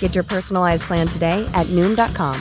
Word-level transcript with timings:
Get 0.00 0.14
your 0.14 0.24
personalized 0.24 0.82
plan 0.82 1.06
today 1.06 1.48
at 1.54 1.66
Noom.com. 1.68 2.36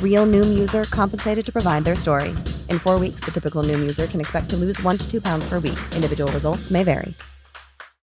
Real 0.00 0.26
Noom 0.26 0.56
user 0.56 0.84
compensated 0.84 1.44
to 1.44 1.52
provide 1.52 1.82
their 1.82 1.96
story. 1.96 2.30
In 2.68 2.78
four 2.78 3.00
weeks, 3.00 3.24
the 3.24 3.32
typical 3.32 3.64
Noom 3.64 3.80
user 3.80 4.06
can 4.06 4.20
expect 4.20 4.50
to 4.50 4.56
lose 4.56 4.80
one 4.82 4.98
to 4.98 5.10
two 5.10 5.20
pounds 5.20 5.48
per 5.48 5.58
week. 5.58 5.78
Individual 5.96 6.30
results 6.32 6.70
may 6.70 6.84
vary. 6.84 7.14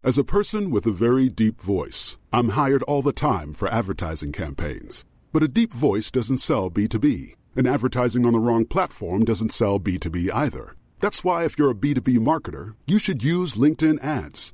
As 0.04 0.20
a 0.20 0.23
person 0.23 0.70
with 0.70 0.85
a 0.85 0.91
very 0.91 1.30
deep 1.30 1.59
voice, 1.59 2.20
I'm 2.31 2.49
hired 2.49 2.84
all 2.84 3.02
the 3.02 3.12
time 3.12 3.54
for 3.54 3.67
advertising 3.70 4.31
campaigns. 4.31 5.04
But 5.34 5.41
a 5.41 5.48
deep 5.48 5.73
voice 5.73 6.12
doesn't 6.12 6.38
sell 6.38 6.70
B2B, 6.70 7.34
and 7.55 7.68
advertising 7.68 8.23
on 8.23 8.34
the 8.34 8.40
wrong 8.40 8.66
platform 8.66 9.26
doesn't 9.26 9.52
sell 9.52 9.79
B2B 9.79 10.29
either. 10.32 10.76
That's 10.99 11.23
why, 11.23 11.43
if 11.43 11.57
you're 11.57 11.71
a 11.71 11.76
B2B 11.76 12.20
marketer, 12.20 12.76
you 12.85 12.99
should 12.99 13.23
use 13.23 13.55
LinkedIn 13.55 14.04
ads. 14.04 14.54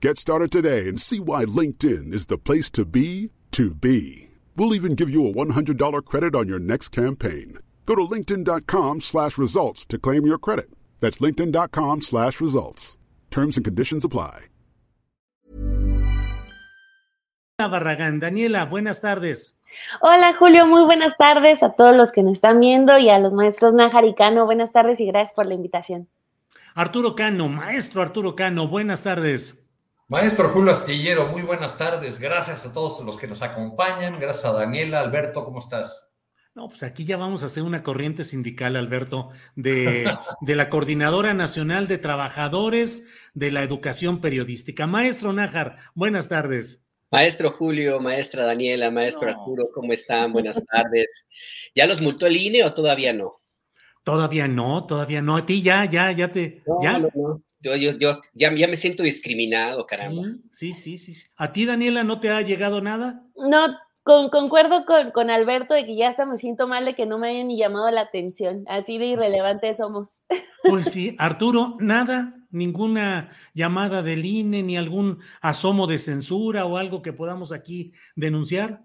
Get 0.00 0.16
started 0.16 0.52
today 0.52 0.86
and 0.86 1.00
see 1.00 1.18
why 1.18 1.44
LinkedIn 1.44 2.14
is 2.14 2.26
the 2.26 2.38
place 2.38 2.70
to 2.70 2.84
be 2.84 3.32
to 3.50 3.74
be. 3.74 4.28
We'll 4.54 4.72
even 4.76 4.94
give 4.94 5.10
you 5.10 5.26
a 5.26 5.32
$100 5.32 6.04
credit 6.04 6.36
on 6.36 6.46
your 6.46 6.60
next 6.60 6.90
campaign. 6.90 7.58
Go 7.84 7.96
to 7.96 8.02
linkedin.com 8.02 9.00
slash 9.00 9.36
results 9.36 9.84
to 9.86 9.98
claim 9.98 10.24
your 10.24 10.38
credit. 10.38 10.70
That's 11.00 11.18
linkedin.com 11.18 12.02
slash 12.02 12.40
results. 12.40 12.96
Terms 13.32 13.56
and 13.56 13.64
conditions 13.64 14.04
apply. 14.04 14.46
Barragán, 17.58 18.20
Daniela, 18.20 18.66
buenas 18.70 19.00
tardes. 19.00 19.58
Hola 20.00 20.32
Julio, 20.32 20.64
muy 20.64 20.84
buenas 20.84 21.16
tardes 21.16 21.64
a 21.64 21.72
todos 21.72 21.96
los 21.96 22.12
que 22.12 22.22
nos 22.22 22.34
están 22.34 22.60
viendo 22.60 22.98
y 22.98 23.08
a 23.08 23.18
los 23.18 23.32
maestros 23.32 23.74
Nájar 23.74 24.04
y 24.04 24.14
Cano. 24.14 24.46
Buenas 24.46 24.70
tardes 24.70 25.00
y 25.00 25.06
gracias 25.06 25.34
por 25.34 25.46
la 25.46 25.54
invitación. 25.54 26.08
Arturo 26.76 27.16
Cano, 27.16 27.48
maestro 27.48 28.00
Arturo 28.00 28.36
Cano, 28.36 28.68
buenas 28.68 29.02
tardes. 29.02 29.67
Maestro 30.10 30.48
Julio 30.48 30.72
Astillero, 30.72 31.26
muy 31.26 31.42
buenas 31.42 31.76
tardes. 31.76 32.18
Gracias 32.18 32.64
a 32.64 32.72
todos 32.72 33.04
los 33.04 33.18
que 33.18 33.26
nos 33.26 33.42
acompañan. 33.42 34.18
Gracias 34.18 34.46
a 34.46 34.52
Daniela. 34.54 35.00
Alberto, 35.00 35.44
¿cómo 35.44 35.58
estás? 35.58 36.14
No, 36.54 36.66
pues 36.66 36.82
aquí 36.82 37.04
ya 37.04 37.18
vamos 37.18 37.42
a 37.42 37.46
hacer 37.46 37.62
una 37.62 37.82
corriente 37.82 38.24
sindical, 38.24 38.76
Alberto, 38.76 39.28
de, 39.54 40.10
de 40.40 40.56
la 40.56 40.70
Coordinadora 40.70 41.34
Nacional 41.34 41.88
de 41.88 41.98
Trabajadores 41.98 43.30
de 43.34 43.50
la 43.50 43.62
Educación 43.62 44.22
Periodística. 44.22 44.86
Maestro 44.86 45.34
Nájar, 45.34 45.76
buenas 45.94 46.30
tardes. 46.30 46.88
Maestro 47.10 47.50
Julio, 47.50 48.00
maestra 48.00 48.46
Daniela, 48.46 48.90
maestro 48.90 49.30
no. 49.30 49.38
Arturo, 49.38 49.68
¿cómo 49.74 49.92
están? 49.92 50.32
Buenas 50.32 50.58
tardes. 50.72 51.26
¿Ya 51.74 51.86
los 51.86 52.00
multó 52.00 52.26
el 52.26 52.38
INE 52.38 52.64
o 52.64 52.72
todavía 52.72 53.12
no? 53.12 53.42
Todavía 54.04 54.48
no, 54.48 54.86
todavía 54.86 55.20
no. 55.20 55.36
A 55.36 55.44
ti 55.44 55.60
ya, 55.60 55.84
ya, 55.84 56.10
ya 56.12 56.32
te. 56.32 56.62
No, 56.66 56.78
ya. 56.82 56.98
no, 56.98 57.10
no. 57.14 57.42
Yo, 57.60 57.74
yo, 57.74 57.92
yo 57.98 58.20
ya, 58.34 58.54
ya, 58.54 58.68
me 58.68 58.76
siento 58.76 59.02
discriminado, 59.02 59.86
caramba. 59.86 60.22
Sí, 60.50 60.72
sí, 60.72 60.96
sí, 60.98 61.14
sí. 61.14 61.26
¿A 61.36 61.52
ti, 61.52 61.66
Daniela, 61.66 62.04
no 62.04 62.20
te 62.20 62.30
ha 62.30 62.40
llegado 62.42 62.80
nada? 62.80 63.24
No, 63.36 63.76
con, 64.04 64.30
concuerdo 64.30 64.86
con, 64.86 65.10
con, 65.10 65.28
Alberto 65.28 65.74
de 65.74 65.84
que 65.84 65.96
ya 65.96 66.08
hasta 66.08 66.24
me 66.24 66.36
siento 66.36 66.68
mal 66.68 66.84
de 66.84 66.94
que 66.94 67.04
no 67.04 67.18
me 67.18 67.30
hayan 67.30 67.48
ni 67.48 67.58
llamado 67.58 67.90
la 67.90 68.02
atención. 68.02 68.64
Así 68.68 68.98
de 68.98 69.06
irrelevantes 69.06 69.78
somos. 69.78 70.20
Pues 70.62 70.86
sí, 70.90 71.14
Arturo, 71.18 71.76
nada, 71.80 72.34
ninguna 72.50 73.30
llamada 73.54 74.02
del 74.02 74.24
INE, 74.24 74.62
ni 74.62 74.76
algún 74.76 75.20
asomo 75.40 75.86
de 75.86 75.98
censura 75.98 76.64
o 76.64 76.76
algo 76.76 77.02
que 77.02 77.12
podamos 77.12 77.52
aquí 77.52 77.92
denunciar. 78.16 78.82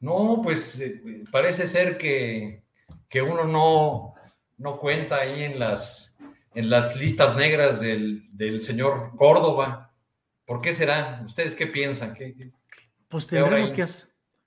No, 0.00 0.40
pues 0.42 0.80
eh, 0.80 1.24
parece 1.30 1.66
ser 1.66 1.96
que, 1.96 2.62
que 3.08 3.22
uno 3.22 3.44
no, 3.44 4.12
no 4.58 4.78
cuenta 4.78 5.16
ahí 5.16 5.44
en 5.44 5.58
las, 5.58 6.13
en 6.54 6.70
las 6.70 6.96
listas 6.96 7.36
negras 7.36 7.80
del, 7.80 8.24
del 8.32 8.60
señor 8.60 9.16
Córdoba. 9.16 9.92
¿Por 10.44 10.60
qué 10.60 10.72
será? 10.72 11.22
¿Ustedes 11.24 11.54
qué 11.54 11.66
piensan? 11.66 12.14
¿Qué, 12.14 12.34
qué, 12.34 12.52
pues 13.08 13.26
tendremos 13.26 13.72
que, 13.72 13.86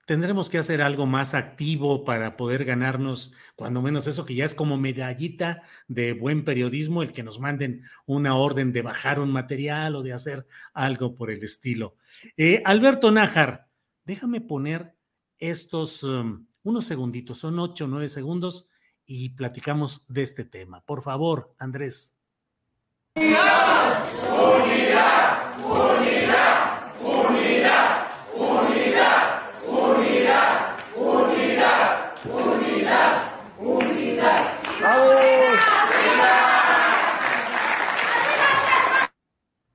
tendremos 0.06 0.48
que 0.48 0.58
hacer 0.58 0.80
algo 0.80 1.06
más 1.06 1.34
activo 1.34 2.04
para 2.04 2.36
poder 2.36 2.64
ganarnos, 2.64 3.34
cuando 3.56 3.82
menos 3.82 4.06
eso, 4.06 4.24
que 4.24 4.34
ya 4.34 4.44
es 4.44 4.54
como 4.54 4.76
medallita 4.76 5.62
de 5.86 6.12
buen 6.12 6.44
periodismo, 6.44 7.02
el 7.02 7.12
que 7.12 7.22
nos 7.22 7.40
manden 7.40 7.82
una 8.06 8.36
orden 8.36 8.72
de 8.72 8.82
bajar 8.82 9.20
un 9.20 9.32
material 9.32 9.96
o 9.96 10.02
de 10.02 10.12
hacer 10.12 10.46
algo 10.72 11.14
por 11.14 11.30
el 11.30 11.42
estilo. 11.42 11.96
Eh, 12.36 12.62
Alberto 12.64 13.10
Nájar, 13.10 13.68
déjame 14.04 14.40
poner 14.40 14.94
estos 15.38 16.02
um, 16.04 16.46
unos 16.62 16.84
segunditos, 16.84 17.38
son 17.38 17.58
ocho 17.58 17.84
o 17.84 17.88
nueve 17.88 18.08
segundos 18.08 18.68
y 19.10 19.30
platicamos 19.30 20.04
de 20.06 20.22
este 20.22 20.44
tema. 20.44 20.82
Por 20.82 21.02
favor, 21.02 21.54
Andrés. 21.58 22.14
Unidad, 23.16 24.12
unidad, 24.22 25.58
unidad, 25.64 26.92
unidad, 27.02 28.06
unidad, 28.36 29.38
unidad, 29.74 30.76
unidad, 30.94 32.12
unidad, 32.28 33.32
unidad. 33.58 34.58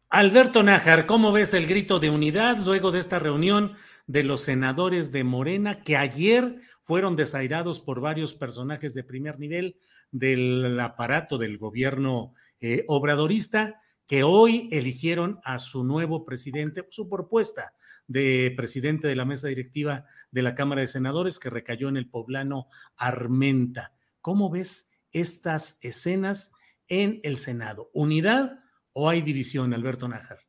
Alberto 0.10 0.62
Nájar, 0.62 1.08
¿cómo 1.08 1.32
ves 1.32 1.56
el 1.56 1.66
grito 1.66 2.00
de 2.00 2.12
unidad 2.12 2.58
luego 2.60 2.92
de 2.92 3.00
esta 3.00 3.18
reunión 3.18 3.76
de 4.08 4.24
los 4.24 4.42
senadores 4.42 5.12
de 5.12 5.24
Morena 5.24 5.84
que 5.84 5.98
ayer 5.98 6.60
fueron 6.82 7.16
desairados 7.16 7.80
por 7.80 8.02
varios 8.02 8.34
personajes 8.34 8.94
de 8.94 9.04
primer 9.04 9.40
nivel 9.40 9.78
del 10.12 10.80
aparato 10.80 11.38
del 11.38 11.58
gobierno 11.58 12.34
eh, 12.60 12.86
obradorista 12.88 13.80
que 14.06 14.24
hoy 14.24 14.68
eligieron 14.72 15.40
a 15.44 15.60
su 15.60 15.84
nuevo 15.84 16.26
presidente, 16.26 16.86
su 16.90 17.08
propuesta 17.08 17.74
de 18.08 18.54
presidente 18.56 19.08
de 19.08 19.16
la 19.16 19.26
mesa 19.26 19.48
directiva 19.48 20.06
de 20.32 20.42
la 20.42 20.56
Cámara 20.56 20.82
de 20.82 20.88
Senadores 20.88 21.40
que 21.40 21.50
recayó 21.50 21.88
en 21.88 21.98
el 21.98 22.10
poblano 22.10 22.68
Armenta. 22.98 23.94
¿Cómo 24.20 24.50
ves 24.50 24.92
estas 25.12 25.80
escenas 25.82 26.52
en 26.88 27.22
el 27.24 27.38
Senado? 27.38 27.90
¿Unidad 27.94 28.60
o 28.92 29.10
hay 29.10 29.22
división, 29.22 29.74
Alberto 29.74 30.08
Nájar? 30.08 30.40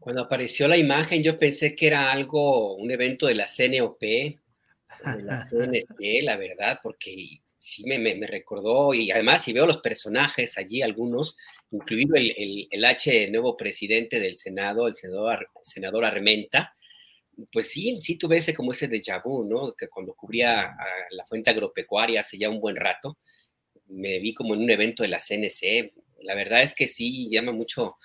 Cuando 0.00 0.22
apareció 0.22 0.68
la 0.68 0.76
imagen, 0.76 1.22
yo 1.22 1.38
pensé 1.38 1.74
que 1.74 1.86
era 1.86 2.12
algo, 2.12 2.76
un 2.76 2.90
evento 2.90 3.26
de 3.26 3.34
la 3.34 3.46
CNOP, 3.46 4.00
de 4.00 4.38
la 5.22 5.46
CNC, 5.50 6.22
la 6.22 6.36
verdad, 6.36 6.78
porque 6.82 7.40
sí 7.58 7.84
me, 7.84 7.98
me, 7.98 8.14
me, 8.14 8.26
recordó, 8.26 8.94
y 8.94 9.10
además 9.10 9.42
si 9.42 9.52
veo 9.52 9.66
los 9.66 9.78
personajes 9.78 10.56
allí, 10.56 10.82
algunos, 10.82 11.36
incluido 11.70 12.16
el, 12.16 12.32
el, 12.36 12.68
el 12.70 12.84
H 12.84 13.30
nuevo 13.30 13.56
presidente 13.56 14.20
del 14.20 14.36
Senado, 14.36 14.86
el 14.86 14.94
senador, 14.94 15.48
senador 15.62 16.04
Armenta, 16.04 16.74
pues 17.52 17.70
sí, 17.70 17.98
sí 18.00 18.16
tuve 18.16 18.38
ese 18.38 18.54
como 18.54 18.72
ese 18.72 18.88
déjà 18.88 19.22
vu, 19.22 19.44
¿no? 19.44 19.72
Que 19.74 19.88
cuando 19.88 20.14
cubría 20.14 20.62
a 20.62 20.86
la 21.10 21.24
fuente 21.24 21.50
agropecuaria 21.50 22.20
hace 22.20 22.38
ya 22.38 22.50
un 22.50 22.60
buen 22.60 22.76
rato, 22.76 23.18
me 23.86 24.18
vi 24.18 24.34
como 24.34 24.54
en 24.54 24.62
un 24.62 24.70
evento 24.70 25.02
de 25.02 25.08
la 25.08 25.20
CNC. 25.20 25.92
La 26.22 26.34
verdad 26.34 26.62
es 26.62 26.74
que 26.74 26.88
sí 26.88 27.28
llama 27.30 27.52
mucho, 27.52 27.96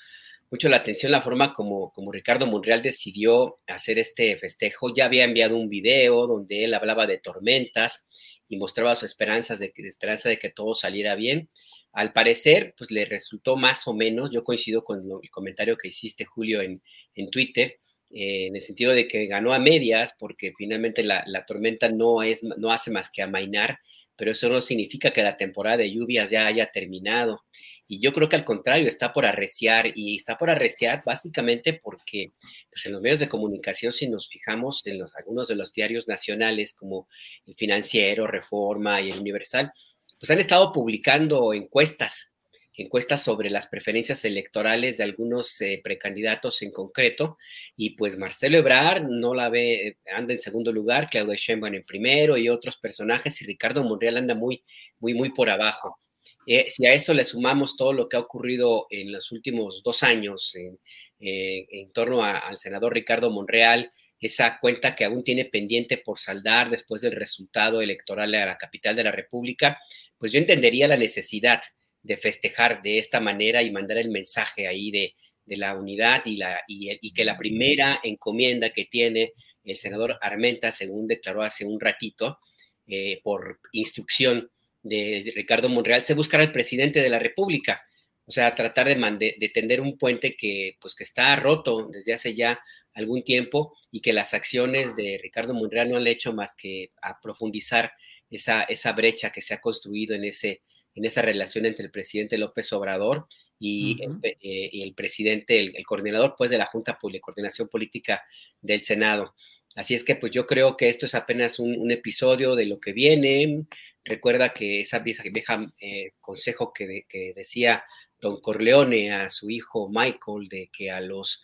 mucho 0.53 0.69
la 0.69 0.77
atención 0.77 1.11
la 1.11 1.23
forma 1.23 1.51
como, 1.51 1.91
como 1.94 2.11
Ricardo 2.11 2.45
Monreal 2.45 2.83
decidió 2.83 3.59
hacer 3.65 3.97
este 3.97 4.38
festejo. 4.38 4.94
Ya 4.94 5.05
había 5.05 5.23
enviado 5.23 5.57
un 5.57 5.67
video 5.67 6.27
donde 6.27 6.63
él 6.63 6.75
hablaba 6.75 7.07
de 7.07 7.17
tormentas 7.17 8.07
y 8.47 8.57
mostraba 8.57 8.94
sus 8.94 9.09
esperanzas 9.09 9.57
de, 9.57 9.73
esperanza 9.75 10.29
de 10.29 10.38
que 10.38 10.51
todo 10.51 10.75
saliera 10.75 11.15
bien. 11.15 11.50
Al 11.91 12.13
parecer, 12.13 12.75
pues 12.77 12.91
le 12.91 13.05
resultó 13.05 13.55
más 13.55 13.88
o 13.88 13.95
menos, 13.95 14.29
yo 14.31 14.44
coincido 14.44 14.83
con 14.83 15.00
el 15.00 15.31
comentario 15.31 15.75
que 15.75 15.88
hiciste, 15.88 16.23
Julio, 16.23 16.61
en, 16.61 16.83
en 17.15 17.31
Twitter, 17.31 17.79
eh, 18.11 18.45
en 18.45 18.55
el 18.55 18.61
sentido 18.61 18.91
de 18.91 19.07
que 19.07 19.25
ganó 19.25 19.55
a 19.55 19.59
medias, 19.59 20.13
porque 20.19 20.53
finalmente 20.55 21.03
la, 21.03 21.23
tormenta 21.47 21.89
no, 21.89 22.21
es, 22.21 22.44
no 22.44 22.71
hace 22.71 22.91
más 22.91 23.09
que 23.09 23.23
amainar, 23.23 23.79
pero 24.15 24.29
eso 24.29 24.50
no 24.50 24.61
significa 24.61 25.09
que 25.09 25.23
la 25.23 25.35
temporada 25.35 25.77
de 25.77 25.91
lluvias 25.91 26.29
ya 26.29 26.45
haya 26.45 26.67
terminado. 26.67 27.44
Y 27.88 28.00
yo 28.00 28.13
creo 28.13 28.30
que 28.30 28.35
al 28.35 28.45
contrario, 28.45 28.88
está 28.88 29.13
por 29.13 29.25
arreciar 29.25 29.91
y 29.94 30.15
está 30.15 30.38
por 30.38 30.50
arreciar 30.50 31.03
básicamente 31.06 31.74
porque 31.74 32.31
pues, 32.69 32.85
en 32.85 32.94
los 32.94 33.01
medios 33.01 33.19
de 33.19 33.30
comunicación, 33.30 33.91
si 33.91 34.07
nos 34.07 34.30
fijamos 34.30 34.85
en 34.88 35.00
los, 35.00 35.15
algunos 35.15 35.47
de 35.47 35.56
los 35.56 35.74
diarios 35.74 36.07
nacionales 36.07 36.74
como 36.74 37.07
el 37.45 37.56
Financiero, 37.56 38.27
Reforma 38.27 39.01
y 39.01 39.12
el 39.12 39.19
Universal, 39.19 39.74
pues 40.19 40.31
han 40.31 40.39
estado 40.39 40.71
publicando 40.71 41.53
encuestas 41.53 42.33
encuestas 42.75 43.21
sobre 43.21 43.50
las 43.50 43.68
preferencias 43.68 44.25
electorales 44.25 44.97
de 44.97 45.03
algunos 45.03 45.59
eh, 45.62 45.79
precandidatos 45.83 46.62
en 46.62 46.71
concreto, 46.71 47.38
y 47.75 47.91
pues 47.91 48.18
Marcelo 48.18 48.57
Ebrard 48.57 49.03
no 49.07 49.33
la 49.33 49.50
ve, 49.50 49.97
anda 50.13 50.33
en 50.33 50.39
segundo 50.39 50.71
lugar, 50.71 51.09
Claudio 51.09 51.36
Sheinbaum 51.36 51.75
en 51.75 51.86
primero 51.86 52.38
y 52.38 52.50
otros 52.50 52.77
personajes, 52.77 53.41
y 53.41 53.45
Ricardo 53.45 53.83
Monreal 53.83 54.18
anda 54.18 54.36
muy, 54.36 54.63
muy, 55.00 55.13
muy 55.13 55.29
por 55.29 55.50
abajo. 55.50 56.00
Eh, 56.45 56.66
si 56.69 56.86
a 56.86 56.94
eso 56.94 57.13
le 57.13 57.25
sumamos 57.25 57.75
todo 57.78 57.94
lo 57.94 58.10
que 58.10 58.18
ha 58.18 58.19
ocurrido 58.19 58.88
en 58.90 59.12
los 59.12 59.31
últimos 59.31 59.81
dos 59.84 60.04
años 60.04 60.56
en, 60.56 60.80
eh, 61.19 61.90
torno 61.94 62.24
al 62.24 62.57
senador 62.57 62.94
Ricardo 62.94 63.31
Monreal, 63.31 63.92
esa 64.19 64.60
cuenta 64.60 64.95
que 64.95 65.06
aún 65.06 65.24
tiene 65.24 65.45
pendiente 65.45 65.98
por 65.98 66.19
saldar 66.19 66.69
después 66.69 67.01
del 67.01 67.13
resultado 67.13 67.81
electoral 67.81 68.34
a 68.36 68.45
la 68.45 68.57
capital 68.57 68.95
de 68.95 69.04
la 69.04 69.12
República, 69.12 69.80
pues 70.18 70.31
yo 70.31 70.40
entendería 70.40 70.88
la 70.88 70.98
necesidad 70.98 71.62
de 72.01 72.18
festejar 72.18 72.81
de 72.81 73.00
esta 73.00 73.19
manera 73.19 73.63
y 73.63 73.72
mandar 73.72 73.98
el 73.98 74.10
mensaje 74.10 74.68
ahí 74.68 74.92
de, 74.92 75.16
la 75.46 75.75
unidad 75.75 76.22
y, 76.25 76.38
la, 76.38 76.62
y, 76.68 77.12
que 77.12 77.25
la 77.25 77.38
primera 77.38 78.00
encomienda 78.01 78.69
que 78.69 78.86
tiene 78.86 79.34
el 79.66 79.75
senador 79.75 80.18
Armenta, 80.22 80.72
según 80.72 81.06
declaró 81.06 81.42
hace 81.42 81.66
un 81.66 81.80
ratito, 81.80 82.39
eh, 82.88 83.19
por 83.24 83.60
instrucción 83.74 84.50
de 84.83 85.31
Ricardo 85.35 85.69
Monreal, 85.69 86.03
se 86.03 86.13
buscará 86.13 86.44
al 86.44 86.51
presidente 86.51 87.01
de 87.01 87.09
la 87.09 87.19
República. 87.19 87.83
O 88.25 88.31
sea, 88.31 88.56
tratar 88.56 88.88
de, 88.88 89.35
de, 89.38 89.50
tender 89.50 89.81
un 89.81 89.97
puente 89.97 90.35
que, 90.35 90.77
pues, 90.80 90.95
que 90.95 91.03
está 91.03 91.35
roto 91.35 91.89
desde 91.91 92.13
hace 92.13 92.33
ya 92.33 92.62
algún 92.94 93.24
tiempo 93.24 93.75
y 93.91 94.01
que 94.01 94.13
las 94.13 94.33
acciones 94.33 94.95
de 94.95 95.19
Ricardo 95.21 95.53
Monreal 95.53 95.89
no 95.89 95.97
han 95.97 96.07
hecho 96.07 96.31
más 96.31 96.56
que 96.56 96.91
a 97.01 97.19
profundizar 97.19 97.91
esa, 98.30 98.63
esa 98.63 98.94
brecha 98.94 99.31
que 99.31 99.41
se 99.41 99.53
ha 99.53 99.62
construido 99.62 100.15
en 100.15 100.24
ese, 100.24 100.62
en 100.95 101.06
esa 101.06 101.21
relación 101.21 101.65
entre 101.65 101.86
el 101.86 101.91
presidente 101.91 102.38
López 102.38 102.71
Obrador 102.74 103.27
y, 103.59 103.97
eh, 104.24 104.69
el, 104.74 104.94
presidente, 104.94 105.59
el, 105.59 105.86
coordinador 105.86 106.36
pues 106.38 106.50
de 106.50 106.57
la 106.57 106.65
Junta 106.65 106.97
de 107.01 107.21
Coordinación 107.21 107.68
Política 107.68 108.24
del 108.62 108.81
Senado. 108.81 109.36
Así 109.75 109.95
es 109.95 110.03
que 110.03 110.15
pues 110.15 110.31
yo 110.31 110.45
creo 110.45 110.77
que 110.77 110.89
esto 110.89 111.06
es 111.06 111.15
apenas 111.15 111.59
un, 111.59 111.89
episodio 111.91 112.56
de 112.56 112.65
lo 112.65 112.79
que 112.79 112.94
viene. 112.94 113.65
Recuerda 114.05 114.50
que 114.53 114.81
esa 114.81 115.00
vieja, 115.00 115.65
eh, 115.79 116.11
consejo 116.19 116.73
que, 116.73 117.05
decía 117.35 117.85
don 118.19 118.39
Corleone 118.41 119.13
a 119.13 119.29
su 119.29 119.50
hijo 119.50 119.89
Michael 119.89 120.47
de 120.50 120.69
que 120.71 120.91
a 120.91 121.01
los 121.01 121.41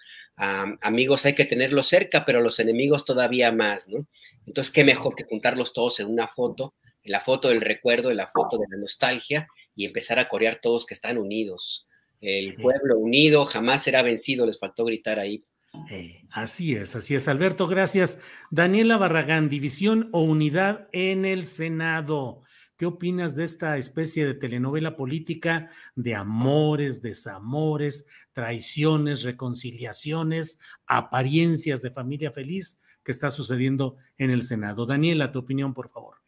amigos 0.81 1.25
hay 1.25 1.35
que 1.35 1.43
tenerlos 1.43 1.87
cerca, 1.87 2.23
pero 2.23 2.39
a 2.39 2.41
los 2.41 2.59
enemigos 2.59 3.03
todavía 3.03 3.51
más, 3.51 3.89
¿no? 3.89 4.07
Entonces, 4.45 4.71
qué 4.71 4.85
mejor 4.85 5.13
que 5.15 5.25
juntarlos 5.25 5.73
todos 5.73 5.99
en 5.99 6.07
una 6.07 6.29
foto 6.29 6.75
la 7.03 7.19
foto 7.19 7.49
del 7.49 7.61
recuerdo, 7.61 8.11
la 8.13 8.27
foto 8.27 8.57
de 8.57 8.67
la 8.69 8.77
nostalgia 8.77 9.47
y 9.75 9.85
empezar 9.85 10.19
a 10.19 10.27
corear 10.27 10.59
todos 10.61 10.85
que 10.85 10.93
están 10.93 11.17
unidos. 11.17 11.87
El 12.21 12.55
pueblo 12.55 12.97
unido 12.97 13.45
jamás 13.45 13.83
será 13.83 14.01
vencido, 14.01 14.45
les 14.45 14.59
faltó 14.59 14.83
gritar 14.85 15.19
ahí. 15.19 15.43
Eh, 15.89 16.25
así 16.31 16.75
es, 16.75 16.95
así 16.95 17.15
es. 17.15 17.27
Alberto, 17.27 17.67
gracias. 17.67 18.19
Daniela 18.51 18.97
Barragán, 18.97 19.49
división 19.49 20.09
o 20.11 20.21
unidad 20.21 20.87
en 20.91 21.25
el 21.25 21.45
Senado. 21.45 22.41
¿Qué 22.75 22.85
opinas 22.85 23.35
de 23.35 23.43
esta 23.43 23.77
especie 23.77 24.25
de 24.25 24.35
telenovela 24.35 24.95
política 24.95 25.69
de 25.95 26.15
amores, 26.15 27.01
desamores, 27.01 28.05
traiciones, 28.31 29.23
reconciliaciones, 29.23 30.59
apariencias 30.87 31.81
de 31.81 31.91
familia 31.91 32.31
feliz 32.31 32.79
que 33.03 33.11
está 33.11 33.31
sucediendo 33.31 33.97
en 34.17 34.31
el 34.31 34.43
Senado? 34.43 34.85
Daniela, 34.85 35.31
tu 35.31 35.39
opinión, 35.39 35.73
por 35.73 35.89
favor. 35.89 36.18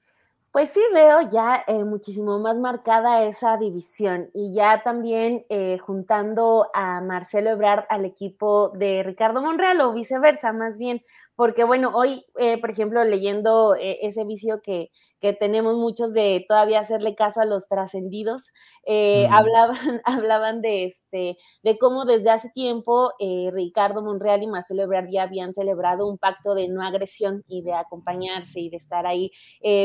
Pues 0.51 0.69
sí 0.71 0.81
veo 0.94 1.21
ya 1.31 1.63
eh, 1.65 1.86
muchísimo 1.86 2.38
más 2.38 2.59
marcada 2.59 3.24
esa 3.24 3.56
división 3.56 4.30
y 4.33 4.53
ya 4.53 4.83
también 4.83 5.45
eh, 5.48 5.77
juntando 5.77 6.68
a 6.74 7.00
Marcelo 7.00 7.51
Ebrard 7.51 7.86
al 7.88 8.03
equipo 8.03 8.69
de 8.71 9.01
Ricardo 9.01 9.42
Monreal 9.42 9.80
o 9.80 9.94
viceversa, 9.94 10.51
más 10.51 10.77
bien, 10.77 11.03
porque 11.41 11.63
bueno, 11.63 11.89
hoy, 11.95 12.23
eh, 12.38 12.59
por 12.61 12.69
ejemplo, 12.69 13.03
leyendo 13.03 13.73
eh, 13.73 13.97
ese 14.03 14.25
vicio 14.25 14.61
que, 14.61 14.91
que, 15.19 15.33
tenemos 15.33 15.73
muchos 15.73 16.13
de 16.13 16.45
todavía 16.47 16.79
hacerle 16.79 17.15
caso 17.15 17.41
a 17.41 17.45
los 17.45 17.67
trascendidos, 17.67 18.43
eh, 18.85 19.27
hablaban, 19.31 19.75
hablaban 20.05 20.61
de, 20.61 20.85
este, 20.85 21.39
de 21.63 21.77
cómo 21.79 22.05
desde 22.05 22.29
hace 22.29 22.51
tiempo 22.51 23.13
Ricardo 23.53 24.03
Monreal 24.03 24.43
y 24.43 24.47
Marcelo 24.47 24.83
Ebrard 24.83 25.07
ya 25.09 25.23
habían 25.23 25.55
celebrado 25.55 26.07
un 26.07 26.19
pacto 26.19 26.53
de 26.53 26.67
no 26.67 26.83
agresión 26.83 27.43
y 27.47 27.63
de 27.63 27.73
acompañarse 27.73 28.59
y 28.59 28.69
de 28.69 28.77
estar 28.77 29.07
ahí, 29.07 29.31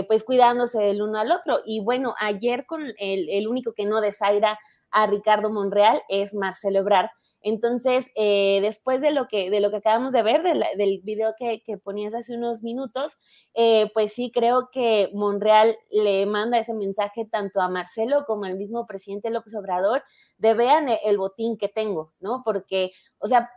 pues 0.08 0.24
cuidándose 0.24 0.78
del 0.82 1.00
uno 1.00 1.18
al 1.18 1.32
otro. 1.32 1.60
Y 1.64 1.80
bueno, 1.80 2.14
ayer 2.20 2.66
con 2.66 2.82
el, 2.98 3.30
el 3.30 3.48
único 3.48 3.72
que 3.72 3.86
no 3.86 4.02
desaira 4.02 4.58
a 4.90 5.06
Ricardo 5.06 5.50
Monreal 5.50 6.02
es 6.10 6.34
Marcelo 6.34 6.80
Ebrard 6.80 7.08
entonces, 7.46 8.10
eh, 8.16 8.58
después 8.60 9.00
de 9.00 9.12
lo 9.12 9.28
que, 9.28 9.50
de 9.50 9.60
lo 9.60 9.70
que 9.70 9.76
acabamos 9.76 10.12
de 10.12 10.24
ver, 10.24 10.42
del 10.42 11.00
video 11.04 11.32
que, 11.38 11.62
ponías 11.78 12.12
hace 12.12 12.36
unos 12.36 12.64
minutos, 12.64 13.12
eh, 13.54 13.88
pues 13.94 14.14
sí 14.14 14.32
creo 14.34 14.68
que 14.72 15.10
Monreal 15.14 15.76
le 15.92 16.26
manda 16.26 16.58
ese 16.58 16.74
mensaje 16.74 17.24
tanto 17.24 17.60
a 17.60 17.68
Marcelo 17.68 18.24
como 18.26 18.46
al 18.46 18.56
mismo 18.56 18.84
presidente 18.84 19.30
López 19.30 19.54
Obrador 19.54 20.02
de 20.38 20.54
vean 20.54 20.88
el 21.04 21.18
botín 21.18 21.56
que 21.56 21.68
tengo, 21.68 22.12
¿no? 22.18 22.42
Porque, 22.44 22.90
o 23.18 23.28
sea, 23.28 23.48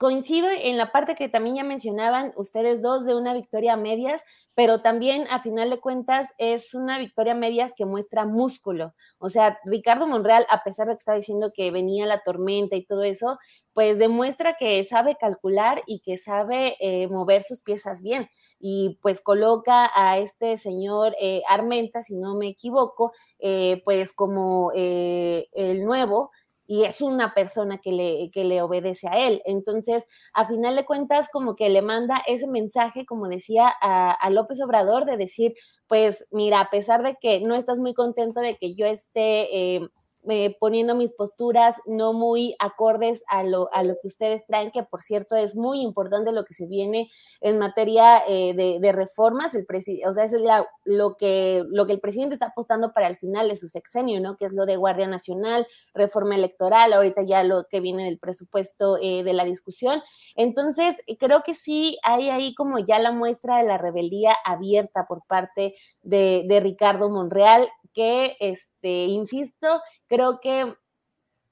Coincido 0.00 0.48
en 0.48 0.78
la 0.78 0.92
parte 0.92 1.14
que 1.14 1.28
también 1.28 1.56
ya 1.56 1.62
mencionaban 1.62 2.32
ustedes 2.34 2.80
dos 2.80 3.04
de 3.04 3.14
una 3.14 3.34
victoria 3.34 3.74
a 3.74 3.76
medias, 3.76 4.24
pero 4.54 4.80
también 4.80 5.26
a 5.28 5.42
final 5.42 5.68
de 5.68 5.78
cuentas 5.78 6.28
es 6.38 6.72
una 6.72 6.98
victoria 6.98 7.34
a 7.34 7.36
medias 7.36 7.74
que 7.76 7.84
muestra 7.84 8.24
músculo. 8.24 8.94
O 9.18 9.28
sea, 9.28 9.58
Ricardo 9.66 10.06
Monreal, 10.06 10.46
a 10.48 10.64
pesar 10.64 10.86
de 10.86 10.94
que 10.94 11.00
estaba 11.00 11.18
diciendo 11.18 11.52
que 11.54 11.70
venía 11.70 12.06
la 12.06 12.22
tormenta 12.22 12.76
y 12.76 12.86
todo 12.86 13.02
eso, 13.02 13.38
pues 13.74 13.98
demuestra 13.98 14.54
que 14.58 14.82
sabe 14.84 15.16
calcular 15.16 15.82
y 15.86 16.00
que 16.00 16.16
sabe 16.16 16.76
eh, 16.80 17.06
mover 17.08 17.42
sus 17.42 17.62
piezas 17.62 18.00
bien. 18.00 18.30
Y 18.58 18.98
pues 19.02 19.20
coloca 19.20 19.90
a 19.94 20.16
este 20.16 20.56
señor 20.56 21.14
eh, 21.20 21.42
Armenta, 21.46 22.02
si 22.02 22.16
no 22.16 22.36
me 22.36 22.48
equivoco, 22.48 23.12
eh, 23.38 23.82
pues 23.84 24.14
como 24.14 24.72
el 24.74 25.84
nuevo 25.84 26.30
y 26.70 26.84
es 26.84 27.00
una 27.00 27.34
persona 27.34 27.78
que 27.78 27.90
le, 27.90 28.30
que 28.30 28.44
le 28.44 28.62
obedece 28.62 29.08
a 29.08 29.26
él. 29.26 29.42
Entonces, 29.44 30.06
a 30.32 30.46
final 30.46 30.76
de 30.76 30.84
cuentas, 30.84 31.28
como 31.28 31.56
que 31.56 31.68
le 31.68 31.82
manda 31.82 32.22
ese 32.28 32.46
mensaje, 32.46 33.04
como 33.04 33.26
decía 33.26 33.74
a, 33.80 34.30
López 34.30 34.62
Obrador, 34.62 35.04
de 35.04 35.16
decir, 35.16 35.54
pues 35.88 36.24
mira, 36.30 36.60
a 36.60 36.70
pesar 36.70 37.02
de 37.02 37.16
que 37.20 37.40
no 37.40 37.56
estás 37.56 37.80
muy 37.80 37.92
contento 37.92 38.38
de 38.38 38.56
que 38.56 38.76
yo 38.76 38.86
esté... 38.86 39.48
Eh, 39.52 39.88
eh, 40.28 40.54
poniendo 40.60 40.94
mis 40.94 41.12
posturas 41.14 41.76
no 41.86 42.12
muy 42.12 42.54
acordes 42.58 43.22
a 43.26 43.42
lo, 43.42 43.72
a 43.72 43.82
lo 43.82 43.94
que 44.02 44.08
ustedes 44.08 44.44
traen, 44.46 44.70
que 44.70 44.82
por 44.82 45.00
cierto 45.00 45.34
es 45.34 45.56
muy 45.56 45.80
importante 45.80 46.30
lo 46.30 46.44
que 46.44 46.52
se 46.52 46.66
viene 46.66 47.10
en 47.40 47.58
materia 47.58 48.22
eh, 48.28 48.52
de, 48.54 48.92
reformas. 48.92 49.54
El 49.54 49.66
o 50.06 50.12
sea, 50.12 50.24
es 50.24 50.36
lo, 50.84 51.16
que, 51.16 51.64
lo 51.68 51.86
que 51.86 51.94
el 51.94 52.00
presidente 52.00 52.34
está 52.34 52.46
apostando 52.46 52.92
para 52.92 53.08
el 53.08 53.16
final 53.16 53.48
de 53.48 53.56
su 53.56 53.68
sexenio, 53.68 54.20
¿no? 54.20 54.36
Que 54.36 54.44
es 54.44 54.52
lo 54.52 54.66
de 54.66 54.76
Guardia 54.76 55.06
Nacional, 55.06 55.66
reforma 55.94 56.34
electoral, 56.34 56.92
ahorita 56.92 57.22
ya 57.22 57.42
lo 57.42 57.64
que 57.70 57.80
viene 57.80 58.04
del 58.04 58.18
presupuesto 58.18 58.98
eh, 59.00 59.22
de 59.24 59.32
la 59.32 59.44
discusión. 59.44 60.02
Entonces, 60.34 60.96
creo 61.18 61.42
que 61.42 61.54
sí 61.54 61.98
hay 62.02 62.28
ahí 62.28 62.54
como 62.54 62.78
ya 62.78 62.98
la 62.98 63.12
muestra 63.12 63.58
de 63.58 63.64
la 63.64 63.78
rebeldía 63.78 64.36
abierta 64.44 65.06
por 65.06 65.24
parte 65.26 65.74
de, 66.02 66.44
de 66.46 66.60
Ricardo 66.60 67.08
Monreal, 67.08 67.70
que, 67.92 68.36
este, 68.40 69.06
insisto, 69.06 69.80
creo 70.10 70.40
que 70.40 70.74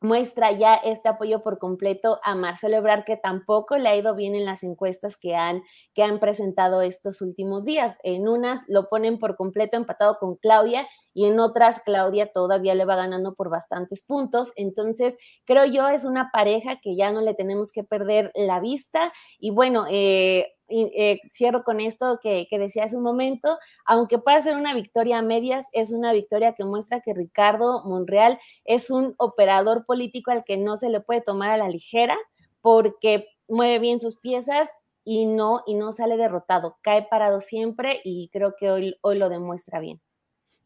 muestra 0.00 0.52
ya 0.52 0.74
este 0.74 1.08
apoyo 1.08 1.42
por 1.42 1.58
completo 1.58 2.20
a 2.22 2.34
Marcelo 2.34 2.76
Ebrard, 2.76 3.04
que 3.04 3.16
tampoco 3.16 3.78
le 3.78 3.88
ha 3.88 3.96
ido 3.96 4.14
bien 4.14 4.34
en 4.34 4.44
las 4.44 4.62
encuestas 4.62 5.16
que 5.16 5.34
han, 5.34 5.62
que 5.94 6.02
han 6.02 6.20
presentado 6.20 6.82
estos 6.82 7.20
últimos 7.20 7.64
días. 7.64 7.96
En 8.02 8.28
unas 8.28 8.60
lo 8.68 8.88
ponen 8.88 9.18
por 9.18 9.36
completo 9.36 9.76
empatado 9.76 10.18
con 10.20 10.36
Claudia 10.36 10.86
y 11.14 11.26
en 11.26 11.40
otras 11.40 11.80
Claudia 11.80 12.30
todavía 12.32 12.74
le 12.74 12.84
va 12.84 12.96
ganando 12.96 13.34
por 13.34 13.50
bastantes 13.50 14.04
puntos. 14.04 14.52
Entonces, 14.56 15.16
creo 15.44 15.64
yo 15.64 15.88
es 15.88 16.04
una 16.04 16.30
pareja 16.32 16.78
que 16.80 16.96
ya 16.96 17.10
no 17.10 17.20
le 17.20 17.34
tenemos 17.34 17.72
que 17.72 17.82
perder 17.82 18.30
la 18.34 18.60
vista. 18.60 19.12
Y 19.38 19.50
bueno, 19.50 19.86
eh, 19.90 20.46
eh, 20.68 21.20
cierro 21.32 21.64
con 21.64 21.80
esto 21.80 22.18
que, 22.22 22.46
decía 22.50 22.84
hace 22.84 22.96
un 22.96 23.02
momento, 23.02 23.58
aunque 23.84 24.18
pueda 24.18 24.40
ser 24.40 24.56
una 24.56 24.74
victoria 24.74 25.18
a 25.18 25.22
medias, 25.22 25.66
es 25.72 25.92
una 25.92 26.12
victoria 26.12 26.54
que 26.54 26.64
muestra 26.64 27.00
que 27.00 27.14
Ricardo 27.14 27.84
Monreal 27.84 28.38
es 28.64 28.90
un 28.90 29.14
operador 29.18 29.84
político 29.86 30.30
al 30.30 30.44
que 30.44 30.56
no 30.56 30.76
se 30.76 30.90
le 30.90 31.00
puede 31.00 31.20
tomar 31.20 31.50
a 31.50 31.56
la 31.56 31.68
ligera, 31.68 32.16
porque 32.60 33.26
mueve 33.48 33.78
bien 33.78 33.98
sus 33.98 34.18
piezas 34.18 34.68
y 35.04 35.26
no, 35.26 35.62
y 35.66 35.74
no 35.74 35.92
sale 35.92 36.16
derrotado, 36.16 36.76
cae 36.82 37.02
parado 37.02 37.40
siempre 37.40 38.00
y 38.04 38.28
creo 38.30 38.54
que 38.58 38.70
hoy, 38.70 38.96
hoy 39.00 39.18
lo 39.18 39.28
demuestra 39.28 39.80
bien. 39.80 40.00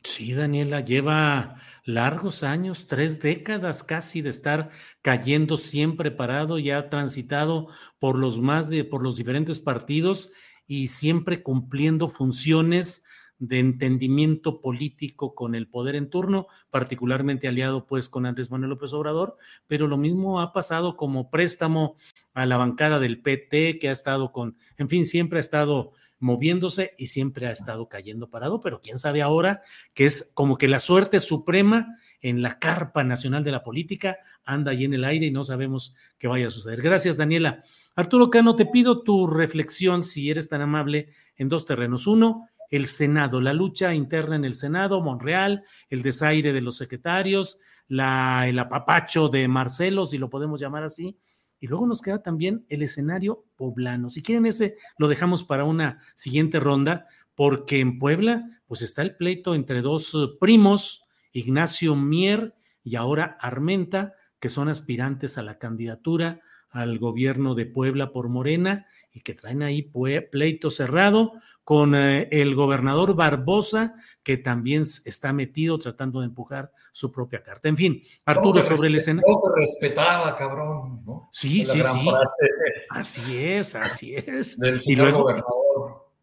Sí, 0.05 0.33
Daniela, 0.33 0.81
lleva 0.81 1.61
largos 1.85 2.43
años, 2.43 2.87
tres 2.87 3.21
décadas 3.21 3.85
casi 3.85 4.21
de 4.21 4.31
estar 4.31 4.71
cayendo 5.01 5.57
siempre 5.57 6.11
parado, 6.11 6.59
ya 6.59 6.79
ha 6.79 6.91
transitado 6.91 7.69
por 7.99 8.19
los 8.19 8.41
más 8.41 8.69
de, 8.69 8.85
por 8.85 9.03
los 9.03 9.17
diferentes 9.17 9.61
partidos 9.61 10.33
y 10.67 10.89
siempre 10.89 11.43
cumpliendo 11.43 12.09
funciones 12.09 13.05
de 13.39 13.59
entendimiento 13.59 14.61
político 14.61 15.35
con 15.35 15.55
el 15.55 15.69
poder 15.69 15.97
en 15.97 16.11
turno, 16.11 16.47
particularmente 16.71 17.49
aliado 17.49 17.87
pues 17.87 18.09
con 18.09 18.27
Andrés 18.27 18.51
Manuel 18.51 18.71
López 18.71 18.93
Obrador, 18.93 19.37
pero 19.67 19.89
lo 19.89 19.97
mismo 19.97 20.41
ha 20.41 20.53
pasado 20.53 20.97
como 20.97 21.31
préstamo 21.31 21.97
a 22.35 22.47
la 22.47 22.57
bancada 22.57 23.01
del 23.01 23.21
PT 23.21 23.79
que 23.79 23.89
ha 23.89 23.93
estado 23.93 24.33
con, 24.33 24.57
en 24.77 24.89
fin, 24.89 25.07
siempre 25.07 25.39
ha 25.39 25.41
estado 25.41 25.93
moviéndose 26.23 26.95
y 26.97 27.07
siempre 27.07 27.49
ha 27.49 27.51
estado 27.53 27.89
cayendo 27.89 28.31
parado, 28.31 28.61
pero 28.61 28.81
quién 28.81 28.97
sabe 28.97 29.23
ahora 29.23 29.61
que 29.93 30.07
es 30.07 30.31
como 30.35 30.57
que 30.57 30.69
la 30.69 30.79
suerte 30.79 31.21
suprema 31.21 31.99
en 32.21 32.43
la 32.43 32.61
carpa 32.61 33.03
nacional 33.03 33.43
de 33.43 33.51
la 33.51 33.65
política 33.65 34.19
anda 34.45 34.71
ahí 34.71 34.85
en 34.85 34.95
el 34.95 35.05
aire 35.05 35.27
y 35.27 35.31
no 35.33 35.43
sabemos 35.43 35.95
qué 36.19 36.29
vaya 36.29 36.47
a 36.47 36.51
suceder. 36.53 36.81
Gracias, 36.81 37.17
Daniela. 37.17 37.65
Arturo 37.97 38.31
Cano, 38.31 38.55
te 38.55 38.67
pido 38.67 39.03
tu 39.03 39.27
reflexión, 39.27 40.05
si 40.05 40.31
eres 40.31 40.49
tan 40.49 40.61
amable, 40.61 41.09
en 41.37 41.49
dos 41.49 41.67
terrenos. 41.67 42.07
Uno, 42.07 42.49
el 42.71 42.87
Senado, 42.87 43.41
la 43.41 43.53
lucha 43.53 43.93
interna 43.93 44.37
en 44.37 44.45
el 44.45 44.55
Senado, 44.55 45.03
Monreal, 45.03 45.65
el 45.91 46.03
desaire 46.03 46.53
de 46.53 46.61
los 46.61 46.77
secretarios, 46.77 47.59
la, 47.89 48.47
el 48.49 48.59
apapacho 48.61 49.29
de 49.29 49.49
Marcelo, 49.49 50.07
si 50.07 50.19
lo 50.19 50.31
podemos 50.31 50.61
llamar 50.61 50.85
así. 50.85 51.19
Y 51.63 51.69
luego 51.69 51.87
nos 51.87 52.03
queda 52.03 52.25
también 52.25 52.67
el 52.69 52.83
escenario 52.83 53.45
poblano. 53.55 54.11
Si 54.11 54.21
quieren 54.21 54.47
ese, 54.47 54.75
lo 54.99 55.07
dejamos 55.07 55.45
para 55.45 55.63
una 55.63 55.99
siguiente 56.17 56.59
ronda, 56.59 57.07
porque 57.37 57.79
en 57.79 58.01
Puebla, 58.01 58.61
pues 58.67 58.83
está 58.83 59.03
el 59.03 59.15
pleito 59.15 59.55
entre 59.55 59.81
dos 59.81 60.13
eh, 60.13 60.27
primos, 60.41 61.05
Ignacio 61.31 61.95
Mier 61.95 62.57
y 62.83 62.97
ahora 62.97 63.39
Armenta, 63.41 64.15
que 64.41 64.49
son 64.49 64.69
aspirantes 64.69 65.39
a 65.39 65.43
la 65.43 65.61
candidatura 65.61 66.41
al 66.73 66.99
gobierno 66.99 67.55
de 67.55 67.67
Puebla 67.67 68.13
por 68.13 68.29
Morena 68.29 68.87
y 69.13 69.21
que 69.21 69.35
traen 69.35 69.63
ahí 69.63 69.83
pleito 70.31 70.71
cerrado 70.71 71.33
con 71.65 71.95
eh, 71.95 72.29
el 72.33 72.55
gobernador 72.55 73.15
Barbosa, 73.15 73.95
que 74.23 74.37
también 74.37 74.83
está 75.05 75.33
metido 75.33 75.79
tratando 75.79 76.21
de 76.21 76.27
empujar 76.27 76.73
su 76.93 77.13
propia 77.13 77.43
carta. 77.43 77.69
En 77.69 77.77
fin, 77.77 78.03
Arturo, 78.25 78.63
sobre 78.63 78.89
el 78.89 78.97
escenario. 78.97 79.41
te 79.43 79.61
respetaba, 79.61 80.37
cabrón, 80.37 81.05
¿no? 81.05 81.29
Sí, 81.31 81.65
sí, 81.65 81.81
sí. 81.81 82.09
Así 82.91 83.39
es, 83.39 83.75
así 83.75 84.15
es. 84.17 84.59
y 84.87 84.97
luego, 84.97 85.21
gobernador. 85.21 85.63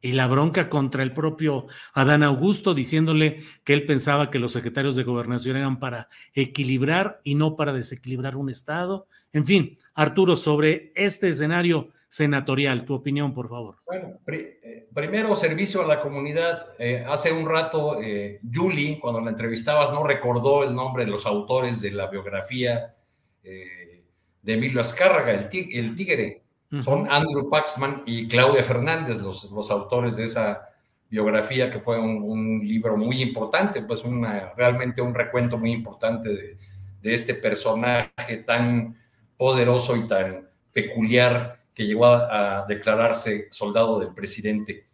Y 0.01 0.13
la 0.13 0.27
bronca 0.27 0.70
contra 0.70 1.03
el 1.03 1.13
propio 1.13 1.65
Adán 1.94 2.24
Augusto, 2.24 2.74
diciéndole 2.74 3.44
que 3.65 3.74
él 3.74 3.86
pensaba 3.86 4.32
que 4.32 4.39
los 4.39 4.53
secretarios 4.53 4.96
de 4.96 5.03
gobernación 5.03 5.58
eran 5.58 5.79
para 5.79 6.08
equilibrar 6.34 7.20
y 7.24 7.36
no 7.36 7.58
para 7.58 7.74
desequilibrar 7.74 8.38
un 8.38 8.50
Estado. 8.50 9.08
En 9.34 9.46
fin, 9.46 9.77
Arturo, 10.00 10.38
sobre 10.38 10.94
este 10.96 11.27
escenario 11.27 11.89
senatorial, 12.08 12.86
tu 12.86 12.94
opinión, 12.94 13.34
por 13.34 13.50
favor. 13.50 13.75
Bueno, 13.86 14.18
eh, 14.27 14.88
primero, 14.94 15.36
servicio 15.36 15.82
a 15.84 15.88
la 15.88 16.00
comunidad. 16.00 16.68
Eh, 16.79 17.03
hace 17.06 17.34
un 17.34 17.46
rato, 17.50 18.01
eh, 18.01 18.39
Julie, 18.50 18.98
cuando 18.98 19.20
la 19.20 19.29
entrevistabas, 19.29 19.91
no 19.91 20.06
recordó 20.06 20.63
el 20.63 20.74
nombre 20.74 21.03
de 21.03 21.12
los 21.12 21.25
autores 21.25 21.82
de 21.82 21.91
la 21.91 22.08
biografía 22.08 22.94
de 23.41 24.53
Emilio 24.53 24.79
Azcárraga, 24.79 25.34
el, 25.34 25.50
el 25.51 25.96
Tigre. 25.96 26.44
Son 26.82 27.12
Andrew 27.12 27.50
Paxman 27.50 28.03
y 28.06 28.27
Claudia 28.29 28.63
Fernández, 28.63 29.18
los, 29.18 29.51
los 29.51 29.70
autores 29.70 30.15
de 30.15 30.25
esa 30.25 30.70
biografía, 31.10 31.70
que 31.70 31.79
fue 31.79 32.00
un, 32.00 32.62
libro 32.63 32.96
muy 32.96 33.22
importante, 33.22 33.82
pues 33.82 34.06
una, 34.06 34.53
realmente 34.56 35.01
un 35.01 35.13
recuento 35.13 35.58
muy 35.58 35.72
importante 35.72 36.29
de, 36.29 36.58
de 37.01 37.13
este 37.13 37.34
personaje 37.34 38.38
tan 38.46 38.96
poderoso 39.39 39.96
y 39.96 40.05
tan 40.05 40.50
peculiar 40.74 41.62
que 41.74 41.86
llegó 41.86 42.08
a, 42.08 42.65
declararse 42.67 43.48
soldado 43.51 43.98
del 43.98 44.13
presidente. 44.13 44.86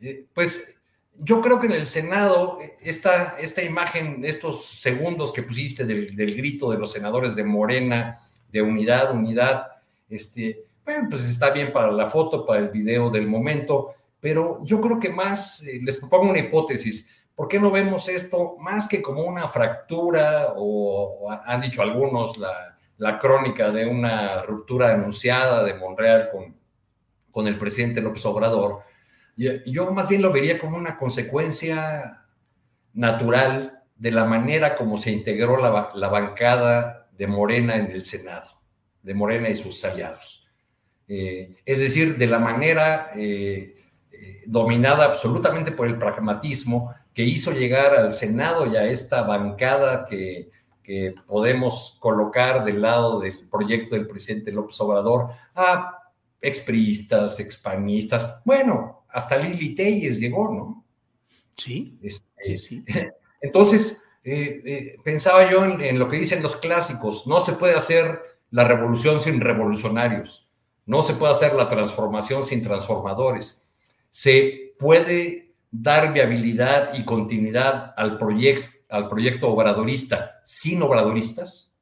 Eh, 0.00 0.26
pues 0.32 0.80
yo 1.18 1.40
creo 1.40 1.58
que 1.58 1.66
en 1.66 1.72
el 1.72 1.86
Senado, 1.86 2.58
esta, 2.80 3.36
esta 3.40 3.64
imagen, 3.64 4.24
estos 4.24 4.64
segundos 4.64 5.32
que 5.32 5.42
pusiste 5.42 5.84
del, 5.84 6.06
grito 6.36 6.70
de 6.70 6.78
los 6.78 6.92
senadores 6.92 7.34
de 7.34 7.42
Morena, 7.42 8.20
de 8.52 8.62
unidad, 8.62 9.12
unidad, 9.12 9.66
este, 10.08 10.66
bueno, 10.84 11.08
pues 11.10 11.24
está 11.24 11.50
bien 11.50 11.72
para 11.72 11.90
la 11.90 12.08
foto, 12.08 12.46
para 12.46 12.60
el 12.60 12.68
video 12.68 13.10
del 13.10 13.26
momento, 13.26 13.94
pero 14.20 14.60
yo 14.62 14.80
creo 14.80 15.00
que 15.00 15.08
más, 15.08 15.66
eh, 15.66 15.80
les 15.82 15.96
propongo 15.96 16.30
una 16.30 16.38
hipótesis, 16.38 17.10
¿por 17.34 17.48
qué 17.48 17.58
no 17.58 17.72
vemos 17.72 18.08
esto 18.08 18.56
más 18.60 18.86
que 18.86 19.02
como 19.02 19.24
una 19.24 19.48
fractura 19.48 20.54
o 20.54 21.28
han 21.28 21.60
dicho 21.60 21.82
algunos 21.82 22.38
la, 22.38 22.76
la 23.00 23.18
crónica 23.18 23.70
de 23.70 23.86
una 23.86 24.42
ruptura 24.42 24.92
anunciada 24.92 25.64
de 25.64 25.72
Monreal 25.72 26.28
con, 26.30 26.54
con 27.30 27.46
el 27.46 27.56
presidente 27.56 28.02
López 28.02 28.24
Obrador. 28.26 28.80
Yo 29.64 29.90
más 29.90 30.06
bien 30.06 30.20
lo 30.20 30.30
vería 30.30 30.58
como 30.58 30.76
una 30.76 30.98
consecuencia 30.98 32.18
natural 32.92 33.82
de 33.96 34.10
la 34.10 34.26
manera 34.26 34.76
como 34.76 34.98
se 34.98 35.12
integró 35.12 35.56
la, 35.56 36.08
bancada 36.08 37.08
de 37.16 37.26
Morena 37.26 37.76
en 37.76 37.90
el 37.90 38.04
Senado, 38.04 38.60
de 39.02 39.14
Morena 39.14 39.48
y 39.48 39.54
sus 39.54 39.82
aliados. 39.82 40.46
Eh, 41.08 41.56
es 41.64 41.80
decir, 41.80 42.18
de 42.18 42.26
la 42.26 42.38
manera 42.38 43.12
eh, 43.16 43.76
eh, 44.12 44.42
dominada 44.46 45.06
absolutamente 45.06 45.72
por 45.72 45.86
el 45.86 45.96
pragmatismo 45.98 46.94
que 47.14 47.24
hizo 47.24 47.52
llegar 47.52 47.94
al 47.94 48.12
Senado 48.12 48.70
y 48.70 48.76
a 48.76 48.84
esta 48.84 49.22
bancada 49.22 50.04
que 50.04 50.50
podemos 51.26 51.96
colocar 52.00 52.64
del 52.64 52.82
lado 52.82 53.20
del 53.20 53.48
proyecto 53.48 53.94
del 53.94 54.06
presidente 54.06 54.52
López 54.52 54.80
Obrador 54.80 55.28
a 55.54 55.98
expriistas, 56.40 57.38
expanistas, 57.40 58.42
bueno, 58.44 59.04
hasta 59.08 59.36
Lili 59.36 59.74
Telles 59.74 60.18
llegó, 60.18 60.52
¿no? 60.52 60.84
Sí, 61.56 61.98
este, 62.02 62.56
sí, 62.56 62.84
Entonces, 63.40 64.02
eh, 64.22 64.62
eh, 64.64 64.96
pensaba 65.02 65.50
yo 65.50 65.64
en, 65.64 65.98
lo 65.98 66.08
que 66.08 66.18
dicen 66.18 66.42
los 66.42 66.56
clásicos, 66.56 67.26
no 67.26 67.40
se 67.40 67.52
puede 67.54 67.74
hacer 67.74 68.20
la 68.50 68.64
revolución 68.64 69.20
sin 69.20 69.40
revolucionarios, 69.40 70.48
no 70.86 71.02
se 71.02 71.14
puede 71.14 71.32
hacer 71.32 71.54
la 71.54 71.68
transformación 71.68 72.44
sin 72.44 72.62
transformadores, 72.62 73.62
se 74.10 74.74
puede 74.78 75.54
dar 75.70 76.12
viabilidad 76.12 76.94
y 76.94 77.04
continuidad 77.04 77.94
al 77.96 78.18
proyecto 78.18 78.79
al 78.90 79.08
proyecto 79.08 79.50
obradorista 79.50 80.40
sin 80.44 80.82
obradoristas, 80.82 81.72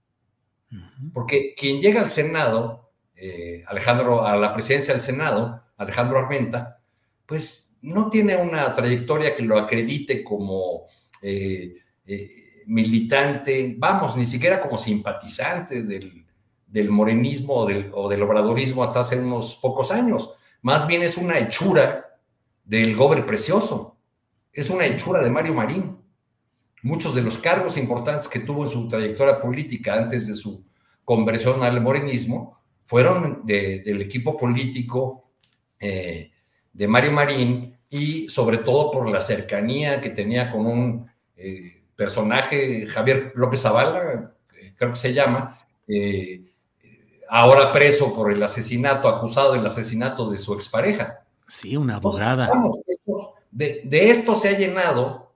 porque 1.14 1.54
quien 1.56 1.80
llega 1.80 2.02
al 2.02 2.10
Senado, 2.10 2.90
eh, 3.16 3.64
Alejandro, 3.66 4.26
a 4.26 4.36
la 4.36 4.52
presidencia 4.52 4.92
del 4.92 5.02
Senado, 5.02 5.62
Alejandro 5.78 6.18
Armenta, 6.18 6.82
pues 7.24 7.74
no 7.80 8.10
tiene 8.10 8.36
una 8.36 8.72
trayectoria 8.74 9.34
que 9.34 9.42
lo 9.42 9.58
acredite 9.58 10.22
como 10.22 10.86
eh, 11.22 11.76
eh, 12.04 12.62
militante, 12.66 13.74
vamos, 13.78 14.16
ni 14.16 14.26
siquiera 14.26 14.60
como 14.60 14.76
simpatizante 14.76 15.82
del, 15.84 16.90
morenismo 16.90 17.54
o 17.54 17.66
del, 17.66 17.90
o 17.94 18.08
del, 18.08 18.22
obradorismo 18.22 18.82
hasta 18.82 19.00
hace 19.00 19.18
unos 19.18 19.56
pocos 19.56 19.90
años. 19.90 20.30
Más 20.60 20.86
bien 20.86 21.02
es 21.02 21.16
una 21.16 21.38
hechura 21.38 22.18
del 22.64 22.94
gober 22.94 23.24
precioso, 23.24 23.96
es 24.52 24.68
una 24.68 24.84
hechura 24.84 25.22
de 25.22 25.30
Mario 25.30 25.54
Marín 25.54 26.07
muchos 26.82 27.14
de 27.14 27.22
los 27.22 27.38
cargos 27.38 27.76
importantes 27.76 28.28
que 28.28 28.40
tuvo 28.40 28.64
en 28.64 28.70
su 28.70 28.88
trayectoria 28.88 29.40
política 29.40 29.94
antes 29.94 30.26
de 30.26 30.34
su 30.34 30.64
conversión 31.04 31.62
al 31.62 31.80
morenismo 31.80 32.58
fueron 32.84 33.44
del 33.44 34.00
equipo 34.00 34.36
político 34.36 35.30
eh, 35.78 36.30
de 36.72 36.88
Mario 36.88 37.12
Marín 37.12 37.76
y 37.90 38.28
sobre 38.28 38.58
todo 38.58 38.90
por 38.90 39.08
la 39.08 39.20
cercanía 39.20 40.00
que 40.00 40.10
tenía 40.10 40.50
con 40.50 40.66
un 40.66 41.10
eh, 41.36 41.82
personaje, 41.96 42.86
Javier 42.86 43.32
López 43.34 43.62
Zavala, 43.62 44.32
creo 44.76 44.90
que 44.90 44.96
se 44.96 45.12
llama, 45.12 45.58
eh, 45.86 46.52
ahora 47.28 47.72
preso 47.72 48.14
por 48.14 48.32
el 48.32 48.42
asesinato, 48.42 49.08
acusado 49.08 49.52
del 49.52 49.66
asesinato 49.66 50.30
de 50.30 50.36
su 50.36 50.54
expareja. 50.54 51.24
Sí, 51.46 51.76
una 51.76 51.96
abogada. 51.96 52.50
de, 53.50 53.82
de, 53.84 54.10
esto 54.10 54.34
se 54.34 54.48
ha 54.48 54.58
llenado 54.58 55.32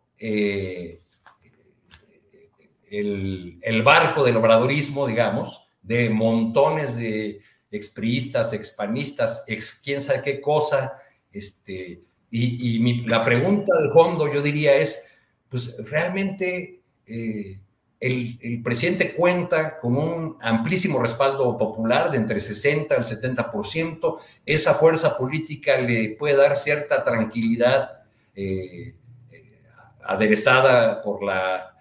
el, 2.92 3.82
barco 3.82 4.22
del 4.22 4.36
obradorismo, 4.36 5.06
digamos, 5.06 5.66
de 5.80 6.10
montones 6.10 6.96
de 6.96 7.40
expriistas, 7.70 8.52
expanistas, 8.52 9.44
ex 9.46 9.80
quién 9.82 10.00
sabe 10.00 10.22
qué 10.22 10.40
cosa. 10.40 10.92
Este, 11.32 12.02
y, 12.30 13.06
la 13.08 13.24
pregunta 13.24 13.74
de 13.78 13.88
fondo, 13.88 14.32
yo 14.32 14.42
diría, 14.42 14.74
es, 14.74 15.04
pues 15.48 15.74
realmente 15.90 16.82
eh, 17.06 17.60
el, 17.98 18.60
presidente 18.62 19.14
cuenta 19.14 19.78
con 19.78 19.96
un 19.96 20.36
amplísimo 20.42 21.00
respaldo 21.00 21.56
popular 21.56 22.10
de 22.10 22.18
entre 22.18 22.40
60 22.40 22.94
al 22.94 23.04
70%. 23.04 24.18
Esa 24.44 24.74
fuerza 24.74 25.16
política 25.16 25.80
le 25.80 26.10
puede 26.10 26.36
dar 26.36 26.56
cierta 26.56 27.02
tranquilidad 27.02 28.02
eh, 28.34 28.94
eh, 29.30 29.58
aderezada 30.04 31.00
por, 31.00 31.22
la, 31.22 31.71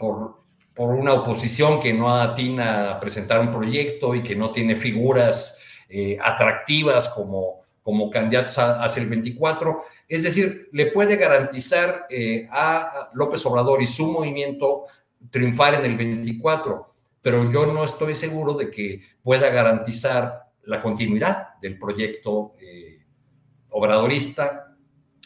por, 0.00 0.42
por, 0.74 0.94
una 0.94 1.12
oposición 1.12 1.80
que 1.80 1.92
no 1.92 2.10
atina 2.10 2.92
a 2.92 3.00
presentar 3.00 3.40
un 3.40 3.52
proyecto 3.52 4.14
y 4.14 4.22
que 4.22 4.34
no 4.34 4.50
tiene 4.50 4.74
figuras 4.74 5.58
eh, 5.88 6.16
atractivas 6.20 7.10
como, 7.10 7.60
como 7.82 8.08
candidatos 8.08 8.58
hacia 8.58 9.02
el 9.02 9.08
24. 9.08 9.82
Es 10.08 10.22
decir, 10.22 10.70
le 10.72 10.86
puede 10.86 11.16
garantizar 11.16 12.06
a 12.50 13.08
López 13.12 13.44
Obrador 13.44 13.82
y 13.82 13.86
su 13.86 14.10
movimiento 14.10 14.86
triunfar 15.30 15.74
en 15.74 15.84
el 15.84 15.96
24, 15.96 16.94
pero 17.20 17.50
yo 17.52 17.66
no 17.66 17.84
estoy 17.84 18.14
seguro 18.14 18.54
de 18.54 18.70
que 18.70 19.02
pueda 19.22 19.50
garantizar 19.50 20.50
la 20.64 20.80
continuidad 20.80 21.58
del 21.60 21.78
proyecto 21.78 22.54
eh, 22.60 23.02
obradorista 23.70 24.76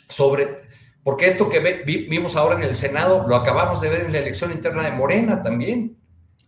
sobre, 0.08 0.56
porque 1.04 1.26
esto 1.26 1.50
que 1.50 1.60
ve, 1.60 1.82
vimos 1.84 2.34
ahora 2.34 2.56
en 2.56 2.62
el 2.62 2.74
Senado 2.74 3.28
lo 3.28 3.36
acabamos 3.36 3.80
de 3.82 3.90
ver 3.90 4.00
en 4.06 4.12
la 4.12 4.18
elección 4.18 4.50
interna 4.50 4.84
de 4.84 4.92
Morena 4.92 5.42
también. 5.42 5.98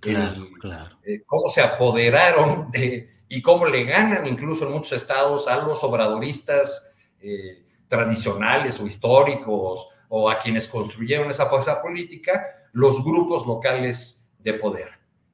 Claro, 0.00 0.44
el, 0.44 0.58
claro. 0.58 0.98
Eh, 1.04 1.22
cómo 1.26 1.48
se 1.48 1.60
apoderaron 1.60 2.70
de, 2.70 3.16
y 3.28 3.42
cómo 3.42 3.66
le 3.66 3.84
ganan 3.84 4.26
incluso 4.26 4.66
en 4.66 4.72
muchos 4.72 4.92
estados 4.92 5.46
a 5.46 5.58
los 5.62 5.84
obradoristas 5.84 6.90
eh, 7.20 7.64
tradicionales 7.86 8.80
o 8.80 8.86
históricos 8.86 9.88
o 10.08 10.30
a 10.30 10.38
quienes 10.38 10.68
construyeron 10.68 11.28
esa 11.30 11.46
fuerza 11.46 11.82
política 11.82 12.46
los 12.72 13.04
grupos 13.04 13.46
locales 13.46 14.26
de 14.38 14.54
poder. 14.54 14.88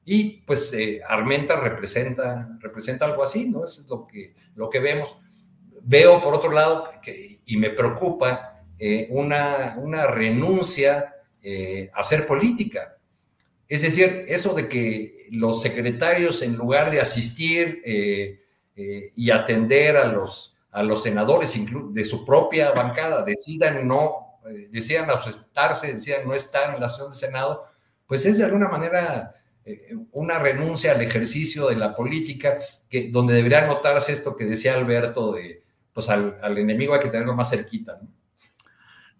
Y 0.05 0.41
pues 0.41 0.73
eh, 0.73 1.01
Armenta 1.07 1.59
representa, 1.59 2.57
representa 2.59 3.05
algo 3.05 3.23
así, 3.23 3.47
¿no? 3.47 3.63
Es 3.63 3.85
lo 3.87 4.05
que, 4.05 4.35
lo 4.55 4.69
que 4.69 4.79
vemos. 4.79 5.15
Veo, 5.81 6.19
por 6.19 6.33
otro 6.33 6.51
lado, 6.51 6.89
que, 7.01 7.41
y 7.45 7.57
me 7.57 7.69
preocupa, 7.69 8.52
eh, 8.79 9.07
una, 9.11 9.75
una, 9.77 10.07
renuncia 10.07 11.15
eh, 11.41 11.89
a 11.93 11.99
hacer 11.99 12.25
política. 12.25 12.97
Es 13.67 13.81
decir, 13.81 14.25
eso 14.27 14.53
de 14.53 14.67
que 14.67 15.27
los 15.31 15.61
secretarios, 15.61 16.41
en 16.41 16.55
lugar 16.55 16.91
de 16.91 16.99
asistir 16.99 17.81
eh, 17.85 18.39
y 19.15 19.29
atender 19.29 19.97
a 19.97 20.05
los, 20.05 20.57
a 20.71 20.83
los 20.83 21.03
senadores 21.03 21.53
de 21.91 22.05
su 22.05 22.25
propia 22.25 22.71
bancada, 22.71 23.23
decidan 23.23 23.87
no 23.87 24.39
decían 24.69 25.09
ausentarse, 25.09 25.93
decían 25.93 26.27
no 26.27 26.33
estar 26.33 26.73
en 26.75 26.81
la 26.81 26.89
sesión 26.89 27.11
del 27.11 27.17
Senado, 27.17 27.65
pues 28.05 28.25
es 28.25 28.37
de 28.37 28.43
alguna 28.43 28.67
manera 28.67 29.35
una 30.11 30.39
renuncia 30.39 30.91
al 30.91 31.01
ejercicio 31.01 31.67
de 31.67 31.77
la 31.77 31.95
política, 31.95 32.57
que, 32.89 33.09
donde 33.09 33.35
debería 33.35 33.65
notarse 33.65 34.11
esto 34.11 34.35
que 34.35 34.45
decía 34.45 34.73
Alberto, 34.73 35.31
de 35.31 35.63
pues 35.93 36.09
al, 36.09 36.37
al 36.41 36.57
enemigo 36.57 36.93
hay 36.93 36.99
que 36.99 37.09
tenerlo 37.09 37.35
más 37.35 37.51
cerquita. 37.51 37.99
¿no? 38.01 38.09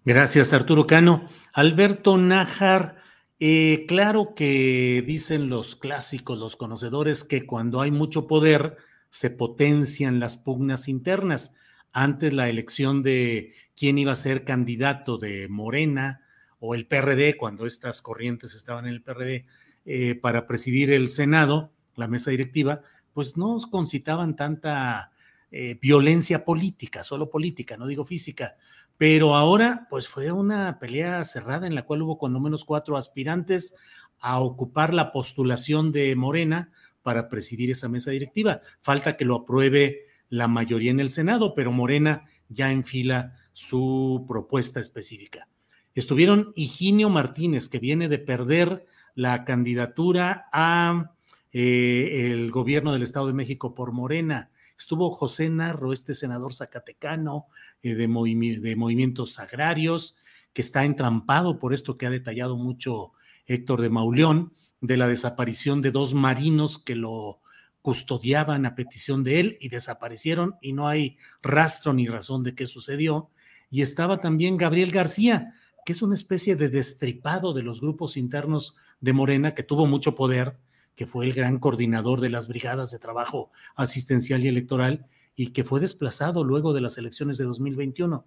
Gracias, 0.06 0.52
Arturo 0.52 0.86
Cano. 0.86 1.26
Alberto 1.54 2.18
Nájar, 2.18 2.96
eh, 3.40 3.86
claro 3.88 4.34
que 4.36 5.02
dicen 5.06 5.48
los 5.48 5.76
clásicos, 5.76 6.38
los 6.38 6.56
conocedores, 6.56 7.24
que 7.24 7.46
cuando 7.46 7.80
hay 7.80 7.90
mucho 7.90 8.26
poder 8.26 8.76
se 9.08 9.30
potencian 9.30 10.20
las 10.20 10.36
pugnas 10.36 10.88
internas 10.88 11.54
antes 11.92 12.34
la 12.34 12.50
elección 12.50 13.02
de 13.02 13.54
quién 13.74 13.96
iba 13.96 14.12
a 14.12 14.16
ser 14.16 14.44
candidato 14.44 15.16
de 15.16 15.48
Morena 15.48 16.20
o 16.58 16.74
el 16.74 16.86
PRD, 16.86 17.38
cuando 17.38 17.64
estas 17.64 18.02
corrientes 18.02 18.54
estaban 18.54 18.84
en 18.84 18.92
el 18.92 19.02
PRD, 19.02 19.46
eh, 19.86 20.16
para 20.16 20.46
presidir 20.46 20.90
el 20.90 21.08
Senado, 21.08 21.72
la 21.96 22.08
mesa 22.08 22.30
directiva, 22.30 22.82
pues 23.14 23.38
no 23.38 23.58
concitaban 23.70 24.36
tanta 24.36 25.12
eh, 25.50 25.78
violencia 25.80 26.44
política, 26.44 27.04
solo 27.04 27.30
política, 27.30 27.76
no 27.76 27.86
digo 27.86 28.04
física. 28.04 28.56
Pero 28.96 29.34
ahora, 29.34 29.86
pues 29.90 30.08
fue 30.08 30.30
una 30.32 30.78
pelea 30.78 31.24
cerrada 31.24 31.66
en 31.66 31.74
la 31.74 31.84
cual 31.84 32.02
hubo 32.02 32.18
cuando 32.18 32.40
menos 32.40 32.64
cuatro 32.64 32.96
aspirantes 32.96 33.74
a 34.20 34.40
ocupar 34.40 34.94
la 34.94 35.12
postulación 35.12 35.92
de 35.92 36.14
Morena 36.16 36.70
para 37.02 37.28
presidir 37.28 37.70
esa 37.70 37.88
mesa 37.88 38.10
directiva. 38.10 38.60
Falta 38.80 39.16
que 39.16 39.24
lo 39.24 39.36
apruebe 39.36 40.06
la 40.28 40.48
mayoría 40.48 40.90
en 40.90 41.00
el 41.00 41.10
Senado, 41.10 41.54
pero 41.54 41.72
Morena 41.72 42.24
ya 42.48 42.70
enfila 42.70 43.36
su 43.52 44.24
propuesta 44.26 44.80
específica. 44.80 45.48
Estuvieron 45.94 46.52
Higinio 46.56 47.10
Martínez, 47.10 47.68
que 47.68 47.78
viene 47.78 48.08
de 48.08 48.18
perder 48.18 48.86
la 49.14 49.44
candidatura 49.44 50.48
a 50.52 51.12
eh, 51.52 52.30
el 52.30 52.50
gobierno 52.50 52.92
del 52.92 53.02
Estado 53.02 53.28
de 53.28 53.32
México 53.32 53.74
por 53.74 53.92
Morena. 53.92 54.50
Estuvo 54.78 55.10
José 55.10 55.48
Narro, 55.50 55.92
este 55.92 56.14
senador 56.14 56.54
zacatecano 56.54 57.46
eh, 57.82 57.94
de, 57.94 58.06
de 58.06 58.76
movimientos 58.76 59.38
agrarios, 59.38 60.16
que 60.52 60.62
está 60.62 60.84
entrampado 60.84 61.58
por 61.58 61.74
esto 61.74 61.98
que 61.98 62.06
ha 62.06 62.10
detallado 62.10 62.56
mucho 62.56 63.12
Héctor 63.46 63.80
de 63.80 63.90
Mauleón, 63.90 64.52
de 64.80 64.96
la 64.96 65.08
desaparición 65.08 65.80
de 65.80 65.90
dos 65.90 66.14
marinos 66.14 66.78
que 66.78 66.94
lo 66.94 67.40
custodiaban 67.82 68.64
a 68.64 68.74
petición 68.74 69.24
de 69.24 69.40
él 69.40 69.58
y 69.60 69.68
desaparecieron 69.68 70.56
y 70.62 70.72
no 70.72 70.88
hay 70.88 71.18
rastro 71.42 71.92
ni 71.92 72.06
razón 72.06 72.42
de 72.42 72.54
qué 72.54 72.66
sucedió. 72.66 73.30
Y 73.70 73.82
estaba 73.82 74.20
también 74.20 74.56
Gabriel 74.56 74.90
García, 74.90 75.54
que 75.84 75.92
es 75.92 76.00
una 76.00 76.14
especie 76.14 76.56
de 76.56 76.68
destripado 76.68 77.52
de 77.52 77.62
los 77.62 77.80
grupos 77.80 78.16
internos 78.16 78.74
de 79.00 79.12
Morena, 79.12 79.54
que 79.54 79.62
tuvo 79.62 79.86
mucho 79.86 80.14
poder, 80.14 80.56
que 80.96 81.06
fue 81.06 81.24
el 81.24 81.32
gran 81.32 81.58
coordinador 81.58 82.20
de 82.20 82.30
las 82.30 82.48
brigadas 82.48 82.90
de 82.90 82.98
trabajo 82.98 83.50
asistencial 83.74 84.44
y 84.44 84.48
electoral 84.48 85.06
y 85.34 85.48
que 85.48 85.64
fue 85.64 85.80
desplazado 85.80 86.44
luego 86.44 86.72
de 86.72 86.80
las 86.80 86.98
elecciones 86.98 87.38
de 87.38 87.44
2021. 87.44 88.26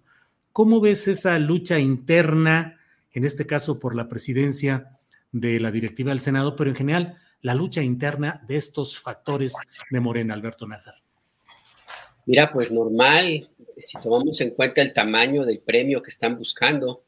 ¿Cómo 0.52 0.80
ves 0.80 1.08
esa 1.08 1.38
lucha 1.38 1.78
interna, 1.78 2.78
en 3.12 3.24
este 3.24 3.46
caso 3.46 3.78
por 3.78 3.94
la 3.94 4.08
presidencia 4.08 4.98
de 5.32 5.60
la 5.60 5.70
directiva 5.70 6.10
del 6.10 6.20
Senado, 6.20 6.56
pero 6.56 6.70
en 6.70 6.76
general 6.76 7.18
la 7.40 7.54
lucha 7.54 7.82
interna 7.82 8.42
de 8.46 8.56
estos 8.56 8.98
factores 8.98 9.54
de 9.90 10.00
Morena, 10.00 10.34
Alberto 10.34 10.66
Nájar? 10.66 10.96
Mira, 12.26 12.52
pues 12.52 12.70
normal, 12.70 13.48
si 13.78 13.98
tomamos 14.00 14.40
en 14.40 14.50
cuenta 14.50 14.82
el 14.82 14.92
tamaño 14.92 15.46
del 15.46 15.60
premio 15.60 16.02
que 16.02 16.10
están 16.10 16.36
buscando, 16.36 17.02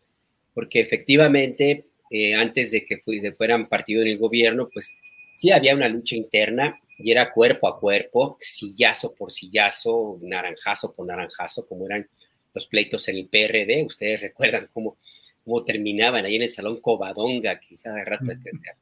porque 0.55 0.81
efectivamente, 0.81 1.89
eh, 2.11 2.35
antes 2.35 2.71
de 2.71 2.85
que 2.85 3.03
fueran 3.37 3.69
partido 3.69 4.03
en 4.03 4.09
el 4.09 4.19
gobierno, 4.19 4.69
pues 4.73 4.97
sí 5.41 5.51
había 5.51 5.75
una 5.75 5.89
lucha 5.89 6.17
interna 6.17 6.79
y 6.99 7.11
era 7.11 7.33
cuerpo 7.33 7.67
a 7.67 7.81
cuerpo, 7.81 8.37
sillazo 8.39 9.15
por 9.15 9.33
sillazo, 9.33 10.19
naranjazo 10.21 10.93
por 10.93 11.07
naranjazo, 11.07 11.67
como 11.67 11.87
eran 11.87 12.07
los 12.53 12.67
pleitos 12.67 13.09
en 13.09 13.17
el 13.17 13.27
PRD. 13.27 13.85
Ustedes 13.87 14.21
recuerdan 14.21 14.69
cómo 14.75 14.99
cómo 15.43 15.65
terminaban 15.65 16.27
ahí 16.27 16.37
en 16.37 16.43
el 16.43 16.51
salón 16.51 16.81
Covadonga, 16.81 17.59
que 17.59 17.79
cada 17.79 18.05
rato 18.05 18.33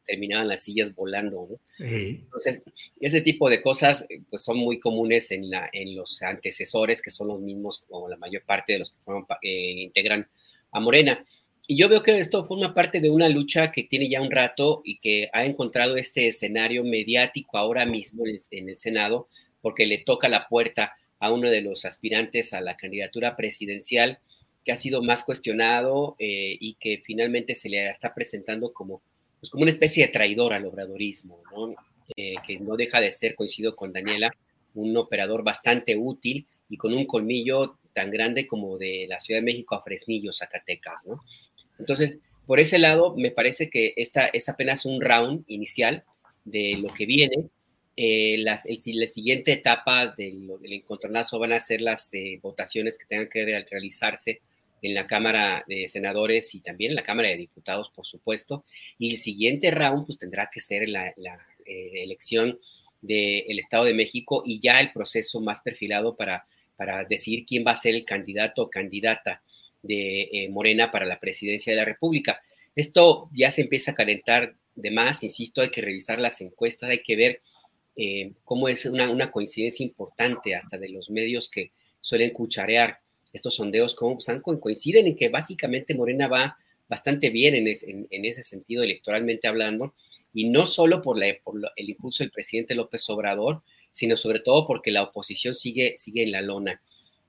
terminaban 0.04 0.48
las 0.48 0.64
sillas 0.64 0.92
volando, 0.92 1.46
¿no? 1.48 1.60
Entonces, 1.78 2.62
ese 2.98 3.20
tipo 3.20 3.48
de 3.48 3.62
cosas 3.62 4.04
eh, 4.08 4.20
pues 4.28 4.42
son 4.42 4.58
muy 4.58 4.80
comunes 4.80 5.30
en, 5.30 5.48
la, 5.48 5.70
en 5.72 5.94
los 5.94 6.20
antecesores, 6.22 7.00
que 7.00 7.10
son 7.10 7.28
los 7.28 7.40
mismos 7.40 7.84
como 7.88 8.08
la 8.08 8.16
mayor 8.16 8.42
parte 8.42 8.72
de 8.72 8.80
los 8.80 8.90
que 8.90 9.48
eh, 9.48 9.82
integran 9.82 10.28
a 10.72 10.80
Morena. 10.80 11.24
Y 11.70 11.76
yo 11.76 11.90
veo 11.90 12.02
que 12.02 12.18
esto 12.18 12.46
forma 12.46 12.72
parte 12.72 12.98
de 12.98 13.10
una 13.10 13.28
lucha 13.28 13.70
que 13.70 13.84
tiene 13.84 14.08
ya 14.08 14.22
un 14.22 14.30
rato 14.30 14.80
y 14.86 15.00
que 15.00 15.28
ha 15.34 15.44
encontrado 15.44 15.98
este 15.98 16.26
escenario 16.26 16.82
mediático 16.82 17.58
ahora 17.58 17.84
mismo 17.84 18.26
en 18.26 18.36
el, 18.36 18.40
en 18.52 18.68
el 18.70 18.78
Senado, 18.78 19.28
porque 19.60 19.84
le 19.84 19.98
toca 19.98 20.30
la 20.30 20.48
puerta 20.48 20.94
a 21.18 21.30
uno 21.30 21.50
de 21.50 21.60
los 21.60 21.84
aspirantes 21.84 22.54
a 22.54 22.62
la 22.62 22.78
candidatura 22.78 23.36
presidencial 23.36 24.18
que 24.64 24.72
ha 24.72 24.76
sido 24.76 25.02
más 25.02 25.24
cuestionado 25.24 26.16
eh, 26.18 26.56
y 26.58 26.74
que 26.80 27.02
finalmente 27.04 27.54
se 27.54 27.68
le 27.68 27.86
está 27.88 28.14
presentando 28.14 28.72
como, 28.72 29.02
pues 29.38 29.50
como 29.50 29.62
una 29.62 29.70
especie 29.70 30.06
de 30.06 30.12
traidor 30.12 30.54
al 30.54 30.64
obradorismo, 30.64 31.42
¿no? 31.52 31.74
Eh, 32.16 32.36
que 32.46 32.58
no 32.60 32.76
deja 32.76 33.02
de 33.02 33.12
ser, 33.12 33.34
coincido 33.34 33.76
con 33.76 33.92
Daniela, 33.92 34.30
un 34.74 34.96
operador 34.96 35.44
bastante 35.44 35.96
útil 35.96 36.46
y 36.70 36.78
con 36.78 36.94
un 36.94 37.04
colmillo 37.04 37.78
tan 37.92 38.10
grande 38.10 38.46
como 38.46 38.78
de 38.78 39.06
la 39.08 39.20
Ciudad 39.20 39.40
de 39.40 39.44
México 39.44 39.74
a 39.74 39.82
Fresnillo, 39.82 40.32
Zacatecas, 40.32 41.04
¿no? 41.06 41.22
Entonces, 41.78 42.18
por 42.46 42.60
ese 42.60 42.78
lado, 42.78 43.14
me 43.16 43.30
parece 43.30 43.68
que 43.68 43.92
esta 43.96 44.26
es 44.26 44.48
apenas 44.48 44.84
un 44.84 45.00
round 45.00 45.44
inicial 45.48 46.04
de 46.44 46.78
lo 46.78 46.88
que 46.88 47.06
viene. 47.06 47.50
Eh, 47.96 48.36
las, 48.38 48.64
el, 48.66 48.78
la 48.94 49.08
siguiente 49.08 49.52
etapa 49.52 50.06
del, 50.06 50.48
del 50.60 50.72
encontronazo 50.72 51.38
van 51.38 51.52
a 51.52 51.60
ser 51.60 51.82
las 51.82 52.14
eh, 52.14 52.38
votaciones 52.42 52.96
que 52.96 53.06
tengan 53.06 53.28
que 53.28 53.44
realizarse 53.44 54.40
en 54.82 54.94
la 54.94 55.06
Cámara 55.06 55.64
de 55.66 55.88
Senadores 55.88 56.54
y 56.54 56.60
también 56.60 56.92
en 56.92 56.96
la 56.96 57.02
Cámara 57.02 57.28
de 57.28 57.36
Diputados, 57.36 57.90
por 57.94 58.06
supuesto. 58.06 58.64
Y 58.98 59.12
el 59.12 59.18
siguiente 59.18 59.70
round, 59.70 60.06
pues 60.06 60.18
tendrá 60.18 60.48
que 60.52 60.60
ser 60.60 60.88
la, 60.88 61.08
eh, 61.08 62.02
elección 62.02 62.58
del 63.00 63.58
Estado 63.58 63.84
de 63.84 63.94
México 63.94 64.42
y 64.44 64.60
ya 64.60 64.80
el 64.80 64.92
proceso 64.92 65.40
más 65.40 65.60
perfilado 65.60 66.16
para, 66.16 66.46
para 66.76 67.04
decidir 67.04 67.44
quién 67.44 67.64
va 67.66 67.72
a 67.72 67.76
ser 67.76 67.94
el 67.94 68.04
candidato 68.04 68.62
o 68.62 68.70
candidata 68.70 69.42
de 69.82 70.28
eh, 70.32 70.48
Morena 70.48 70.90
para 70.90 71.06
la 71.06 71.20
presidencia 71.20 71.72
de 71.72 71.78
la 71.78 71.84
República. 71.84 72.40
Esto 72.74 73.28
ya 73.32 73.50
se 73.50 73.62
empieza 73.62 73.92
a 73.92 73.94
calentar 73.94 74.54
más, 74.92 75.22
insisto, 75.22 75.60
hay 75.60 75.70
que 75.70 75.82
revisar 75.82 76.20
las 76.20 76.40
encuestas, 76.40 76.90
hay 76.90 77.02
que 77.02 77.16
ver 77.16 77.42
eh, 77.96 78.32
cómo 78.44 78.68
es 78.68 78.86
una, 78.86 79.10
una, 79.10 79.30
coincidencia 79.30 79.84
importante 79.84 80.54
hasta 80.54 80.78
de 80.78 80.88
los 80.88 81.10
medios 81.10 81.50
que 81.50 81.72
suelen 82.00 82.30
cucharear 82.30 83.00
estos 83.32 83.56
sondeos, 83.56 83.94
cómo 83.94 84.18
están, 84.18 84.40
coinciden 84.40 85.08
en 85.08 85.16
que 85.16 85.28
básicamente 85.28 85.94
Morena 85.94 86.28
va 86.28 86.56
bastante 86.88 87.30
bien 87.30 87.54
en, 87.54 87.66
en, 88.10 88.24
ese 88.24 88.42
sentido 88.42 88.82
electoralmente 88.82 89.48
hablando, 89.48 89.94
y 90.32 90.48
no 90.48 90.64
solo 90.64 91.02
por, 91.02 91.18
la, 91.18 91.26
el 91.26 91.90
impulso 91.90 92.22
del 92.22 92.30
presidente 92.30 92.74
López 92.74 93.08
Obrador, 93.10 93.62
sino 93.90 94.16
sobre 94.16 94.40
todo 94.40 94.64
porque 94.64 94.90
la 94.90 95.02
oposición 95.02 95.54
sigue, 95.54 95.94
sigue 95.96 96.22
en 96.22 96.32
la 96.32 96.40
lona. 96.40 96.80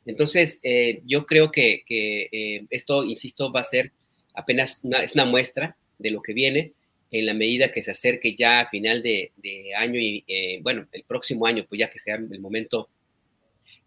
Entonces, 0.09 0.59
eh, 0.63 1.03
yo 1.05 1.27
creo 1.27 1.51
que, 1.51 1.83
eh, 1.87 2.65
esto, 2.71 3.03
insisto, 3.03 3.51
va 3.51 3.59
a 3.59 3.63
ser 3.63 3.91
apenas 4.33 4.79
una, 4.81 5.03
es 5.03 5.13
una 5.13 5.25
muestra 5.25 5.77
de 5.99 6.09
lo 6.09 6.23
que 6.23 6.33
viene 6.33 6.73
en 7.11 7.27
la 7.27 7.35
medida 7.35 7.69
que 7.69 7.83
se 7.83 7.91
acerque 7.91 8.35
ya 8.35 8.61
a 8.61 8.69
final 8.69 9.03
de, 9.03 9.31
año 9.77 9.99
y, 9.99 10.23
eh, 10.27 10.61
bueno, 10.63 10.87
el 10.93 11.03
próximo 11.03 11.45
año, 11.45 11.63
pues 11.69 11.77
ya 11.77 11.91
que 11.91 11.99
sea 11.99 12.15
el 12.15 12.39
momento 12.39 12.89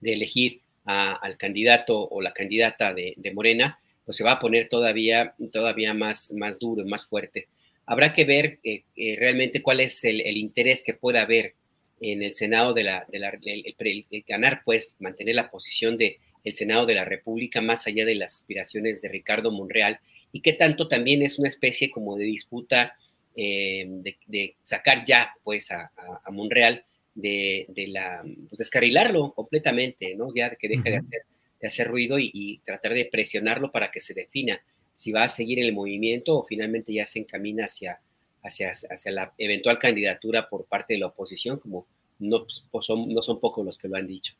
de 0.01 0.13
elegir 0.13 0.61
al 0.85 1.37
candidato 1.39 2.09
o 2.09 2.23
la 2.23 2.31
candidata 2.31 2.95
de, 2.95 3.33
Morena, 3.35 3.81
pues 4.05 4.17
se 4.17 4.23
va 4.23 4.33
a 4.33 4.41
poner 4.41 4.69
todavía, 4.69 5.35
todavía 5.51 5.93
más, 5.93 6.31
más 6.37 6.57
duro 6.57 6.87
más 6.87 7.05
fuerte. 7.05 7.49
Habrá 7.85 8.13
que 8.13 8.25
ver 8.25 8.61
eh, 8.63 8.85
realmente 9.19 9.61
cuál 9.61 9.81
es 9.81 10.05
el, 10.05 10.21
el, 10.21 10.37
interés 10.37 10.85
que 10.85 10.95
pueda 10.95 11.23
haber 11.23 11.57
en 12.03 12.23
el 12.23 12.35
Senado 12.35 12.75
de 12.75 12.83
la, 12.83 13.07
de 13.11 13.19
la 13.21 13.31
el, 13.31 13.75
el, 13.79 14.07
el, 14.11 14.25
ganar, 14.27 14.63
pues, 14.65 14.97
mantener 14.99 15.37
la 15.37 15.51
posición 15.51 15.97
de 15.97 16.19
el 16.45 16.53
Senado 16.53 16.85
de 16.85 16.97
la 16.97 17.05
República 17.05 17.61
más 17.61 17.87
allá 17.87 18.05
de 18.05 18.17
las 18.17 18.35
aspiraciones 18.35 19.01
de 19.01 19.09
Ricardo 19.09 19.53
Monreal 19.53 20.01
y 20.33 20.41
que 20.41 20.53
tanto 20.53 20.89
también 20.89 21.23
es 21.23 21.39
una 21.39 21.49
especie 21.49 21.91
como 21.91 22.17
de 22.17 22.25
disputa 22.25 22.97
eh, 23.37 23.87
de, 23.89 24.17
de, 24.27 24.57
sacar 24.65 25.05
ya 25.05 25.35
pues 25.45 25.71
a, 25.71 25.93
a, 25.97 26.23
a 26.25 26.31
Monreal 26.33 26.85
de, 27.15 27.67
de, 27.69 27.87
la, 27.87 28.25
pues 28.49 28.59
descarrilarlo 28.59 29.33
completamente, 29.33 30.15
¿no? 30.17 30.35
Ya 30.35 30.55
que 30.57 30.69
deje 30.69 30.91
de, 30.91 30.97
hacer, 30.97 31.23
de 31.61 31.67
hacer 31.69 31.87
ruido 31.87 32.19
y, 32.19 32.31
y, 32.35 32.59
tratar 32.59 32.95
de 32.95 33.05
presionarlo 33.05 33.71
para 33.71 33.93
que 33.93 34.01
se 34.01 34.13
defina 34.13 34.61
si 34.93 35.13
va 35.13 35.23
a 35.23 35.29
seguir 35.29 35.61
el 35.61 35.73
movimiento 35.73 36.39
o 36.39 36.43
finalmente 36.43 36.93
ya 36.93 37.07
se 37.07 37.21
encamina 37.21 37.67
hacia, 37.67 38.01
hacia, 38.43 38.71
hacia 38.71 39.13
la 39.13 39.35
eventual 39.39 39.79
candidatura 39.79 40.49
por 40.49 40.65
parte 40.67 40.95
de 40.95 41.01
la 41.01 41.07
oposición, 41.07 41.59
como 41.59 41.87
no, 42.19 42.47
pues 42.71 42.87
son, 42.87 43.09
no 43.09 43.23
son 43.23 43.41
pocos 43.41 43.65
los 43.65 43.77
que 43.77 43.89
lo 43.89 43.97
han 43.97 44.07
dicho. 44.07 44.35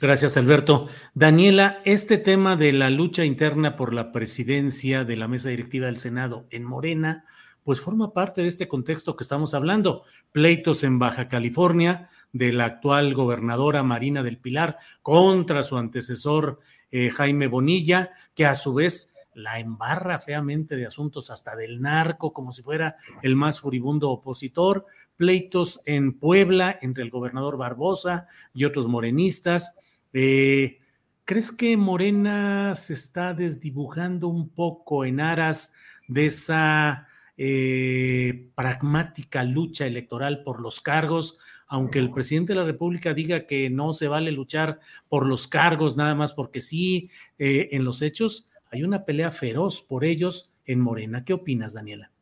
Gracias, 0.00 0.38
Alberto. 0.38 0.88
Daniela, 1.12 1.82
este 1.84 2.16
tema 2.16 2.56
de 2.56 2.72
la 2.72 2.88
lucha 2.88 3.24
interna 3.24 3.76
por 3.76 3.92
la 3.92 4.12
presidencia 4.12 5.04
de 5.04 5.16
la 5.16 5.28
mesa 5.28 5.50
directiva 5.50 5.86
del 5.86 5.98
Senado 5.98 6.46
en 6.50 6.64
Morena, 6.64 7.24
pues 7.64 7.80
forma 7.80 8.14
parte 8.14 8.40
de 8.40 8.48
este 8.48 8.66
contexto 8.66 9.14
que 9.14 9.24
estamos 9.24 9.52
hablando. 9.52 10.02
Pleitos 10.32 10.84
en 10.84 10.98
Baja 10.98 11.28
California 11.28 12.08
de 12.32 12.52
la 12.52 12.64
actual 12.64 13.12
gobernadora 13.12 13.82
Marina 13.82 14.22
del 14.22 14.38
Pilar 14.38 14.78
contra 15.02 15.64
su 15.64 15.76
antecesor 15.76 16.60
eh, 16.90 17.10
Jaime 17.10 17.46
Bonilla, 17.46 18.10
que 18.34 18.46
a 18.46 18.54
su 18.54 18.72
vez 18.74 19.09
la 19.34 19.60
embarra 19.60 20.18
feamente 20.18 20.76
de 20.76 20.86
asuntos 20.86 21.30
hasta 21.30 21.56
del 21.56 21.80
narco, 21.80 22.32
como 22.32 22.52
si 22.52 22.62
fuera 22.62 22.96
el 23.22 23.36
más 23.36 23.60
furibundo 23.60 24.10
opositor, 24.10 24.86
pleitos 25.16 25.80
en 25.84 26.18
Puebla 26.18 26.78
entre 26.82 27.04
el 27.04 27.10
gobernador 27.10 27.56
Barbosa 27.56 28.26
y 28.52 28.64
otros 28.64 28.88
morenistas. 28.88 29.78
Eh, 30.12 30.80
¿Crees 31.24 31.52
que 31.52 31.76
Morena 31.76 32.74
se 32.74 32.92
está 32.92 33.34
desdibujando 33.34 34.28
un 34.28 34.48
poco 34.48 35.04
en 35.04 35.20
aras 35.20 35.74
de 36.08 36.26
esa 36.26 37.06
eh, 37.36 38.50
pragmática 38.54 39.44
lucha 39.44 39.86
electoral 39.86 40.42
por 40.42 40.60
los 40.60 40.80
cargos, 40.80 41.38
aunque 41.68 41.98
el 41.98 42.10
presidente 42.10 42.52
de 42.52 42.58
la 42.58 42.66
República 42.66 43.14
diga 43.14 43.46
que 43.46 43.70
no 43.70 43.92
se 43.92 44.08
vale 44.08 44.32
luchar 44.32 44.80
por 45.08 45.24
los 45.24 45.46
cargos 45.46 45.96
nada 45.96 46.14
más 46.14 46.34
porque 46.34 46.60
sí, 46.60 47.10
eh, 47.38 47.68
en 47.72 47.84
los 47.84 48.02
hechos 48.02 48.49
hay 48.70 48.82
una 48.84 49.04
pelea 49.04 49.30
feroz 49.30 49.80
por 49.80 50.04
ellos 50.04 50.52
en 50.64 50.80
Morena. 50.80 51.24
¿Qué 51.24 51.32
opinas, 51.32 51.74
Daniela? 51.74 52.12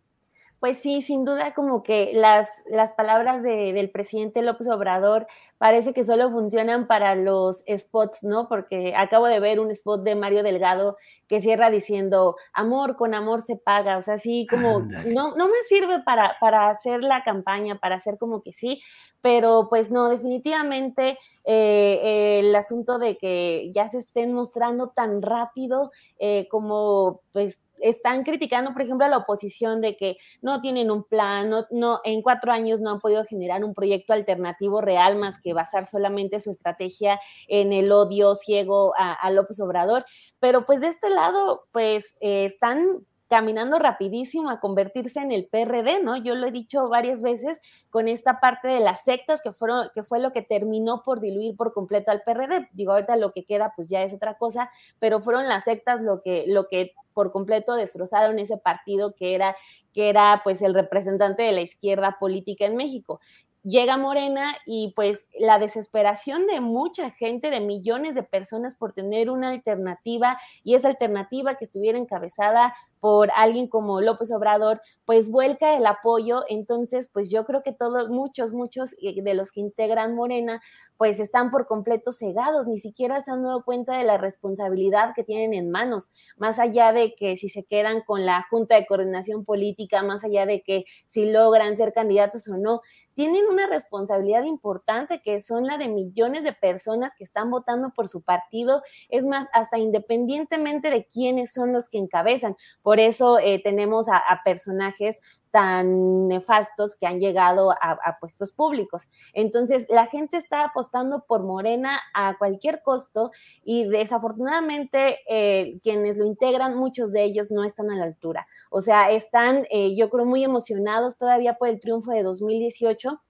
Pues 0.61 0.79
sí, 0.79 1.03
sin 1.03 1.25
duda 1.25 1.55
como 1.55 1.85
que 1.85 2.11
las, 2.15 2.49
las 2.69 2.93
palabras 2.93 3.45
de, 3.45 3.73
del 3.73 3.91
presidente 3.91 4.43
López 4.43 4.69
Obrador 4.69 5.29
parece 5.57 5.93
que 5.93 6.03
solo 6.03 6.31
funcionan 6.31 6.89
para 6.89 7.15
los 7.15 7.63
spots, 7.69 8.25
¿no? 8.25 8.49
Porque 8.49 8.95
acabo 8.97 9.27
de 9.27 9.39
ver 9.39 9.61
un 9.61 9.71
spot 9.71 10.03
de 10.03 10.17
Mario 10.17 10.43
Delgado 10.43 10.97
que 11.29 11.41
cierra 11.41 11.71
diciendo, 11.71 12.37
amor 12.53 12.97
con 12.97 13.15
amor 13.15 13.43
se 13.43 13.57
paga, 13.57 13.99
o 13.99 14.03
sea, 14.03 14.19
sí, 14.19 14.47
como, 14.51 14.81
no, 14.81 15.37
no 15.37 15.47
me 15.47 15.63
sirve 15.69 16.01
para, 16.03 16.37
para 16.41 16.71
hacer 16.71 17.03
la 17.03 17.23
campaña, 17.23 17.79
para 17.79 17.97
hacer 17.97 18.19
como 18.19 18.43
que 18.43 18.53
sí, 18.53 18.81
pero 19.21 19.69
pues 19.69 19.91
no, 19.91 20.09
definitivamente 20.09 21.19
eh, 21.45 22.01
eh, 22.03 22.41
el 22.41 22.55
asunto 22.55 22.99
de 22.99 23.17
que 23.17 23.71
ya 23.75 23.89
se 23.89 23.99
estén 23.99 24.33
mostrando 24.33 24.89
tan 24.91 25.23
rápido 25.23 25.91
eh, 26.19 26.49
como 26.51 27.21
pues 27.33 27.61
están 27.81 28.23
criticando, 28.23 28.73
por 28.73 28.83
ejemplo, 28.83 29.07
a 29.07 29.09
la 29.09 29.19
oposición 29.19 29.81
de 29.81 29.97
que 29.97 30.17
no 30.43 30.61
tienen 30.61 30.91
un 30.91 31.05
plan, 31.05 31.51
no, 31.51 31.67
no, 31.71 32.01
en 32.05 32.23
cuatro 32.23 32.53
años 32.53 32.81
no 32.81 32.91
han 32.91 33.01
podido 33.01 33.25
generar 33.25 33.65
un 33.65 33.75
proyecto 33.75 34.13
alternativo 34.13 34.81
real 34.81 35.17
más 35.17 35.41
que 35.41 35.53
basar 35.53 35.87
solamente 35.87 36.41
su 36.41 36.51
estrategia 36.51 37.21
en 37.47 37.73
el 37.73 37.93
odio 37.93 38.35
ciego 38.35 38.93
a, 38.97 39.31
López 39.31 39.61
Obrador. 39.61 40.05
Pero 40.41 40.65
pues 40.65 40.81
de 40.81 40.89
este 40.89 41.11
lado, 41.11 41.65
pues 41.73 42.17
eh, 42.21 42.45
están 42.45 43.07
caminando 43.29 43.79
rapidísimo 43.79 44.51
a 44.51 44.59
convertirse 44.59 45.21
en 45.21 45.33
el 45.33 45.47
PRD, 45.47 46.03
¿no? 46.03 46.17
Yo 46.17 46.35
lo 46.35 46.47
he 46.47 46.51
dicho 46.51 46.89
varias 46.89 47.21
veces 47.21 47.61
con 47.91 48.09
esta 48.09 48.41
parte 48.41 48.69
de 48.69 48.81
las 48.81 49.05
sectas 49.05 49.43
que 49.43 49.53
fueron, 49.53 49.89
que 49.95 50.03
fue 50.03 50.19
lo 50.19 50.33
que 50.33 50.43
terminó 50.43 51.03
por 51.03 51.21
diluir 51.21 51.55
por 51.57 51.73
completo 51.73 52.11
al 52.11 52.23
PRD. 52.23 52.69
Digo, 52.73 52.93
ahorita 52.93 53.17
lo 53.17 53.33
que 53.33 53.45
queda 53.45 53.73
pues 53.77 53.89
ya 53.89 54.03
es 54.03 54.15
otra 54.15 54.39
cosa, 54.39 54.71
pero 54.99 55.21
fueron 55.21 55.47
las 55.47 55.65
sectas 55.65 56.01
lo 56.01 56.23
que, 56.23 56.45
lo 56.47 56.69
que 56.69 56.95
por 57.13 57.31
completo 57.31 57.75
destrozaron 57.75 58.39
ese 58.39 58.57
partido 58.57 59.15
que 59.15 59.35
era, 59.35 59.57
que 59.93 60.09
era 60.09 60.41
pues 60.43 60.63
el 60.63 60.73
representante 60.73 61.43
de 61.43 61.53
la 61.53 61.61
izquierda 61.61 62.17
política 62.19 62.65
en 62.65 62.77
México 62.77 63.21
llega 63.69 63.97
Morena 63.97 64.57
y 64.67 64.93
pues 64.95 65.27
la 65.39 65.59
desesperación 65.59 66.47
de 66.47 66.61
mucha 66.61 67.11
gente, 67.11 67.51
de 67.51 67.61
millones 67.61 68.15
de 68.15 68.23
personas 68.23 68.75
por 68.75 68.93
tener 68.93 69.31
una 69.31 69.51
alternativa 69.51 70.39
y 70.63 70.75
esa 70.75 70.89
alternativa 70.89 71.57
que 71.57 71.65
estuviera 71.65 71.99
encabezada 71.99 72.75
por 73.01 73.31
alguien 73.35 73.69
como 73.69 74.01
López 74.01 74.33
Obrador, 74.33 74.81
pues 75.05 75.31
vuelca 75.31 75.77
el 75.77 75.87
apoyo. 75.87 76.43
Entonces, 76.49 77.09
pues 77.13 77.31
yo 77.31 77.45
creo 77.45 77.63
que 77.63 77.73
todos, 77.73 78.09
muchos, 78.09 78.53
muchos 78.53 78.91
de 79.01 79.35
los 79.35 79.53
que 79.53 79.61
integran 79.61 80.15
Morena, 80.15 80.61
pues 80.97 81.21
están 81.21 81.51
por 81.51 81.67
completo 81.67 82.13
cegados, 82.13 82.67
ni 82.67 82.79
siquiera 82.79 83.23
se 83.23 83.31
han 83.31 83.43
dado 83.43 83.65
cuenta 83.65 83.97
de 83.97 84.05
la 84.05 84.19
responsabilidad 84.19 85.13
que 85.15 85.25
tienen 85.25 85.55
en 85.55 85.71
manos, 85.71 86.11
más 86.37 86.59
allá 86.59 86.93
de 86.93 87.15
que 87.15 87.37
si 87.37 87.49
se 87.49 87.65
quedan 87.65 88.03
con 88.03 88.27
la 88.27 88.45
Junta 88.51 88.75
de 88.75 88.87
Coordinación 88.87 89.45
Política, 89.45 90.03
más 90.03 90.25
allá 90.25 90.47
de 90.47 90.63
que 90.63 90.85
si 91.07 91.31
logran 91.31 91.77
ser 91.77 91.93
candidatos 91.93 92.49
o 92.49 92.57
no, 92.57 92.81
tienen 93.15 93.47
una 93.47 93.67
responsabilidad 93.67 94.45
importante 94.45 95.21
que 95.23 95.43
son 95.43 95.67
la 95.67 95.79
de 95.79 95.89
millones 95.89 96.45
de 96.45 96.53
personas 96.53 97.13
que 97.17 97.25
están 97.25 97.51
votando 97.51 97.91
por 97.95 98.09
su 98.09 98.23
partido, 98.23 98.83
es 99.09 99.25
más, 99.25 99.49
hasta 99.53 99.79
independientemente 99.79 100.91
de 100.91 101.05
quiénes 101.05 101.53
son 101.53 101.73
los 101.73 101.89
que 101.89 101.99
encabezan. 101.99 102.57
Por 102.89 103.01
eso 103.01 103.39
eh, 103.39 103.61
tenemos 103.63 104.09
a, 104.09 104.23
personajes 104.47 105.19
tan 105.51 106.27
nefastos 106.27 106.97
que 106.97 107.07
han 107.07 107.21
llegado 107.21 107.71
a, 107.71 107.77
a, 108.03 108.19
puestos 108.19 108.51
públicos. 108.51 109.11
Entonces, 109.35 109.85
la 109.91 110.07
gente 110.07 110.39
está 110.39 110.65
apostando 110.65 111.23
por 111.29 111.43
Morena 111.43 112.01
a 112.15 112.39
cualquier 112.39 112.81
costo 112.81 113.31
y 113.63 113.85
desafortunadamente 113.85 115.19
eh, 115.29 115.79
quienes 115.83 116.17
lo 116.17 116.25
integran, 116.25 116.79
muchos 116.79 117.13
de 117.13 117.25
ellos 117.25 117.51
no 117.51 117.63
están 117.63 117.91
a 117.91 117.97
la 117.97 118.05
altura. 118.05 118.47
O 118.71 118.81
sea, 118.81 119.11
están, 119.11 119.67
eh, 119.71 119.95
yo 119.95 120.09
creo, 120.09 120.25
muy 120.25 120.43
emocionados 120.43 121.19
todavía 121.19 121.59
por 121.59 121.69
el 121.69 121.81
triunfo 121.81 122.13
de 122.13 122.23
2018 122.23 123.21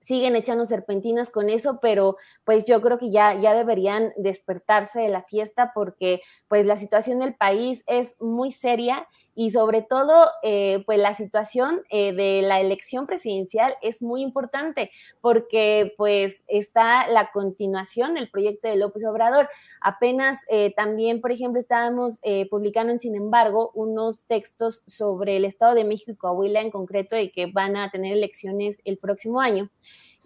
siguen 0.00 0.36
echando 0.36 0.64
serpentinas 0.64 1.30
con 1.30 1.50
eso, 1.50 1.78
pero 1.80 2.16
pues 2.44 2.64
yo 2.66 2.80
creo 2.80 2.98
que 2.98 3.10
ya, 3.10 3.34
ya 3.38 3.54
deberían 3.54 4.12
despertarse 4.16 5.00
de 5.00 5.08
la 5.08 5.22
fiesta 5.22 5.72
porque 5.74 6.20
pues 6.48 6.66
la 6.66 6.76
situación 6.76 7.20
del 7.20 7.34
país 7.34 7.84
es 7.86 8.20
muy 8.20 8.52
seria 8.52 9.06
y 9.34 9.50
sobre 9.50 9.82
todo 9.82 10.28
eh, 10.42 10.82
pues 10.86 10.98
la 10.98 11.14
situación 11.14 11.82
eh, 11.90 12.12
de 12.12 12.42
la 12.42 12.60
elección 12.60 13.06
presidencial 13.06 13.74
es 13.82 14.02
muy 14.02 14.22
importante 14.22 14.90
porque 15.20 15.94
pues 15.96 16.42
está 16.48 17.06
la 17.08 17.30
continuación 17.32 18.14
del 18.14 18.30
proyecto 18.30 18.68
de 18.68 18.76
López 18.76 19.04
Obrador. 19.04 19.48
Apenas 19.80 20.38
eh, 20.48 20.72
también, 20.76 21.20
por 21.20 21.32
ejemplo, 21.32 21.60
estábamos 21.60 22.20
publicando 22.50 22.92
en 22.92 23.00
Sin 23.00 23.14
embargo 23.14 23.70
unos 23.74 24.24
textos 24.26 24.82
sobre 24.86 25.36
el 25.36 25.44
Estado 25.44 25.74
de 25.74 25.84
México 25.84 26.10
y 26.12 26.16
Coahuila 26.16 26.60
en 26.60 26.70
concreto 26.70 27.16
y 27.16 27.30
que 27.30 27.46
van 27.46 27.76
a 27.76 27.90
tener 27.90 28.12
elecciones 28.12 28.80
el 28.84 28.98
próximo 28.98 29.40
año. 29.40 29.70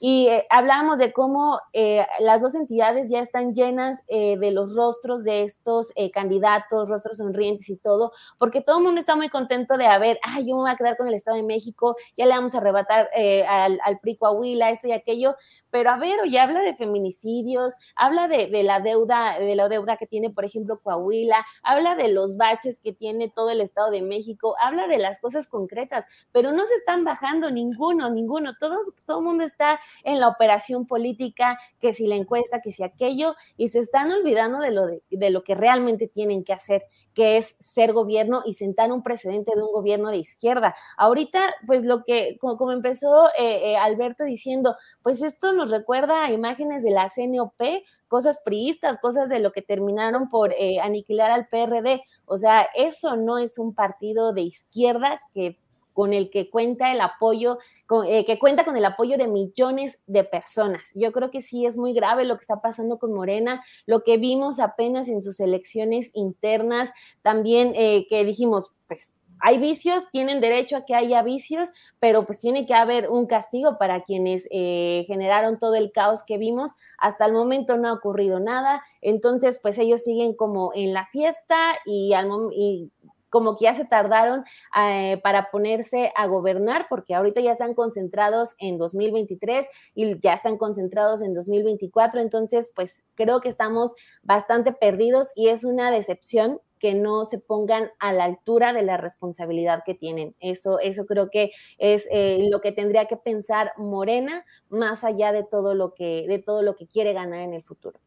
Y 0.01 0.29
eh, 0.29 0.47
hablábamos 0.51 0.99
de 0.99 1.13
cómo 1.13 1.59
eh, 1.73 2.05
las 2.19 2.43
dos 2.43 2.55
entidades 2.55 3.09
ya 3.09 3.21
están 3.21 3.55
llenas 3.55 4.03
eh, 4.09 4.37
de 4.39 4.51
los 4.51 4.77
rostros 4.77 5.25
de 5.25 5.45
estos 5.45 5.93
eh, 5.97 6.11
candidatos, 6.11 6.89
rostros 6.89 7.19
sonrientes 7.19 7.71
y 7.71 7.77
todo, 7.77 8.13
porque 8.39 8.61
todo 8.61 8.79
el 8.79 8.85
mundo 8.85 9.01
está 9.01 9.17
muy 9.17 9.29
contento 9.29 9.77
de, 9.77 9.87
a 9.87 9.99
ver, 9.99 10.19
ay, 10.23 10.47
yo 10.47 10.57
me 10.57 10.63
voy 10.63 10.71
a 10.71 10.77
quedar 10.77 10.97
con 10.97 11.09
el 11.09 11.15
Estado 11.15 11.37
de 11.37 11.43
México, 11.43 11.97
ya 12.17 12.27
le 12.27 12.33
vamos 12.33 12.55
a 12.55 12.59
arrebatar 12.59 13.09
eh, 13.15 13.45
al, 13.47 13.79
al 13.85 13.99
PRI 14.01 14.17
Coahuila, 14.17 14.71
esto 14.71 14.89
y 14.89 14.93
aquello, 14.93 15.37
pero 15.71 15.91
a 15.91 15.97
ver, 15.97 16.21
oye, 16.21 16.39
habla 16.39 16.61
de 16.61 16.75
feminicidios, 16.75 17.75
habla 17.97 18.29
de, 18.29 18.49
de 18.49 18.63
la 18.63 18.81
deuda, 18.81 19.39
de 19.39 19.55
la 19.55 19.69
deuda 19.69 19.97
que 19.97 20.07
tiene, 20.07 20.29
por 20.31 20.45
ejemplo, 20.45 20.81
Coahuila, 20.81 21.47
habla 21.63 21.95
de 21.95 22.09
los 22.09 22.37
baches 22.37 22.79
que 22.79 22.93
tiene 22.93 23.31
todo 23.35 23.51
el 23.51 23.61
Estado 23.61 23.91
de 23.91 24.03
México, 24.03 24.55
habla 24.61 24.87
de 24.87 24.99
las 24.99 25.19
cosas 25.21 25.47
concretas, 25.49 26.05
pero 26.33 26.53
no 26.53 26.67
se 26.67 26.75
están 26.75 27.05
bajando 27.05 27.51
ninguno, 27.51 28.11
ninguno, 28.11 28.55
todos, 28.59 28.87
todo 29.07 29.21
el 29.21 29.25
mundo 29.25 29.45
está 29.45 29.81
en 30.03 30.21
la 30.21 30.29
operación 30.29 30.87
política, 30.87 31.59
que 31.81 31.93
si 31.93 32.07
la 32.07 32.17
encuesta, 32.17 32.61
que 32.61 32.73
si 32.73 32.83
aquello, 32.83 33.35
y 33.57 33.69
se 33.69 33.81
están 33.81 34.11
olvidando 34.11 34.59
de 34.59 34.71
lo, 34.71 34.87
de, 34.87 35.31
lo 35.31 35.43
que 35.43 35.55
realmente 35.55 36.09
tienen 36.09 36.45
que 36.45 36.53
hacer, 36.53 36.85
que 37.15 37.37
es 37.37 37.57
ser 37.59 37.93
gobierno 37.93 38.43
y 38.45 38.55
sentar 38.55 38.93
un 38.93 39.03
precedente 39.03 39.53
de 39.55 39.63
un 39.63 39.73
gobierno 39.73 40.11
de 40.11 40.19
izquierda. 40.19 40.75
Ahorita, 40.97 41.41
pues 41.67 41.85
lo 41.85 42.03
que, 42.03 42.37
como, 42.41 42.57
como 42.57 42.73
empezó 42.73 43.29
eh, 43.39 43.73
eh, 43.73 43.77
Alberto 43.77 44.25
diciendo, 44.25 44.77
pues 45.03 45.23
esto 45.23 45.53
nos 45.53 45.71
recuerda 45.71 46.25
a 46.25 46.33
imágenes 46.33 46.83
de 46.83 46.91
la 46.91 47.09
CNOP, 47.09 47.61
cosas 48.09 48.41
priistas, 48.45 48.99
cosas 48.99 49.29
de 49.29 49.41
lo 49.41 49.53
que 49.53 49.63
terminaron 49.63 50.29
por 50.29 50.53
eh, 50.53 50.81
aniquilar 50.81 51.31
al 51.31 51.49
PRD. 51.49 52.03
O 52.27 52.37
sea, 52.37 52.69
eso 52.75 53.17
no 53.17 53.39
es 53.39 53.59
un 53.59 53.75
partido 53.75 54.33
de 54.33 54.43
izquierda 54.43 55.21
que 55.33 55.59
con 55.95 56.13
el 56.13 56.29
que 56.29 56.51
cuenta 56.51 56.93
el 56.93 57.01
apoyo, 57.01 57.59
eh, 58.07 58.27
que 58.27 58.39
cuenta 58.39 58.67
con 58.67 58.77
el 58.77 58.85
apoyo 58.85 59.17
de 59.17 59.29
millones 59.29 59.99
de 60.07 60.25
personas. 60.25 60.91
Yo 60.95 61.13
creo 61.13 61.31
que 61.31 61.41
sí 61.41 61.65
es 61.65 61.79
muy 61.79 61.95
grave 61.95 62.27
lo 62.27 62.37
que 62.37 62.43
está 62.43 62.61
pasando 62.61 62.99
con 62.99 63.15
Morena, 63.15 63.65
lo 63.87 64.03
que 64.03 64.19
vimos 64.19 64.59
apenas 64.61 65.09
en 65.09 65.23
sus 65.23 65.41
elecciones 65.41 66.11
internas, 66.13 66.93
también 67.23 67.73
eh, 67.75 68.07
que 68.09 68.25
dijimos, 68.25 68.73
pues 68.87 69.13
hay 69.41 69.59
vicios, 69.59 70.05
tienen 70.11 70.41
derecho 70.41 70.77
a 70.77 70.85
que 70.85 70.95
haya 70.95 71.23
vicios, 71.23 71.69
pero 72.01 72.25
pues 72.25 72.39
tiene 72.39 72.67
que 72.67 72.75
haber 72.75 73.11
un 73.11 73.27
castigo 73.27 73.77
para 73.79 74.03
quienes 74.03 74.49
eh, 74.51 75.05
generaron 75.07 75.59
todo 75.59 75.75
el 75.75 75.93
caos 75.93 76.23
que 76.25 76.39
vimos. 76.39 76.71
Hasta 76.99 77.27
el 77.27 77.35
momento 77.35 77.77
no 77.77 77.89
ha 77.89 77.93
ocurrido 77.93 78.41
nada, 78.41 78.83
entonces 79.03 79.59
pues 79.61 79.79
ellos 79.79 80.03
siguen 80.03 80.35
como 80.35 80.73
en 80.75 80.95
la 80.95 81.07
fiesta 81.07 81.75
y, 81.85 82.15
al 82.15 82.31
y 82.53 82.91
como 83.35 83.57
que 83.57 83.65
ya 83.65 83.75
se 83.75 83.85
tardaron 83.85 84.45
eh, 84.81 85.19
para 85.25 85.51
ponerse 85.51 86.13
a 86.17 86.29
gobernar, 86.29 86.87
porque 86.89 87.17
ahorita 87.17 87.41
ya 87.41 87.51
están 87.51 87.75
concentrados 87.75 88.55
en 88.61 88.79
2023 88.79 89.67
y 89.97 90.21
ya 90.21 90.35
están 90.35 90.57
concentrados 90.57 91.21
en 91.21 91.35
2024, 91.35 92.21
entonces 92.21 92.71
pues 92.77 93.03
creo 93.17 93.41
que 93.41 93.49
estamos 93.49 93.91
bastante 94.23 94.71
perdidos 94.71 95.33
y 95.35 95.49
es 95.49 95.65
una 95.65 95.91
decepción 95.91 96.61
que 96.79 96.95
no 96.95 97.25
se 97.25 97.41
pongan 97.41 97.91
a 97.99 98.13
la 98.13 98.23
altura 98.23 98.73
de 98.73 98.83
la 98.83 98.99
responsabilidad 98.99 99.83
que 99.85 99.95
tienen. 99.95 100.37
Eso, 100.39 100.79
eso 100.79 101.05
creo 101.05 101.29
que 101.29 101.51
es 101.79 102.07
eh, 102.13 102.47
lo 102.53 102.61
que 102.61 102.71
tendría 102.71 103.07
que 103.07 103.17
pensar 103.17 103.73
Morena, 103.79 104.45
más 104.69 105.03
allá 105.03 105.33
de 105.33 105.43
todo 105.43 105.75
lo 105.75 105.93
que, 105.93 106.25
de 106.29 106.39
todo 106.39 106.63
lo 106.63 106.77
que 106.77 106.87
quiere 106.87 107.13
ganar 107.15 107.41
en 107.41 107.53
el 107.53 107.65
futuro. 107.65 107.99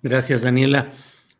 Gracias, 0.00 0.42
Daniela. 0.42 0.92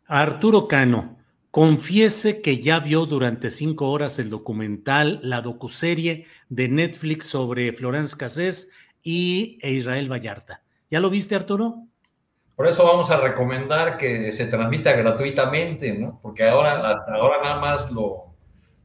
Arturo 0.05 0.67
Cano, 0.67 1.15
confiese 1.55 2.41
que 2.41 2.59
ya 2.59 2.81
vio 2.81 3.05
durante 3.05 3.49
cinco 3.49 3.89
horas 3.89 4.19
el 4.19 4.29
documental, 4.29 5.21
la 5.23 5.39
docuserie 5.39 6.25
de 6.49 6.67
Netflix 6.67 7.27
sobre 7.27 7.71
Florence 7.71 8.17
Cassés 8.17 8.71
y 9.01 9.57
e 9.61 9.71
Israel 9.71 10.11
Vallarta. 10.11 10.63
¿Ya 10.91 10.99
lo 10.99 11.09
viste, 11.09 11.33
Arturo? 11.33 11.87
Por 12.57 12.67
eso 12.67 12.83
vamos 12.83 13.09
a 13.09 13.21
recomendar 13.21 13.97
que 13.97 14.33
se 14.33 14.47
transmita 14.47 14.91
gratuitamente, 14.91 15.97
¿no? 15.97 16.19
Porque 16.21 16.43
ahora, 16.43 16.73
hasta 16.73 17.13
ahora 17.13 17.41
nada 17.41 17.61
más 17.61 17.89
lo, 17.89 18.35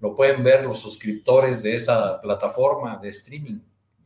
lo 0.00 0.14
pueden 0.14 0.44
ver 0.44 0.64
los 0.64 0.78
suscriptores 0.78 1.64
de 1.64 1.74
esa 1.74 2.20
plataforma 2.20 2.98
de 2.98 3.08
streaming. 3.08 3.58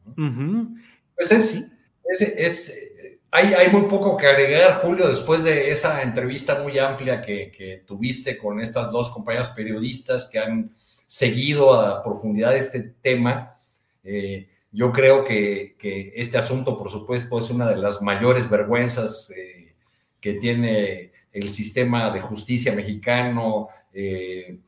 ¿no? 0.06 0.24
Uh 0.24 0.30
-huh. 0.30 0.84
Pues 1.14 1.32
es, 1.32 1.70
es, 2.02 2.22
es 2.22 2.93
hay, 3.36 3.68
muy 3.72 3.88
poco 3.88 4.16
que 4.16 4.28
agregar, 4.28 4.74
Julio, 4.74 5.08
después 5.08 5.42
de 5.42 5.72
esa 5.72 6.02
entrevista 6.02 6.62
muy 6.62 6.78
amplia 6.78 7.20
que, 7.20 7.82
tuviste 7.84 8.38
con 8.38 8.60
estas 8.60 8.92
dos 8.92 9.10
compañeras 9.10 9.50
periodistas 9.50 10.28
que 10.30 10.38
han 10.38 10.72
seguido 11.08 11.74
a 11.74 12.04
profundidad 12.04 12.56
este 12.56 12.94
tema. 13.02 13.58
Eh, 14.04 14.48
yo 14.70 14.92
creo 14.92 15.24
que, 15.24 15.74
este 16.14 16.38
asunto, 16.38 16.78
por 16.78 16.88
supuesto, 16.88 17.36
es 17.36 17.50
una 17.50 17.68
de 17.68 17.76
las 17.76 18.00
mayores 18.00 18.48
vergüenzas 18.48 19.28
eh, 19.36 19.74
que 20.20 20.34
tiene 20.34 21.10
el 21.32 21.52
sistema 21.52 22.12
de 22.12 22.20
justicia 22.20 22.72
mexicano, 22.72 23.66
eh, 23.92 24.60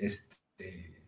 este, 0.00 0.98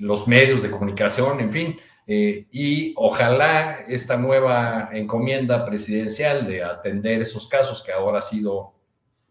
los 0.00 0.26
medios 0.26 0.62
de 0.62 0.70
comunicación, 0.72 1.38
en 1.38 1.52
fin. 1.52 1.76
Eh, 2.06 2.46
y 2.52 2.92
ojalá 2.96 3.78
esta 3.88 4.16
nueva 4.18 4.90
encomienda 4.92 5.64
presidencial 5.64 6.46
de 6.46 6.62
atender 6.62 7.22
esos 7.22 7.46
casos 7.46 7.82
que 7.82 7.92
ahora 7.92 8.18
ha 8.18 8.20
sido 8.20 8.74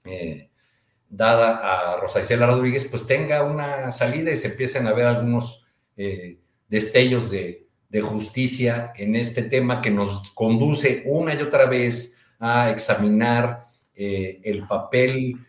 eh, 0.06 0.50
dada 1.08 1.94
a 1.94 1.98
Rosa 1.98 2.22
Isela 2.22 2.48
Rodríguez, 2.48 2.86
pues 2.86 3.06
tenga 3.06 3.44
una 3.44 3.92
salida 3.92 4.32
y 4.32 4.38
se 4.38 4.48
empiecen 4.48 4.88
a 4.88 4.94
ver 4.94 5.06
algunos 5.06 5.66
eh, 5.98 6.40
destellos 6.68 7.30
de, 7.30 7.60
justicia 8.02 8.92
en 8.96 9.16
este 9.16 9.44
tema 9.44 9.80
que 9.80 9.92
nos 9.92 10.32
conduce 10.32 11.04
una 11.06 11.36
y 11.36 11.44
otra 11.44 11.68
vez 11.68 12.18
a 12.40 12.72
examinar 12.72 13.68
el 13.94 14.66
papel 14.68 15.46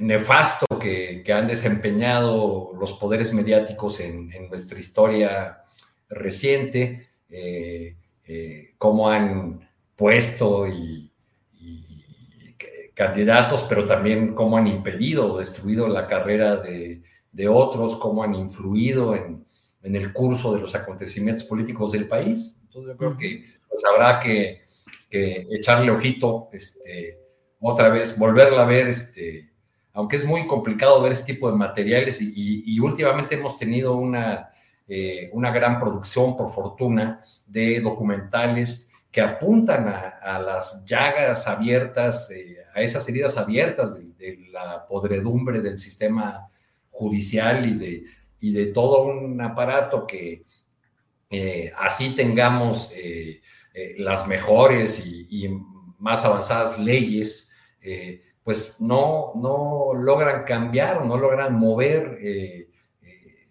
nefasto 0.00 0.66
que, 0.78 1.22
que, 1.24 1.32
han 1.32 1.46
desempeñado 1.46 2.72
los 2.78 2.92
poderes 2.94 3.32
mediáticos 3.32 4.00
en, 4.00 4.32
en 4.32 4.48
nuestra 4.48 4.78
historia 4.78 5.62
reciente, 6.08 7.08
eh, 7.28 7.96
eh, 8.24 8.74
cómo 8.78 9.08
han 9.08 9.68
puesto 9.96 10.66
y, 10.66 11.12
y, 11.54 12.54
candidatos, 12.94 13.64
pero 13.68 13.86
también 13.86 14.34
cómo 14.34 14.56
han 14.56 14.66
impedido 14.66 15.34
o 15.34 15.38
destruido 15.38 15.86
la 15.86 16.06
carrera 16.06 16.56
de, 16.56 17.02
de 17.30 17.48
otros, 17.48 17.96
cómo 17.96 18.22
han 18.24 18.34
influido 18.34 19.14
en, 19.14 19.46
en, 19.82 19.94
el 19.94 20.12
curso 20.12 20.52
de 20.52 20.60
los 20.60 20.74
acontecimientos 20.74 21.44
políticos 21.44 21.92
del 21.92 22.08
país. 22.08 22.56
Entonces 22.62 22.92
yo 22.92 22.96
creo 22.96 23.16
que 23.16 23.44
pues, 23.68 23.84
habrá 23.84 24.18
que, 24.18 24.62
que 25.08 25.46
echarle 25.50 25.92
ojito, 25.92 26.48
este, 26.52 27.18
otra 27.60 27.88
vez, 27.88 28.18
volverla 28.18 28.62
a 28.62 28.66
ver, 28.66 28.88
este, 28.88 29.47
aunque 29.98 30.14
es 30.14 30.24
muy 30.24 30.46
complicado 30.46 31.02
ver 31.02 31.10
este 31.10 31.32
tipo 31.32 31.50
de 31.50 31.56
materiales 31.56 32.22
y, 32.22 32.78
últimamente 32.78 33.34
hemos 33.34 33.58
tenido 33.58 33.96
una, 33.96 34.48
eh, 34.86 35.28
una, 35.32 35.50
gran 35.50 35.80
producción, 35.80 36.36
por 36.36 36.52
fortuna, 36.52 37.20
de 37.44 37.80
documentales 37.80 38.88
que 39.10 39.20
apuntan 39.20 39.88
a, 39.88 40.38
las 40.38 40.84
llagas 40.84 41.48
abiertas, 41.48 42.30
eh, 42.30 42.58
a 42.72 42.80
esas 42.80 43.08
heridas 43.08 43.36
abiertas 43.36 43.96
de, 44.16 44.38
la 44.52 44.86
podredumbre 44.86 45.60
del 45.60 45.80
sistema 45.80 46.48
judicial 46.90 47.66
y 47.66 47.74
de, 47.76 48.04
y 48.38 48.52
de 48.52 48.66
todo 48.66 49.02
un 49.02 49.40
aparato 49.40 50.06
que 50.06 50.44
eh, 51.28 51.72
así 51.76 52.14
tengamos 52.14 52.92
las 53.96 54.28
mejores 54.28 55.04
y, 55.04 55.48
más 55.98 56.24
avanzadas 56.24 56.78
leyes 56.78 57.50
pues 58.48 58.80
no, 58.80 59.32
no 59.34 59.92
logran 59.92 60.44
cambiar 60.44 60.96
o 60.96 61.04
no 61.04 61.18
logran 61.18 61.54
mover 61.54 62.16
eh, 62.18 62.70
eh, 63.02 63.46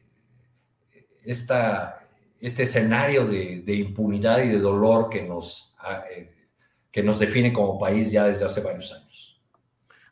esta, 1.23 2.03
este 2.39 2.63
escenario 2.63 3.27
de, 3.27 3.75
impunidad 3.75 4.41
y 4.41 4.47
de 4.47 4.59
dolor 4.59 5.07
que 5.07 5.21
nos, 5.21 5.75
eh, 6.09 6.47
que 6.89 7.03
nos 7.03 7.19
define 7.19 7.53
como 7.53 7.77
país 7.77 8.11
ya 8.11 8.23
desde 8.23 8.45
hace 8.45 8.61
varios 8.61 8.91
años. 8.91 9.39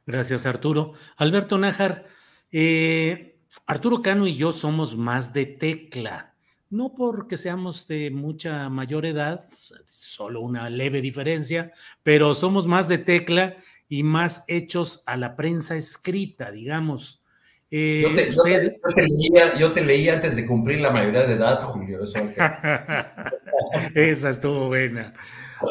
Gracias, 0.06 0.45
Arturo. 0.45 0.93
Alberto 1.17 1.58
Nájar, 1.58 2.06
Arturo 3.65 4.04
Cano 4.04 4.28
y 4.28 4.36
yo 4.36 4.54
somos 4.54 4.95
más 4.95 5.34
de 5.34 5.48
tecla, 5.48 6.36
no 6.69 6.93
porque 6.93 7.38
seamos 7.38 7.88
de 7.88 8.12
mucha 8.12 8.69
mayor 8.69 9.08
edad, 9.08 9.50
solo 9.88 10.41
una 10.41 10.69
leve 10.69 11.02
diferencia, 11.02 11.71
pero 12.04 12.36
somos 12.36 12.67
más 12.67 12.88
de 12.88 13.00
tecla 13.00 13.58
y 13.88 14.04
más 14.04 14.43
hechos 14.48 15.04
a 15.06 15.17
la 15.17 15.36
prensa 15.36 15.76
escrita, 15.76 16.52
digamos. 16.52 17.24
Eh, 17.71 18.02
yo, 18.04 18.15
te, 18.15 18.30
usted... 18.30 18.62
yo, 18.62 18.69
te, 18.69 18.80
yo, 18.84 18.93
te 18.93 19.02
leía, 19.02 19.58
yo, 19.58 19.71
te, 19.71 19.84
leía, 19.84 20.13
antes 20.13 20.36
de 20.36 20.45
cumplir 20.45 20.82
la 20.82 20.91
mayoría 20.91 21.26
de 21.26 21.34
edad, 21.34 21.62
Julio. 21.62 22.04
Eso 22.04 22.19
Esa 23.95 24.30
estuvo 24.30 24.67
buena. 24.67 25.13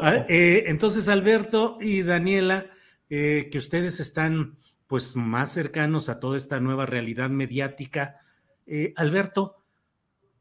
Ah, 0.02 0.26
eh, 0.28 0.64
entonces, 0.66 1.08
Alberto 1.08 1.78
y 1.80 2.02
Daniela, 2.02 2.66
eh, 3.10 3.48
que 3.50 3.58
ustedes 3.58 4.00
están 4.00 4.58
pues 4.86 5.16
más 5.16 5.52
cercanos 5.52 6.08
a 6.08 6.20
toda 6.20 6.36
esta 6.36 6.60
nueva 6.60 6.86
realidad 6.86 7.30
mediática. 7.30 8.20
Alberto, 8.96 9.63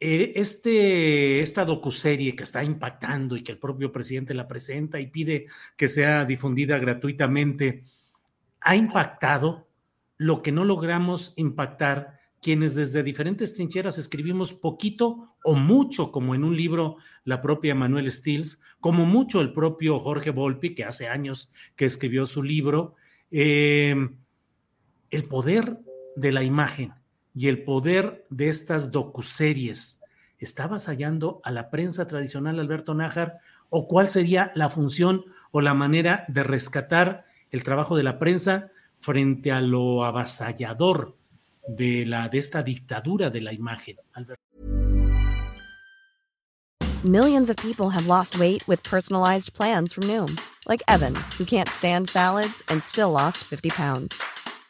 este, 0.04 1.40
esta 1.40 1.64
docuserie 1.64 2.36
que 2.36 2.44
está 2.44 2.64
impactando 2.64 3.38
y 3.38 3.44
que 3.44 3.54
el 3.54 3.58
propio 3.58 3.92
presidente 3.92 4.34
la 4.34 4.48
presenta 4.48 5.00
y 5.00 5.08
pide 5.08 5.48
que 5.78 5.88
sea 5.88 6.26
difundida 6.26 6.78
gratuitamente, 6.78 7.86
ha 8.60 8.76
impactado 8.76 9.70
lo 10.18 10.42
que 10.42 10.52
no 10.52 10.66
logramos 10.66 11.34
impactar 11.38 12.20
quienes 12.42 12.76
desde 12.76 13.04
diferentes 13.04 13.54
trincheras 13.54 13.98
escribimos 13.98 14.54
poquito 14.54 15.38
o 15.46 15.56
mucho, 15.56 16.12
como 16.12 16.36
en 16.36 16.44
un 16.44 16.58
libro 16.58 16.98
la 17.24 17.42
propia 17.42 17.74
Manuel 17.74 18.12
Stills, 18.12 18.62
como 18.82 19.06
mucho 19.06 19.40
el 19.40 19.54
propio 19.54 20.00
Jorge 20.00 20.32
Volpi, 20.32 20.76
que 20.76 20.84
hace 20.84 21.08
años 21.08 21.54
que 21.78 21.86
escribió 21.86 22.26
su 22.26 22.44
libro, 22.44 22.96
eh, 23.32 23.96
el 25.10 25.24
poder 25.24 25.80
de 26.18 26.32
la 26.34 26.44
imagen 26.44 26.94
y 27.36 27.48
el 27.48 27.64
poder 27.64 28.26
de 28.30 28.50
estas 28.50 28.92
docuseries 28.92 30.02
está 30.38 30.66
avasallando 30.66 31.42
a 31.44 31.52
la 31.52 31.70
prensa 31.70 32.08
tradicional, 32.08 32.60
Alberto 32.60 32.94
Nájar, 32.94 33.40
o 33.70 33.88
cuál 33.88 34.08
sería 34.08 34.52
la 34.56 34.70
función 34.70 35.26
o 35.52 35.62
la 35.62 35.74
manera 35.74 36.26
de 36.28 36.44
rescatar 36.44 37.26
el 37.50 37.64
trabajo 37.64 37.96
de 37.96 38.04
la 38.04 38.20
prensa 38.20 38.72
frente 39.00 39.52
a 39.52 39.62
lo 39.62 40.04
avasallador 40.04 41.16
de, 41.68 42.06
la, 42.06 42.30
de 42.30 42.38
esta 42.38 42.62
dictadura 42.62 43.30
de 43.30 43.42
la 43.42 43.54
imagen. 43.54 43.98
Alberto. 44.14 44.42
Millions 47.04 47.50
of 47.50 47.58
people 47.58 47.90
have 47.90 48.08
lost 48.08 48.40
weight 48.40 48.66
with 48.66 48.82
personalized 48.84 49.54
plans 49.54 49.92
from 49.92 50.08
Noom, 50.08 50.40
like 50.70 50.82
Evan, 50.88 51.16
who 51.38 51.44
can't 51.44 51.68
stand 51.68 52.08
salads 52.08 52.64
and 52.70 52.82
still 52.82 53.12
lost 53.12 53.44
50 53.44 53.72
pounds. 53.72 54.33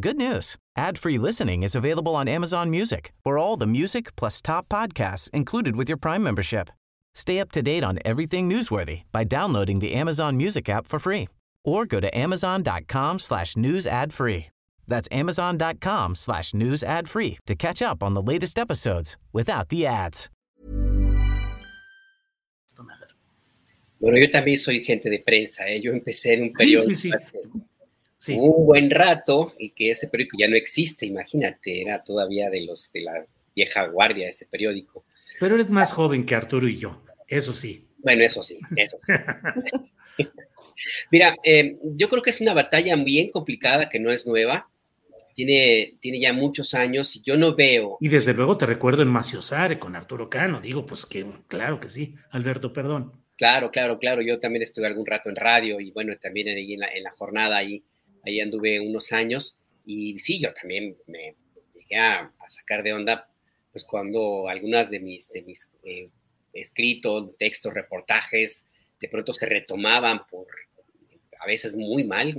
Good 0.00 0.16
news. 0.16 0.56
Ad-free 0.78 1.18
listening 1.18 1.62
is 1.62 1.74
available 1.74 2.14
on 2.14 2.26
Amazon 2.26 2.70
Music 2.70 3.12
for 3.22 3.36
all 3.36 3.58
the 3.58 3.66
music 3.66 4.16
plus 4.16 4.40
top 4.40 4.66
podcasts 4.70 5.28
included 5.30 5.76
with 5.76 5.86
your 5.86 5.98
Prime 5.98 6.22
membership. 6.22 6.70
Stay 7.14 7.38
up 7.38 7.52
to 7.52 7.60
date 7.60 7.84
on 7.84 7.98
everything 8.02 8.48
newsworthy 8.48 9.02
by 9.12 9.24
downloading 9.24 9.80
the 9.80 9.92
Amazon 9.92 10.34
Music 10.38 10.70
app 10.70 10.86
for 10.86 10.98
free 10.98 11.28
or 11.62 11.84
go 11.84 12.00
to 12.00 12.08
amazon.com 12.16 13.18
slash 13.18 13.54
news 13.54 13.86
ad 13.86 14.14
free. 14.14 14.46
That's 14.88 15.08
amazon.com 15.12 16.14
slash 16.14 16.54
news 16.54 16.82
ad 16.82 17.06
free 17.06 17.38
to 17.46 17.54
catch 17.54 17.82
up 17.82 18.02
on 18.02 18.14
the 18.14 18.22
latest 18.22 18.58
episodes 18.58 19.18
without 19.30 19.68
the 19.68 19.86
ads. 19.86 20.30
Bueno, 24.00 24.16
yo 24.16 24.28
también 24.30 24.58
soy 24.58 24.80
gente 24.80 25.08
de 25.10 25.20
prensa, 25.20 25.68
¿eh? 25.68 25.80
yo 25.80 25.92
empecé 25.92 26.32
en 26.32 26.42
un 26.42 26.52
periodo 26.52 26.86
Sí, 26.86 26.94
sí, 26.94 27.10
sí. 27.12 27.62
Sí. 28.22 28.36
un 28.38 28.64
buen 28.66 28.88
rato 28.88 29.52
y 29.58 29.70
que 29.70 29.90
ese 29.90 30.06
periódico 30.06 30.36
ya 30.38 30.46
no 30.46 30.54
existe, 30.54 31.06
imagínate, 31.06 31.82
era 31.82 32.04
todavía 32.04 32.50
de 32.50 32.64
los 32.64 32.92
de 32.92 33.00
la 33.00 33.26
vieja 33.52 33.84
guardia 33.88 34.28
ese 34.28 34.46
periódico. 34.46 35.04
Pero 35.40 35.56
eres 35.56 35.70
más 35.70 35.92
joven 35.92 36.24
que 36.24 36.36
Arturo 36.36 36.68
y 36.68 36.78
yo, 36.78 37.02
eso 37.26 37.52
sí. 37.52 37.88
Bueno, 37.98 38.22
eso 38.22 38.44
sí, 38.44 38.60
eso 38.76 38.96
sí. 39.00 39.12
Mira, 41.10 41.34
eh, 41.42 41.78
yo 41.82 42.08
creo 42.08 42.22
que 42.22 42.30
es 42.30 42.40
una 42.40 42.54
batalla 42.54 42.94
bien 42.94 43.28
complicada 43.28 43.88
que 43.88 43.98
no 43.98 44.12
es 44.12 44.24
nueva. 44.24 44.68
Tiene, 45.34 45.96
tiene 46.00 46.20
ya 46.20 46.32
muchos 46.32 46.74
años 46.74 47.16
y 47.16 47.22
yo 47.22 47.36
no 47.36 47.56
veo. 47.56 47.96
Y 48.00 48.08
desde 48.08 48.34
luego 48.34 48.56
te 48.56 48.66
recuerdo 48.66 49.02
en 49.02 49.08
Maciosare 49.08 49.80
con 49.80 49.96
Arturo 49.96 50.30
Cano. 50.30 50.60
Digo, 50.60 50.86
pues 50.86 51.06
que 51.06 51.26
claro 51.48 51.80
que 51.80 51.88
sí. 51.88 52.14
Alberto, 52.30 52.72
perdón. 52.72 53.12
Claro, 53.36 53.70
claro, 53.70 53.98
claro. 53.98 54.22
Yo 54.22 54.38
también 54.38 54.62
estuve 54.62 54.86
algún 54.86 55.06
rato 55.06 55.28
en 55.30 55.36
radio 55.36 55.80
y 55.80 55.90
bueno, 55.90 56.14
también 56.20 56.48
ahí 56.48 56.74
en 56.74 56.80
la, 56.80 56.88
en 56.88 57.02
la 57.02 57.12
jornada 57.12 57.56
ahí, 57.56 57.82
ahí 58.24 58.40
anduve 58.40 58.80
unos 58.80 59.12
años. 59.12 59.58
Y 59.84 60.18
sí, 60.18 60.40
yo 60.40 60.52
también 60.52 60.96
me 61.06 61.36
llegué 61.72 61.96
a, 61.96 62.32
a 62.38 62.48
sacar 62.48 62.82
de 62.82 62.92
onda, 62.92 63.28
pues 63.70 63.84
cuando 63.84 64.48
algunas 64.48 64.90
de 64.90 65.00
mis, 65.00 65.28
de 65.30 65.42
mis 65.42 65.68
eh, 65.84 66.08
escritos, 66.52 67.36
textos, 67.36 67.74
reportajes, 67.74 68.66
de 69.00 69.08
pronto 69.08 69.32
se 69.32 69.46
retomaban 69.46 70.26
por, 70.26 70.46
a 71.40 71.46
veces 71.46 71.76
muy 71.76 72.04
mal, 72.04 72.34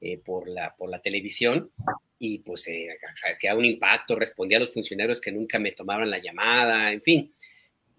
eh, 0.00 0.18
por, 0.18 0.48
la, 0.48 0.76
por 0.76 0.90
la 0.90 1.00
televisión 1.00 1.70
y 2.18 2.40
pues 2.40 2.68
eh, 2.68 2.88
hacía 3.28 3.54
un 3.54 3.64
impacto, 3.64 4.14
respondía 4.14 4.58
a 4.58 4.60
los 4.60 4.72
funcionarios 4.72 5.20
que 5.20 5.32
nunca 5.32 5.58
me 5.58 5.72
tomaban 5.72 6.10
la 6.10 6.18
llamada, 6.18 6.92
en 6.92 7.02
fin. 7.02 7.34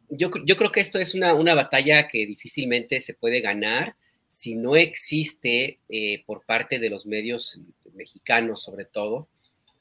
Yo, 0.09 0.29
yo 0.45 0.55
creo 0.57 0.71
que 0.71 0.79
esto 0.79 0.99
es 0.99 1.15
una, 1.15 1.33
una 1.33 1.55
batalla 1.55 2.07
que 2.07 2.25
difícilmente 2.25 3.01
se 3.01 3.15
puede 3.15 3.41
ganar 3.41 3.95
si 4.27 4.55
no 4.55 4.75
existe 4.75 5.79
eh, 5.89 6.23
por 6.25 6.45
parte 6.45 6.79
de 6.79 6.89
los 6.89 7.05
medios 7.05 7.61
mexicanos, 7.93 8.61
sobre 8.61 8.85
todo, 8.85 9.27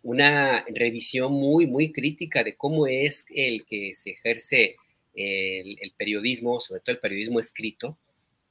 una 0.03 0.65
revisión 0.69 1.33
muy, 1.33 1.67
muy 1.67 1.93
crítica 1.93 2.45
de 2.45 2.57
cómo 2.57 2.87
es 2.87 3.27
el 3.31 3.65
que 3.65 3.93
se 3.95 4.11
ejerce 4.11 4.77
el, 5.15 5.93
periodismo, 5.97 6.61
sobre 6.61 6.81
todo 6.81 6.93
el 6.95 7.01
periodismo 7.01 7.41
escrito, 7.41 7.99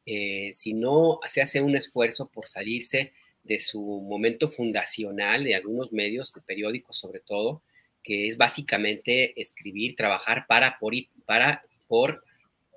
eh, 0.06 0.52
si 0.54 0.74
no 0.74 1.20
se 1.28 1.42
hace 1.42 1.62
un 1.62 1.76
esfuerzo 1.76 2.28
por 2.28 2.48
salirse 2.48 3.14
de 3.44 3.60
su 3.60 3.82
momento 3.82 4.48
fundacional 4.48 5.44
de 5.44 5.56
algunos 5.56 5.92
medios, 5.92 6.34
de 6.34 6.42
periódicos 6.42 6.98
sobre 6.98 7.20
todo, 7.20 7.62
que 8.04 8.28
es 8.28 8.38
básicamente 8.38 9.40
escribir, 9.40 9.96
trabajar 9.96 10.46
para, 10.48 10.78
por, 10.80 10.94
y 10.94 11.10
para, 11.26 11.64
por 11.88 12.24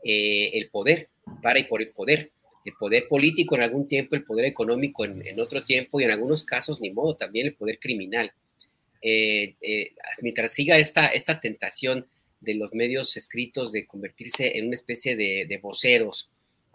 eh, 0.04 0.50
el 0.54 0.70
poder, 0.70 1.08
para 1.42 1.58
y 1.58 1.64
por 1.64 1.82
el 1.82 1.90
poder. 1.90 2.30
El 2.68 2.74
poder 2.74 3.08
político 3.08 3.56
en 3.56 3.62
algún 3.62 3.88
tiempo, 3.88 4.14
el 4.14 4.24
poder 4.24 4.44
económico 4.44 5.04
en, 5.04 5.40
otro 5.40 5.64
tiempo 5.64 6.00
y 6.00 6.04
en 6.04 6.10
algunos 6.10 6.44
casos, 6.44 6.80
ni 6.80 6.90
modo, 6.90 7.16
también 7.16 7.46
el 7.46 7.54
poder 7.54 7.78
criminal. 7.78 8.32
Eh, 9.00 9.54
eh, 9.60 9.92
mientras 10.20 10.52
siga 10.52 10.76
esta, 10.76 11.06
esta 11.06 11.40
tentación 11.40 12.06
de 12.40 12.54
los 12.54 12.72
medios 12.74 13.16
escritos 13.16 13.72
de 13.72 13.86
convertirse 13.86 14.58
en 14.58 14.66
una 14.66 14.74
especie 14.74 15.16
de, 15.16 15.46
de 15.48 15.58
voceros 15.58 16.30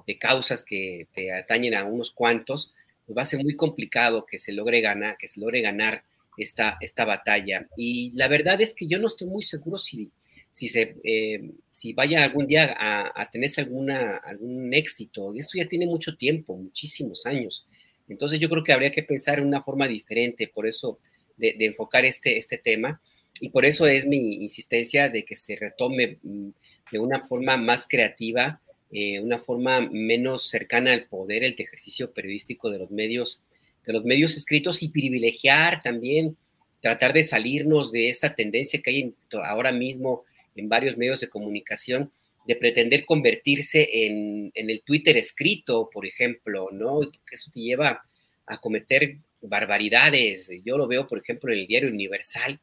de 0.08 0.18
causas 0.18 0.64
que 0.64 1.08
te 1.14 1.32
atañen 1.32 1.76
a 1.76 1.84
unos 1.84 2.12
cuantos, 2.12 2.74
pues 3.06 3.18
va 3.18 3.22
a 3.22 3.26
ser 3.26 3.44
muy 3.44 3.56
complicado 3.56 4.26
que 4.26 4.38
se 4.38 4.52
logre 4.52 4.82
ganar, 4.82 5.18
que 5.18 5.28
se 5.28 5.40
logre 5.40 5.62
ganar 5.62 6.04
esta, 6.38 6.78
esta 6.82 7.06
batalla. 7.06 7.68
Y 7.78 8.12
la 8.16 8.28
verdad 8.28 8.60
es 8.62 8.74
que 8.74 8.88
yo 8.88 9.00
no 9.00 9.08
estoy 9.08 9.28
muy 9.28 9.44
seguro 9.44 9.78
si, 9.78 10.12
si, 10.54 10.68
se, 10.68 10.98
eh, 11.04 11.50
si 11.72 11.94
vaya 11.94 12.24
algún 12.24 12.46
día 12.46 12.76
a, 12.78 13.12
a 13.20 13.32
tener 13.32 13.50
alguna, 13.58 14.18
algún 14.18 14.72
éxito. 14.72 15.34
Esto 15.34 15.58
ya 15.58 15.68
tiene 15.68 15.88
mucho 15.88 16.16
tiempo, 16.16 16.56
muchísimos 16.56 17.26
años. 17.26 17.66
Entonces 18.08 18.40
yo 18.40 18.52
creo 18.52 18.62
que 18.62 18.72
habría 18.72 18.92
que 18.92 19.02
pensar 19.02 19.40
en 19.40 19.48
una 19.48 19.64
forma 19.64 19.88
diferente, 19.88 20.48
por 20.48 20.68
eso, 20.68 21.00
de, 21.38 21.56
de 21.58 21.66
enfocar 21.66 22.06
este, 22.06 22.38
este 22.38 22.60
tema. 22.60 23.02
Y 23.40 23.50
por 23.50 23.66
eso 23.66 23.88
es 23.88 24.06
mi 24.06 24.44
insistencia 24.44 25.10
de 25.10 25.26
que 25.26 25.36
se 25.36 25.56
retome 25.56 26.20
mm, 26.22 26.50
de 26.92 27.00
una 27.00 27.24
forma 27.24 27.58
más 27.58 27.88
creativa, 27.88 28.62
eh, 28.92 29.20
una 29.22 29.40
forma 29.40 29.82
menos 29.92 30.48
cercana 30.48 30.94
al 30.94 31.08
poder, 31.08 31.44
el 31.44 31.56
ejercicio 31.58 32.14
periodístico 32.14 32.70
de 32.70 32.78
los 32.78 32.92
medios, 32.92 33.42
de 33.88 33.94
los 33.94 34.06
medios 34.06 34.38
escritos 34.38 34.84
y 34.84 34.90
privilegiar 34.90 35.82
también, 35.82 36.38
tratar 36.80 37.12
de 37.12 37.24
salirnos 37.24 37.92
de 37.92 38.10
esta 38.10 38.36
tendencia 38.36 38.84
que 38.84 38.92
hay 38.92 39.16
ahora 39.46 39.72
mismo 39.72 40.26
en 40.56 40.70
varios 40.70 40.98
medios 40.98 41.20
de 41.20 41.30
comunicación 41.30 42.12
de 42.46 42.56
pretender 42.56 43.06
convertirse 43.06 43.88
en, 44.06 44.52
en, 44.54 44.70
el 44.70 44.84
Twitter 44.84 45.16
escrito, 45.16 45.90
por 45.92 46.06
ejemplo, 46.06 46.70
¿no? 46.72 47.00
Eso 47.32 47.50
te 47.52 47.62
lleva 47.62 48.04
a 48.46 48.58
cometer 48.60 49.18
barbaridades. 49.42 50.50
Yo 50.66 50.78
lo 50.78 50.88
veo, 50.88 51.08
por 51.08 51.20
ejemplo, 51.20 51.54
en 51.54 51.60
el 51.60 51.68
diario 51.68 51.90
Universal, 51.90 52.60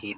que 0.00 0.14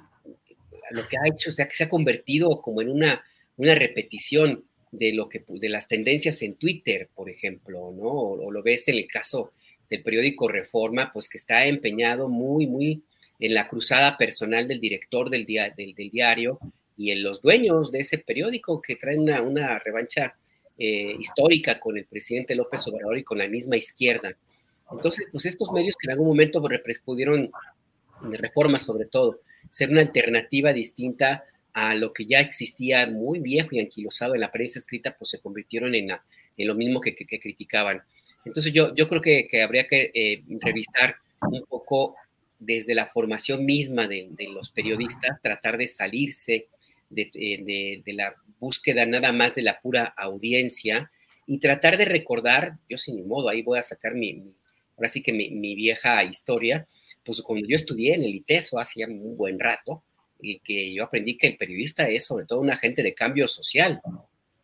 lo 0.91 1.07
que 1.07 1.17
ha 1.17 1.27
hecho, 1.27 1.49
o 1.49 1.53
sea, 1.53 1.67
que 1.67 1.75
se 1.75 1.83
ha 1.83 1.89
convertido 1.89 2.61
como 2.61 2.81
en 2.81 2.89
una, 2.89 3.23
una 3.57 3.75
repetición 3.75 4.65
de 4.91 5.13
lo 5.13 5.27
que 5.27 5.43
de 5.47 5.69
las 5.69 5.87
tendencias 5.87 6.41
en 6.41 6.55
Twitter, 6.55 7.09
por 7.13 7.29
ejemplo, 7.29 7.91
¿no? 7.91 8.05
O, 8.05 8.47
o, 8.47 8.51
lo 8.51 8.63
ves 8.63 8.87
en 8.87 8.95
el 8.95 9.07
caso 9.07 9.51
del 9.89 10.01
periódico 10.01 10.47
Reforma, 10.47 11.11
pues 11.13 11.29
que 11.29 11.37
está 11.37 11.65
empeñado 11.65 12.29
muy, 12.29 12.67
muy 12.67 13.03
en 13.39 13.53
la 13.53 13.67
cruzada 13.67 14.17
personal 14.17 14.67
del 14.67 14.79
director 14.79 15.29
del, 15.29 15.45
dia, 15.45 15.69
del, 15.75 15.93
del 15.93 16.09
diario 16.09 16.59
y 16.97 17.11
en 17.11 17.23
los 17.23 17.41
dueños 17.41 17.91
de 17.91 17.99
ese 17.99 18.17
periódico 18.17 18.81
que 18.81 18.95
traen 18.95 19.21
una, 19.21 19.41
una 19.41 19.79
revancha 19.79 20.35
eh, 20.77 21.15
histórica 21.19 21.79
con 21.79 21.97
el 21.97 22.05
presidente 22.05 22.55
López 22.55 22.85
Obrador 22.87 23.17
y 23.17 23.23
con 23.23 23.37
la 23.37 23.47
misma 23.47 23.77
izquierda. 23.77 24.35
Entonces, 24.91 25.27
pues 25.31 25.45
estos 25.45 25.71
medios 25.71 25.95
que 25.99 26.07
en 26.07 26.11
algún 26.11 26.27
momento 26.27 26.61
pudieron, 27.05 27.51
de 28.21 28.37
reforma 28.37 28.79
sobre 28.79 29.05
todo, 29.05 29.41
ser 29.69 29.89
una 29.89 30.01
alternativa 30.01 30.73
distinta 30.73 31.43
a 31.73 31.93
lo 31.93 32.13
que 32.13 32.25
ya 32.25 32.39
existía 32.39 33.05
muy 33.05 33.39
viejo 33.39 33.69
y 33.71 33.79
anquilosado 33.79 34.33
en 34.33 34.41
la 34.41 34.51
prensa 34.51 34.79
escrita, 34.79 35.15
pues 35.17 35.29
se 35.29 35.39
convirtieron 35.39 35.93
en, 35.93 36.09
en 36.09 36.67
lo 36.67 36.73
mismo 36.73 37.01
que, 37.01 37.13
criticaban. 37.13 38.01
Entonces 38.45 38.71
yo, 38.71 38.95
yo 38.95 39.07
creo 39.07 39.21
que, 39.21 39.61
habría 39.61 39.85
que 39.85 40.11
eh, 40.13 40.43
revisar 40.61 41.17
un 41.41 41.63
poco 41.65 42.15
desde 42.59 42.95
la 42.95 43.07
formación 43.07 43.65
misma 43.65 44.07
de, 44.07 44.29
los 44.51 44.69
periodistas, 44.69 45.41
tratar 45.41 45.77
de 45.77 45.87
salirse 45.87 46.67
de, 47.09 48.03
la 48.07 48.35
búsqueda 48.59 49.05
nada 49.05 49.31
más 49.31 49.55
de 49.55 49.61
la 49.61 49.79
pura 49.79 50.05
audiencia 50.17 51.11
y 51.45 51.59
tratar 51.59 51.97
de 51.97 52.05
recordar, 52.05 52.77
yo 52.89 52.97
sin 52.97 53.15
mi 53.15 53.23
modo, 53.23 53.49
ahí 53.49 53.61
voy 53.61 53.79
a 53.79 53.83
sacar 53.83 54.15
mi, 54.15 54.43
sí 55.07 55.21
que 55.21 55.33
mi, 55.33 55.75
vieja 55.75 56.23
historia, 56.23 56.87
pues 57.23 57.41
cuando 57.41 57.67
yo 57.67 57.75
estudié 57.75 58.15
en 58.15 58.23
el 58.23 58.35
ITESO 58.35 58.79
hace 58.79 59.05
un 59.05 59.37
buen 59.37 59.59
rato, 59.59 60.03
y 60.39 60.59
que 60.59 60.93
yo 60.93 61.03
aprendí 61.03 61.35
que 61.35 61.47
el 61.47 61.57
periodista 61.57 62.07
es 62.07 62.25
sobre 62.25 62.45
todo 62.45 62.59
un 62.59 62.69
agente 62.69 63.01
de 63.01 63.13
cambio 63.13 63.47
social, 63.47 64.01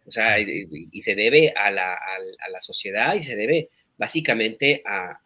o 0.06 0.12
sea, 0.12 0.40
y, 0.40 1.02
se 1.02 1.16
debe 1.16 1.54
a 1.56 1.72
la, 1.72 1.94
a 1.94 2.50
la, 2.50 2.60
sociedad 2.60 3.16
y 3.16 3.22
se 3.22 3.36
debe 3.36 3.70
básicamente 3.98 4.84
a, 4.86 5.20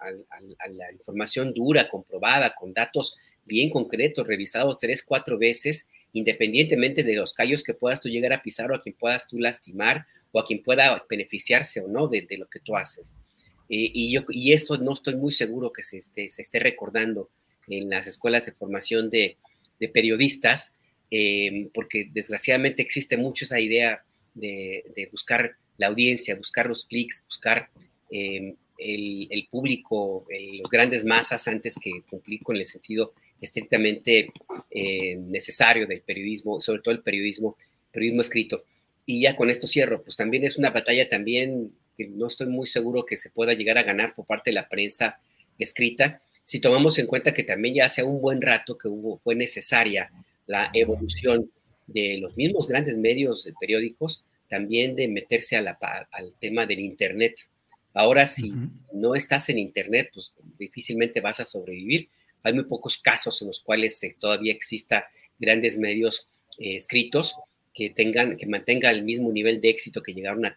la 0.70 0.92
información 0.92 1.54
dura, 1.54 1.90
comprobada, 1.90 2.54
con 2.54 2.74
datos 2.74 3.18
bien 3.46 3.70
concretos, 3.70 4.28
revisados 4.28 4.78
tres, 4.80 5.04
cuatro 5.04 5.38
veces, 5.38 5.90
independientemente 6.18 7.04
de 7.04 7.16
los 7.16 7.34
callos 7.34 7.64
que 7.64 7.74
puedas 7.74 8.02
tú 8.02 8.10
llegar 8.10 8.34
a 8.34 8.42
pisar 8.42 8.72
o 8.72 8.76
a 8.76 8.82
quien 8.82 8.96
puedas 8.96 9.28
tú 9.28 9.38
lastimar 9.38 10.06
o 10.32 10.40
a 10.40 10.46
quien 10.46 10.62
pueda 10.62 11.06
beneficiarse 11.10 11.80
o 11.82 11.88
no 11.88 12.08
de, 12.08 12.26
lo 12.38 12.48
que 12.48 12.60
tú 12.60 12.76
haces. 12.76 13.14
Eh, 13.70 13.92
y, 13.94 14.12
yo, 14.12 14.24
y 14.30 14.54
eso 14.54 14.78
no 14.78 14.94
estoy 14.94 15.16
muy 15.16 15.32
seguro 15.32 15.72
que 15.72 15.84
se 15.84 15.98
esté, 15.98 16.30
se 16.30 16.42
esté 16.42 16.60
recordando 16.60 17.30
en 17.68 17.90
las 17.90 18.08
escuelas 18.08 18.46
de 18.46 18.54
formación 18.54 19.10
de, 19.10 19.38
periodistas, 19.94 20.74
eh, 21.12 21.70
porque 21.74 22.10
desgraciadamente 22.12 22.82
existe 22.82 23.16
mucho 23.16 23.46
esa 23.46 23.60
idea 23.60 24.04
de, 24.34 25.08
buscar 25.12 25.56
la 25.78 25.88
audiencia, 25.88 26.36
buscar 26.36 26.68
los 26.68 26.86
clics, 26.86 27.24
buscar 27.26 27.70
Em, 28.10 28.56
el, 28.78 29.48
público, 29.50 30.26
los 30.30 30.70
grandes 30.70 31.04
masas 31.04 31.48
antes 31.48 31.76
que 31.82 32.04
cumplir 32.08 32.44
con 32.44 32.56
el 32.56 32.66
sentido 32.66 33.14
estrictamente 33.42 34.30
eh, 34.72 35.16
necesario 35.18 35.86
del 35.88 36.02
periodismo, 36.02 36.60
sobre 36.62 36.82
todo 36.82 36.94
el 36.94 37.02
periodismo, 37.02 37.56
periodismo 37.92 38.22
escrito. 38.22 38.64
Y 39.06 39.22
ya 39.22 39.36
con 39.36 39.50
esto 39.50 39.68
cierro, 39.68 40.04
pues 40.04 40.18
también 40.18 40.44
es 40.44 40.58
una 40.58 40.72
batalla 40.72 41.08
también 41.08 41.72
que 41.96 42.08
no 42.08 42.28
estoy 42.28 42.48
muy 42.48 42.68
seguro 42.68 43.06
que 43.06 43.18
se 43.18 43.30
pueda 43.30 43.54
llegar 43.54 43.78
a 43.78 43.84
ganar 43.84 44.14
por 44.16 44.26
parte 44.26 44.50
de 44.50 44.56
la 44.56 44.68
prensa 44.68 45.20
escrita, 45.58 46.22
si 46.44 46.60
tomamos 46.60 46.98
en 47.00 47.08
cuenta 47.08 47.34
que 47.34 47.44
también 47.44 47.76
ya 47.76 47.86
hace 47.86 48.04
un 48.04 48.22
buen 48.22 48.42
rato 48.42 48.78
que 48.78 48.88
hubo, 48.88 49.18
fue 49.18 49.36
necesaria 49.36 50.12
la 50.46 50.70
evolución 50.74 51.52
de 51.88 52.20
los 52.20 52.38
mismos 52.38 52.68
grandes 52.68 52.98
medios 52.98 53.52
periódicos, 53.60 54.24
también 54.48 54.96
de 54.96 55.08
meterse 55.08 55.58
a 55.58 55.62
la, 55.62 55.78
al 56.12 56.34
tema 56.40 56.66
del 56.66 56.80
Internet, 56.80 57.36
Ahora, 57.98 58.28
si, 58.28 58.54
no 58.94 59.16
estás 59.16 59.50
en 59.50 59.58
Internet, 59.58 60.12
pues 60.14 60.32
difícilmente 60.60 61.20
vas 61.20 61.40
a 61.40 61.46
sobrevivir. 61.46 62.10
Hay 62.44 62.54
muy 62.54 62.66
pocos 62.66 62.98
casos 62.98 63.42
en 63.42 63.48
los 63.48 63.60
cuales 63.60 64.00
todavía 64.20 64.54
exista 64.54 65.08
grandes 65.40 65.78
medios 65.78 66.30
eh, 66.60 66.76
escritos 66.76 67.36
que 67.74 67.90
tengan, 67.92 68.38
que 68.38 68.48
mantengan 68.48 68.96
el 68.96 69.04
mismo 69.04 69.32
nivel 69.32 69.62
de 69.62 69.70
éxito 69.70 70.02
que 70.02 70.14
llegaron 70.14 70.46
a, 70.46 70.56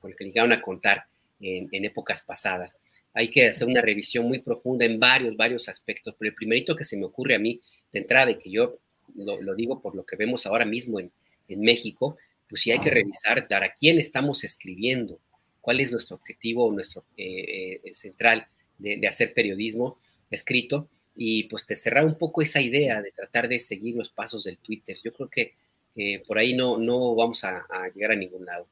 con 0.00 0.10
el 0.10 0.16
que 0.16 0.24
llegaron 0.24 0.52
a 0.52 0.62
contar 0.62 1.04
en, 1.40 1.84
épocas 1.84 2.22
pasadas. 2.22 2.78
Hay 3.12 3.28
que 3.28 3.48
hacer 3.48 3.68
una 3.68 3.82
revisión 3.82 4.26
muy 4.26 4.38
profunda 4.38 4.86
en 4.86 4.98
varios, 4.98 5.36
varios 5.36 5.68
aspectos, 5.68 6.14
pero 6.18 6.30
el 6.30 6.34
primerito 6.34 6.74
que 6.74 6.84
se 6.84 6.96
me 6.96 7.04
ocurre 7.04 7.34
a 7.34 7.38
mí 7.38 7.60
de 7.92 7.98
entrada, 7.98 8.30
y 8.30 8.38
que 8.38 8.50
yo 8.50 8.78
lo, 9.14 9.54
digo 9.54 9.82
por 9.82 9.94
lo 9.94 10.06
que 10.06 10.16
vemos 10.16 10.46
ahora 10.46 10.64
mismo 10.64 10.98
en, 10.98 11.12
en 11.48 11.60
México, 11.60 12.16
pues 12.48 12.62
sí 12.62 12.70
hay 12.70 12.78
que 12.78 12.90
revisar 12.90 13.46
dar 13.48 13.64
a 13.64 13.72
quién 13.72 13.98
estamos 13.98 14.44
escribiendo, 14.44 15.20
cuál 15.60 15.80
es 15.80 15.90
nuestro 15.90 16.16
objetivo, 16.16 16.70
nuestro 16.70 17.04
eh, 17.16 17.80
eh, 17.82 17.92
central 17.92 18.46
de, 18.78 19.06
hacer 19.06 19.32
periodismo 19.32 19.98
escrito 20.30 20.88
y 21.14 21.44
pues 21.44 21.66
te 21.66 21.76
cerrar 21.76 22.04
un 22.04 22.18
poco 22.18 22.42
esa 22.42 22.60
idea 22.60 23.02
de 23.02 23.12
tratar 23.12 23.48
de 23.48 23.60
seguir 23.60 23.96
los 23.96 24.10
pasos 24.10 24.44
del 24.44 24.58
Twitter. 24.58 24.96
Yo 25.02 25.12
creo 25.12 25.28
que 25.28 25.54
por 26.26 26.38
ahí 26.38 26.54
no, 26.54 26.78
no 26.78 27.14
vamos 27.14 27.44
a, 27.44 27.66
llegar 27.94 28.12
a 28.12 28.16
ningún 28.16 28.44
lado. 28.44 28.66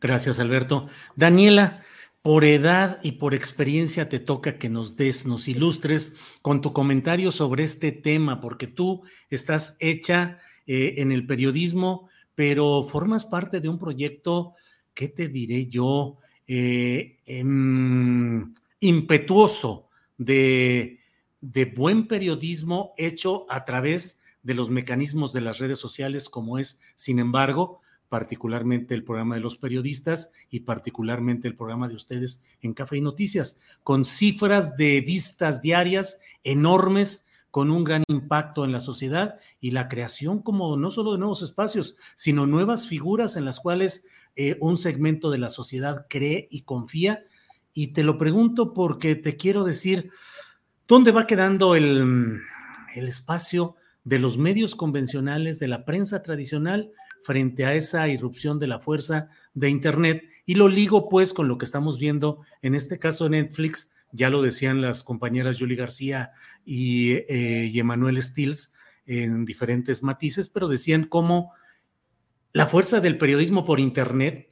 Gracias, 0.00 0.38
Alberto. 0.38 0.88
Daniela, 1.16 1.84
por 2.22 2.44
edad 2.44 2.98
y 3.02 3.12
por 3.12 3.34
experiencia 3.34 4.08
te 4.08 4.18
toca 4.18 4.58
que 4.58 4.68
nos 4.68 4.96
des, 4.96 5.26
nos 5.26 5.48
ilustres 5.48 6.14
con 6.40 6.60
tu 6.60 6.72
comentario 6.72 7.30
sobre 7.30 7.64
este 7.64 7.92
tema, 7.92 8.40
porque 8.40 8.66
tú 8.66 9.02
estás 9.28 9.76
hecha 9.80 10.40
eh, 10.66 10.94
en 10.98 11.12
el 11.12 11.26
periodismo, 11.26 12.08
pero 12.34 12.84
formas 12.84 13.24
parte 13.24 13.60
de 13.60 13.68
un 13.68 13.78
proyecto 13.78 14.54
¿qué 14.98 15.06
te 15.06 15.28
diré 15.28 15.66
yo? 15.66 16.16
Eh, 16.44 17.18
em, 17.24 18.52
impetuoso 18.80 19.90
de, 20.16 20.98
de 21.40 21.64
buen 21.64 22.06
periodismo 22.06 22.94
hecho 22.96 23.46
a 23.50 23.64
través 23.64 24.20
de 24.42 24.54
los 24.54 24.70
mecanismos 24.70 25.32
de 25.32 25.40
las 25.40 25.58
redes 25.58 25.78
sociales, 25.78 26.28
como 26.28 26.58
es, 26.58 26.80
sin 26.94 27.18
embargo, 27.18 27.80
particularmente 28.08 28.94
el 28.94 29.04
programa 29.04 29.34
de 29.34 29.40
los 29.40 29.56
periodistas 29.56 30.32
y 30.50 30.60
particularmente 30.60 31.46
el 31.48 31.54
programa 31.54 31.88
de 31.88 31.94
ustedes 31.94 32.44
en 32.62 32.72
Café 32.72 32.96
y 32.96 33.00
Noticias, 33.00 33.60
con 33.82 34.04
cifras 34.04 34.76
de 34.76 35.00
vistas 35.00 35.60
diarias 35.60 36.20
enormes 36.44 37.26
con 37.50 37.70
un 37.70 37.84
gran 37.84 38.04
impacto 38.08 38.64
en 38.64 38.72
la 38.72 38.80
sociedad 38.80 39.38
y 39.60 39.70
la 39.70 39.88
creación 39.88 40.42
como 40.42 40.76
no 40.76 40.90
solo 40.90 41.12
de 41.12 41.18
nuevos 41.18 41.42
espacios, 41.42 41.96
sino 42.14 42.46
nuevas 42.46 42.86
figuras 42.86 43.36
en 43.36 43.44
las 43.44 43.60
cuales 43.60 44.06
eh, 44.36 44.56
un 44.60 44.78
segmento 44.78 45.30
de 45.30 45.38
la 45.38 45.50
sociedad 45.50 46.06
cree 46.08 46.46
y 46.50 46.62
confía. 46.62 47.24
Y 47.72 47.88
te 47.88 48.02
lo 48.02 48.18
pregunto 48.18 48.74
porque 48.74 49.14
te 49.16 49.36
quiero 49.36 49.64
decir, 49.64 50.10
¿dónde 50.88 51.12
va 51.12 51.26
quedando 51.26 51.76
el, 51.76 52.40
espacio 52.96 53.76
de 54.02 54.18
los 54.18 54.38
medios 54.38 54.74
convencionales, 54.74 55.60
de 55.60 55.68
la 55.68 55.84
prensa 55.84 56.22
tradicional, 56.22 56.90
frente 57.22 57.66
a 57.66 57.74
esa 57.74 58.08
irrupción 58.08 58.58
de 58.58 58.66
la 58.66 58.80
fuerza 58.80 59.28
de 59.54 59.68
Internet? 59.68 60.24
Y 60.46 60.54
lo 60.54 60.66
ligo 60.66 61.08
pues 61.08 61.32
con 61.34 61.46
lo 61.46 61.58
que 61.58 61.66
estamos 61.66 61.98
viendo 61.98 62.40
en 62.62 62.74
este 62.74 62.98
caso 62.98 63.28
Netflix, 63.28 63.92
ya 64.10 64.30
lo 64.30 64.40
decían 64.40 64.80
las 64.80 65.02
compañeras 65.02 65.58
Julie 65.58 65.76
García 65.76 66.32
y, 66.64 67.12
eh, 67.12 67.70
Emanuel 67.74 68.20
Stills 68.22 68.72
en 69.04 69.44
diferentes 69.44 70.02
matices, 70.02 70.48
pero 70.48 70.68
decían 70.68 71.04
cómo 71.04 71.52
la 72.52 72.66
fuerza 72.66 73.00
del 73.00 73.18
periodismo 73.18 73.64
por 73.64 73.78
Internet 73.78 74.50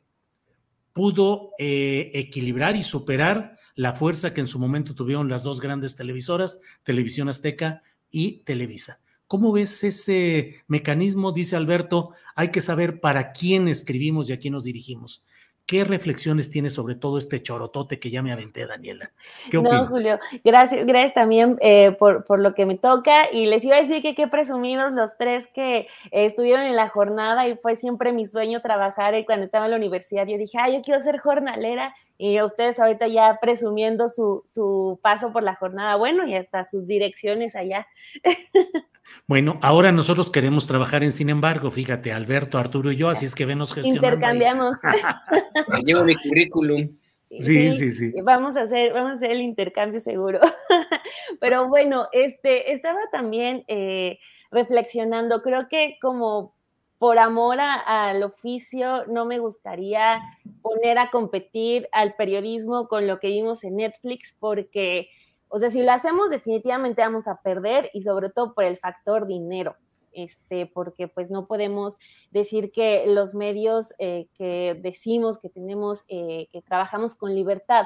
pudo 0.93 1.51
eh, 1.59 2.11
equilibrar 2.15 2.77
y 2.77 2.83
superar 2.83 3.56
la 3.77 3.93
fuerza 3.93 4.35
que 4.35 4.41
en 4.41 4.49
su 4.49 4.59
momento 4.59 4.95
tuvieron 4.95 5.29
las 5.29 5.45
dos 5.45 5.61
grandes 5.61 5.95
televisoras, 5.95 6.59
Televisión 6.83 7.29
Azteca 7.29 7.83
y 8.11 8.39
Televisa. 8.39 9.01
¿Cómo 9.29 9.53
ves 9.53 9.85
ese 9.85 10.65
mecanismo? 10.67 11.33
Dice 11.33 11.57
Alberto, 11.57 12.13
hay 12.35 12.51
que 12.51 12.61
saber 12.61 13.01
para 13.01 13.33
quién 13.33 13.69
escribimos 13.69 14.29
y 14.29 14.33
a 14.33 14.39
quién 14.39 14.55
nos 14.55 14.65
dirigimos. 14.65 15.25
¿Qué 15.67 15.83
reflexiones 15.83 16.49
tienes 16.49 16.75
sobre 16.75 16.95
todo 16.95 17.19
este 17.19 17.43
chorotote 17.43 17.99
que 17.99 18.09
ya 18.09 18.23
me 18.23 18.33
aventé, 18.33 18.69
Daniela? 18.69 19.11
¿Qué 19.51 19.61
no, 19.61 19.87
Julio, 19.89 20.21
gracias, 20.45 20.87
gracias 20.87 21.15
también 21.15 21.57
eh, 21.61 21.91
por, 21.99 22.25
por, 22.25 22.39
lo 22.39 22.55
que 22.55 22.65
me 22.67 22.79
toca. 22.79 23.29
Y 23.33 23.47
les 23.47 23.65
iba 23.65 23.75
a 23.75 23.81
decir 23.81 24.01
que 24.01 24.15
qué 24.15 24.29
presumidos 24.29 24.93
los 24.93 25.17
tres 25.19 25.49
que 25.53 25.79
eh, 25.79 25.89
estuvieron 26.13 26.67
en 26.67 26.77
la 26.77 26.89
jornada 26.89 27.49
y 27.49 27.57
fue 27.57 27.75
siempre 27.75 28.13
mi 28.13 28.27
sueño 28.27 28.63
trabajar 28.63 29.17
y 29.17 29.25
cuando 29.25 29.45
estaba 29.45 29.65
en 29.65 29.73
la 29.73 29.77
universidad. 29.77 30.25
Yo 30.29 30.39
dije, 30.39 30.57
ah, 30.61 30.71
yo 30.71 30.83
quiero 30.83 31.01
ser 31.01 31.19
jornalera 31.19 31.97
y 32.17 32.41
ustedes 32.41 32.79
ahorita 32.79 33.09
ya 33.09 33.39
presumiendo 33.41 34.07
su, 34.07 34.45
su 34.49 35.01
paso 35.03 35.33
por 35.33 35.43
la 35.43 35.57
jornada, 35.57 35.97
bueno, 35.97 36.29
y 36.29 36.37
hasta 36.37 36.63
sus 36.71 36.87
direcciones 36.87 37.57
allá. 37.57 37.89
Bueno, 39.27 39.59
ahora 39.63 39.93
nosotros 39.93 40.31
queremos 40.31 40.67
trabajar 40.67 41.03
en 41.03 41.13
Sin 41.13 41.31
embargo, 41.31 41.71
fíjate, 41.71 42.13
Alberto, 42.13 42.59
Arturo 42.59 42.93
y 42.93 42.97
yo, 42.97 43.09
así 43.09 43.27
es 43.27 43.35
que 43.35 43.45
venos 43.45 43.75
gestionando. 43.75 44.07
Intercambiamos. 44.07 44.77
Llevo 45.85 46.05
mi 46.05 46.15
currículum. 46.15 46.97
Sí, 47.29 47.73
sí, 47.73 47.93
sí, 47.93 48.15
Vamos 48.23 48.57
a 48.57 48.63
hacer, 48.63 48.93
vamos 48.93 49.11
a 49.11 49.15
hacer 49.15 49.33
el 49.33 49.41
intercambio 49.41 50.01
seguro. 50.01 50.41
Pero 51.41 51.69
bueno, 51.69 52.07
este, 52.13 52.73
estaba 52.73 53.01
también 53.11 53.65
eh, 53.67 54.19
reflexionando, 54.51 55.43
creo 55.43 55.67
que 55.69 55.99
como 56.01 56.55
por 56.99 57.19
amor 57.19 57.59
al 57.61 58.23
oficio, 58.23 59.05
no 59.07 59.27
me 59.27 59.39
gustaría 59.39 60.21
poner 60.63 60.99
a 60.99 61.11
competir 61.11 61.89
al 61.93 62.15
periodismo 62.15 62.89
con 62.89 63.07
lo 63.07 63.19
que 63.19 63.29
vimos 63.29 63.65
en 63.65 63.77
Netflix, 63.77 64.35
porque 64.39 65.11
o 65.49 65.59
sea, 65.59 65.71
si 65.71 65.83
lo 65.83 65.93
hacemos, 65.93 66.31
definitivamente 66.31 67.03
vamos 67.03 67.29
a 67.29 67.41
perder 67.43 67.91
y 67.93 68.03
sobre 68.03 68.31
todo 68.31 68.55
por 68.55 68.65
el 68.65 68.77
factor 68.77 69.27
dinero. 69.27 69.77
Este, 70.13 70.65
porque 70.65 71.09
pues 71.09 71.31
no 71.31 71.47
podemos 71.47 71.99
decir 72.31 72.73
que 72.73 73.05
los 73.07 73.35
medios 73.35 73.93
eh, 73.99 74.29
que 74.39 74.79
decimos 74.83 75.39
que 75.39 75.51
tenemos, 75.51 76.05
eh, 76.09 76.49
que 76.51 76.63
trabajamos 76.63 77.15
con 77.15 77.35
libertad, 77.35 77.85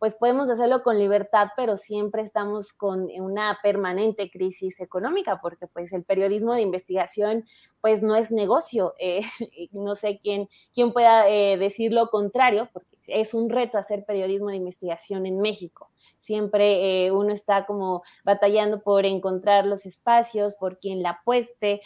pues 0.00 0.14
podemos 0.14 0.48
hacerlo 0.48 0.82
con 0.82 0.98
libertad, 0.98 1.48
pero 1.56 1.76
siempre 1.76 2.22
estamos 2.22 2.72
con 2.72 3.08
una 3.20 3.58
permanente 3.62 4.30
crisis 4.30 4.80
económica, 4.80 5.40
porque 5.42 5.66
pues 5.66 5.92
el 5.92 6.04
periodismo 6.04 6.54
de 6.54 6.62
investigación 6.62 7.44
pues 7.82 8.02
no 8.02 8.16
es 8.16 8.30
negocio. 8.30 8.94
Eh, 8.98 9.20
no 9.72 9.94
sé 9.94 10.18
quién, 10.22 10.48
quién 10.74 10.94
pueda 10.94 11.28
eh, 11.28 11.58
decir 11.58 11.92
lo 11.92 12.08
contrario, 12.08 12.70
porque 12.72 12.96
es 13.12 13.34
un 13.34 13.50
reto 13.50 13.78
hacer 13.78 14.04
periodismo 14.04 14.48
de 14.48 14.56
investigación 14.56 15.26
en 15.26 15.40
México. 15.40 15.90
Siempre 16.18 17.06
eh, 17.06 17.12
uno 17.12 17.32
está 17.32 17.66
como 17.66 18.02
batallando 18.24 18.82
por 18.82 19.06
encontrar 19.06 19.66
los 19.66 19.86
espacios, 19.86 20.54
por 20.54 20.78
quien 20.78 21.02
la 21.02 21.10
apueste, 21.10 21.80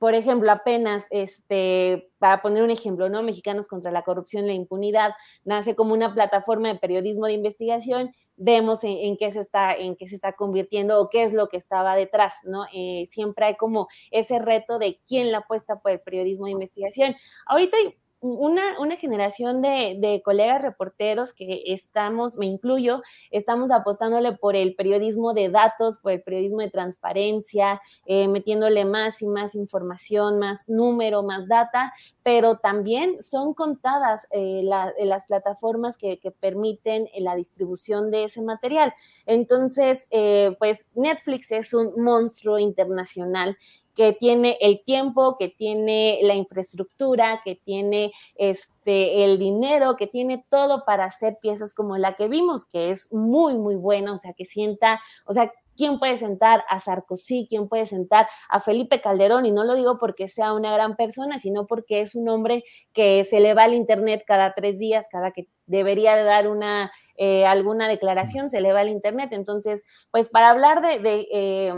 por 0.00 0.14
ejemplo, 0.14 0.50
apenas, 0.50 1.06
este, 1.10 2.10
para 2.18 2.40
poner 2.40 2.62
un 2.62 2.70
ejemplo, 2.70 3.10
¿no? 3.10 3.22
Mexicanos 3.22 3.68
contra 3.68 3.92
la 3.92 4.02
corrupción 4.02 4.46
la 4.46 4.54
impunidad 4.54 5.12
nace 5.44 5.76
como 5.76 5.92
una 5.92 6.14
plataforma 6.14 6.68
de 6.68 6.78
periodismo 6.78 7.26
de 7.26 7.34
investigación. 7.34 8.10
Vemos 8.38 8.82
en, 8.82 9.18
qué 9.18 9.30
se 9.30 9.40
está, 9.40 9.74
en 9.74 9.96
qué 9.96 10.08
se 10.08 10.14
está 10.14 10.32
convirtiendo 10.32 10.98
o 10.98 11.10
qué 11.10 11.22
es 11.22 11.34
lo 11.34 11.50
que 11.50 11.58
estaba 11.58 11.96
detrás, 11.96 12.32
¿no? 12.44 12.64
Eh, 12.72 13.08
siempre 13.10 13.44
hay 13.44 13.56
como 13.58 13.88
ese 14.10 14.38
reto 14.38 14.78
de 14.78 14.98
quién 15.06 15.32
la 15.32 15.38
apuesta 15.38 15.80
por 15.80 15.92
el 15.92 16.00
periodismo 16.00 16.46
de 16.46 16.52
investigación. 16.52 17.14
Ahorita 17.44 17.76
hay 17.76 17.94
una, 18.20 18.78
una 18.78 18.96
generación 18.96 19.62
de, 19.62 19.96
de, 19.98 20.20
colegas 20.22 20.62
reporteros 20.62 21.32
que 21.32 21.62
estamos, 21.66 22.36
me 22.36 22.46
incluyo, 22.46 23.02
estamos 23.30 23.70
apostándole 23.70 24.32
por 24.32 24.56
el 24.56 24.74
periodismo 24.74 25.32
de 25.32 25.48
datos, 25.48 25.96
por 25.96 26.12
el 26.12 26.22
periodismo 26.22 26.60
de 26.60 26.70
transparencia, 26.70 27.80
eh, 28.06 28.28
metiéndole 28.28 28.84
más 28.84 29.22
y 29.22 29.26
más 29.26 29.54
información, 29.54 30.38
más 30.38 30.68
número, 30.68 31.22
más 31.22 31.48
data, 31.48 31.92
pero 32.22 32.58
también 32.58 33.20
son 33.20 33.54
contadas 33.54 34.26
eh, 34.30 34.60
la, 34.64 34.92
las 34.98 35.24
plataformas 35.24 35.96
que, 35.96 36.18
que 36.18 36.30
permiten 36.30 37.08
la 37.18 37.34
distribución 37.34 38.10
de 38.10 38.24
ese 38.24 38.42
material. 38.42 38.92
Entonces, 39.26 40.06
eh, 40.10 40.54
pues 40.58 40.86
Netflix 40.94 41.52
es 41.52 41.72
un 41.72 42.02
monstruo 42.02 42.58
internacional 42.58 43.56
que 43.94 44.12
tiene 44.12 44.56
el 44.60 44.82
tiempo, 44.84 45.36
que 45.38 45.48
tiene 45.48 46.20
la 46.22 46.34
infraestructura, 46.34 47.40
que 47.44 47.56
tiene 47.56 48.09
este, 48.36 49.24
el 49.24 49.38
dinero, 49.38 49.96
que 49.96 50.06
tiene 50.06 50.44
todo 50.50 50.84
para 50.84 51.04
hacer 51.04 51.38
piezas 51.40 51.74
como 51.74 51.96
la 51.98 52.14
que 52.14 52.28
vimos, 52.28 52.64
que 52.64 52.90
es 52.90 53.12
muy, 53.12 53.56
muy 53.56 53.76
buena, 53.76 54.12
o 54.12 54.16
sea, 54.16 54.32
que 54.32 54.44
sienta, 54.44 55.00
o 55.26 55.32
sea, 55.32 55.52
¿Quién 55.80 55.98
puede 55.98 56.18
sentar 56.18 56.62
a 56.68 56.78
Sarkozy? 56.78 57.46
¿Quién 57.48 57.66
puede 57.66 57.86
sentar 57.86 58.28
a 58.50 58.60
Felipe 58.60 59.00
Calderón? 59.00 59.46
Y 59.46 59.50
no 59.50 59.64
lo 59.64 59.74
digo 59.76 59.96
porque 59.98 60.28
sea 60.28 60.52
una 60.52 60.70
gran 60.74 60.94
persona, 60.94 61.38
sino 61.38 61.66
porque 61.66 62.02
es 62.02 62.14
un 62.14 62.28
hombre 62.28 62.64
que 62.92 63.24
se 63.24 63.40
le 63.40 63.54
va 63.54 63.62
al 63.62 63.72
Internet 63.72 64.24
cada 64.26 64.52
tres 64.52 64.78
días, 64.78 65.06
cada 65.10 65.30
que 65.30 65.48
debería 65.64 66.22
dar 66.22 66.48
una, 66.48 66.92
eh, 67.16 67.46
alguna 67.46 67.88
declaración, 67.88 68.50
se 68.50 68.60
le 68.60 68.74
va 68.74 68.80
al 68.80 68.90
Internet. 68.90 69.30
Entonces, 69.32 69.82
pues 70.10 70.28
para 70.28 70.50
hablar 70.50 70.82
de, 70.82 71.26
eh, 71.32 71.72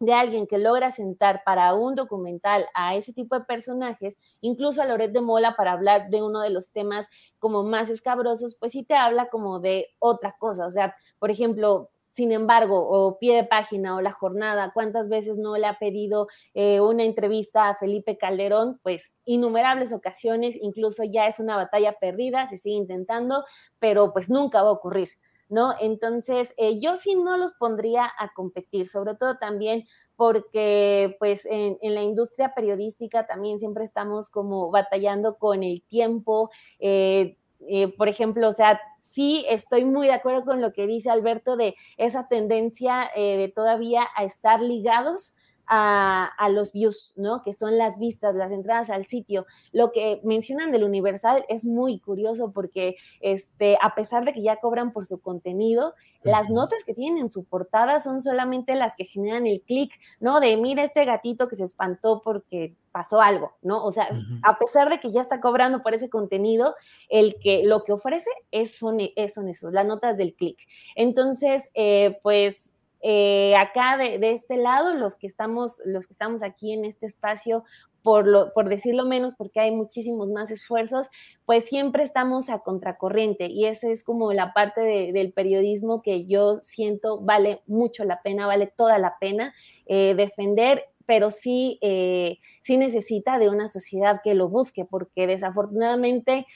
de 0.00 0.14
alguien 0.14 0.46
que 0.46 0.58
logra 0.58 0.90
sentar 0.90 1.42
para 1.44 1.74
un 1.74 1.94
documental 1.94 2.66
a 2.74 2.96
ese 2.96 3.12
tipo 3.12 3.38
de 3.38 3.44
personajes, 3.44 4.18
incluso 4.40 4.82
a 4.82 4.86
Loret 4.86 5.12
de 5.12 5.20
Mola 5.20 5.54
para 5.56 5.72
hablar 5.72 6.08
de 6.10 6.22
uno 6.22 6.40
de 6.40 6.50
los 6.50 6.70
temas 6.70 7.06
como 7.38 7.62
más 7.62 7.90
escabrosos, 7.90 8.56
pues 8.58 8.72
sí 8.72 8.82
te 8.82 8.94
habla 8.94 9.28
como 9.28 9.60
de 9.60 9.88
otra 9.98 10.34
cosa. 10.38 10.66
O 10.66 10.70
sea, 10.70 10.94
por 11.18 11.30
ejemplo, 11.30 11.90
sin 12.12 12.32
embargo, 12.32 12.88
o 12.88 13.18
pie 13.18 13.36
de 13.36 13.44
página 13.44 13.94
o 13.94 14.00
la 14.00 14.10
jornada, 14.10 14.72
¿cuántas 14.74 15.08
veces 15.08 15.38
no 15.38 15.56
le 15.56 15.66
ha 15.66 15.78
pedido 15.78 16.26
eh, 16.54 16.80
una 16.80 17.04
entrevista 17.04 17.68
a 17.68 17.76
Felipe 17.76 18.18
Calderón? 18.18 18.80
Pues 18.82 19.12
innumerables 19.26 19.92
ocasiones, 19.92 20.56
incluso 20.60 21.04
ya 21.04 21.26
es 21.26 21.38
una 21.38 21.56
batalla 21.56 21.92
perdida, 22.00 22.46
se 22.46 22.58
sigue 22.58 22.76
intentando, 22.76 23.44
pero 23.78 24.12
pues 24.12 24.28
nunca 24.28 24.62
va 24.62 24.70
a 24.70 24.72
ocurrir. 24.72 25.10
¿No? 25.50 25.74
Entonces, 25.80 26.54
eh, 26.56 26.78
yo 26.80 26.96
sí 26.96 27.16
no 27.16 27.36
los 27.36 27.52
pondría 27.52 28.10
a 28.18 28.32
competir, 28.32 28.86
sobre 28.86 29.14
todo 29.16 29.36
también 29.36 29.84
porque, 30.16 31.16
pues, 31.18 31.46
en, 31.46 31.76
la 31.82 32.02
industria 32.02 32.54
periodística 32.54 33.26
también 33.26 33.58
siempre 33.58 33.84
estamos 33.84 34.30
como 34.30 34.70
batallando 34.70 35.36
con 35.36 35.62
el 35.62 35.82
tiempo. 35.82 36.50
Eh, 36.78 37.36
eh, 37.68 37.88
por 37.98 38.08
ejemplo, 38.08 38.48
o 38.48 38.52
sea, 38.52 38.80
sí 39.00 39.44
estoy 39.48 39.84
muy 39.84 40.06
de 40.06 40.14
acuerdo 40.14 40.44
con 40.44 40.60
lo 40.60 40.72
que 40.72 40.86
dice 40.86 41.10
Alberto 41.10 41.56
de 41.56 41.74
esa 41.98 42.28
tendencia 42.28 43.10
de 43.14 43.52
todavía 43.54 44.06
a 44.16 44.24
estar 44.24 44.62
ligados 44.62 45.34
a, 45.72 46.48
los 46.50 46.72
views, 46.72 47.12
¿no? 47.16 47.42
Que 47.42 47.52
son 47.52 47.78
las 47.78 47.98
vistas, 47.98 48.34
las 48.34 48.50
entradas 48.50 48.90
al 48.90 49.06
sitio. 49.06 49.46
Lo 49.72 49.92
que 49.92 50.20
mencionan 50.24 50.72
del 50.72 50.82
Universal 50.82 51.44
es 51.48 51.64
muy 51.64 52.00
curioso 52.00 52.52
porque, 52.52 52.96
este, 53.20 53.78
a 53.80 53.94
pesar 53.94 54.24
de 54.24 54.32
que 54.32 54.42
ya 54.42 54.56
cobran 54.56 54.92
por 54.92 55.06
su 55.06 55.20
contenido, 55.20 55.94
las 56.22 56.50
notas 56.50 56.82
que 56.84 56.92
tienen 56.92 57.22
en 57.22 57.28
su 57.30 57.44
portada 57.44 58.00
son 58.00 58.20
solamente 58.20 58.74
las 58.74 58.96
que 58.96 59.04
generan 59.04 59.46
el 59.46 59.62
clic, 59.62 59.92
¿no? 60.18 60.40
De 60.40 60.56
mira 60.56 60.82
este 60.82 61.04
gatito 61.04 61.46
que 61.48 61.56
se 61.56 61.64
espantó 61.64 62.20
porque 62.22 62.74
pasó 62.90 63.20
algo, 63.20 63.52
¿no? 63.62 63.84
O 63.84 63.92
sea, 63.92 64.08
a 64.42 64.58
pesar 64.58 64.90
de 64.90 64.98
que 64.98 65.12
ya 65.12 65.20
está 65.20 65.40
cobrando 65.40 65.82
por 65.82 65.94
ese 65.94 66.10
contenido, 66.10 66.74
el 67.08 67.38
que 67.38 67.62
lo 67.64 67.84
que 67.84 67.92
ofrece 67.92 68.30
es 68.50 68.76
son, 68.76 68.98
es, 69.00 69.34
son 69.34 69.48
esos, 69.48 69.72
las 69.72 69.86
notas 69.86 70.16
del 70.16 70.34
clic. 70.34 70.58
Entonces, 70.96 71.70
eh, 71.74 72.18
pues 72.24 72.69
eh, 73.02 73.54
acá 73.56 73.96
de, 73.96 74.18
este 74.32 74.56
lado, 74.56 74.92
los 74.92 75.16
que 75.16 75.26
estamos, 75.26 75.80
los 75.84 76.06
que 76.06 76.12
estamos 76.12 76.42
aquí 76.42 76.72
en 76.72 76.84
este 76.84 77.06
espacio, 77.06 77.64
por, 78.02 78.26
lo, 78.26 78.50
decirlo 78.68 79.04
menos, 79.04 79.34
porque 79.34 79.60
hay 79.60 79.70
muchísimos 79.72 80.28
más 80.28 80.50
esfuerzos, 80.50 81.06
pues 81.44 81.64
siempre 81.64 82.02
estamos 82.02 82.48
a 82.50 82.60
contracorriente 82.60 83.46
y 83.46 83.66
esa 83.66 83.88
es 83.88 84.04
como 84.04 84.32
la 84.32 84.52
parte 84.52 84.80
del 84.80 85.32
periodismo 85.32 86.00
que 86.02 86.26
yo 86.26 86.56
siento 86.56 87.20
vale 87.20 87.60
mucho 87.66 88.04
la 88.04 88.22
pena, 88.22 88.46
vale 88.46 88.66
toda 88.66 88.98
la 88.98 89.18
pena 89.18 89.54
eh, 89.86 90.14
defender 90.14 90.84
pero 91.06 91.30
sí, 91.30 91.76
eh, 91.82 92.38
sí 92.62 92.76
necesita 92.76 93.40
de 93.40 93.50
una 93.50 93.66
sociedad 93.66 94.20
que 94.22 94.34
lo 94.34 94.48
busque, 94.48 94.84
porque 94.84 95.26
desafortunadamente 95.26 96.46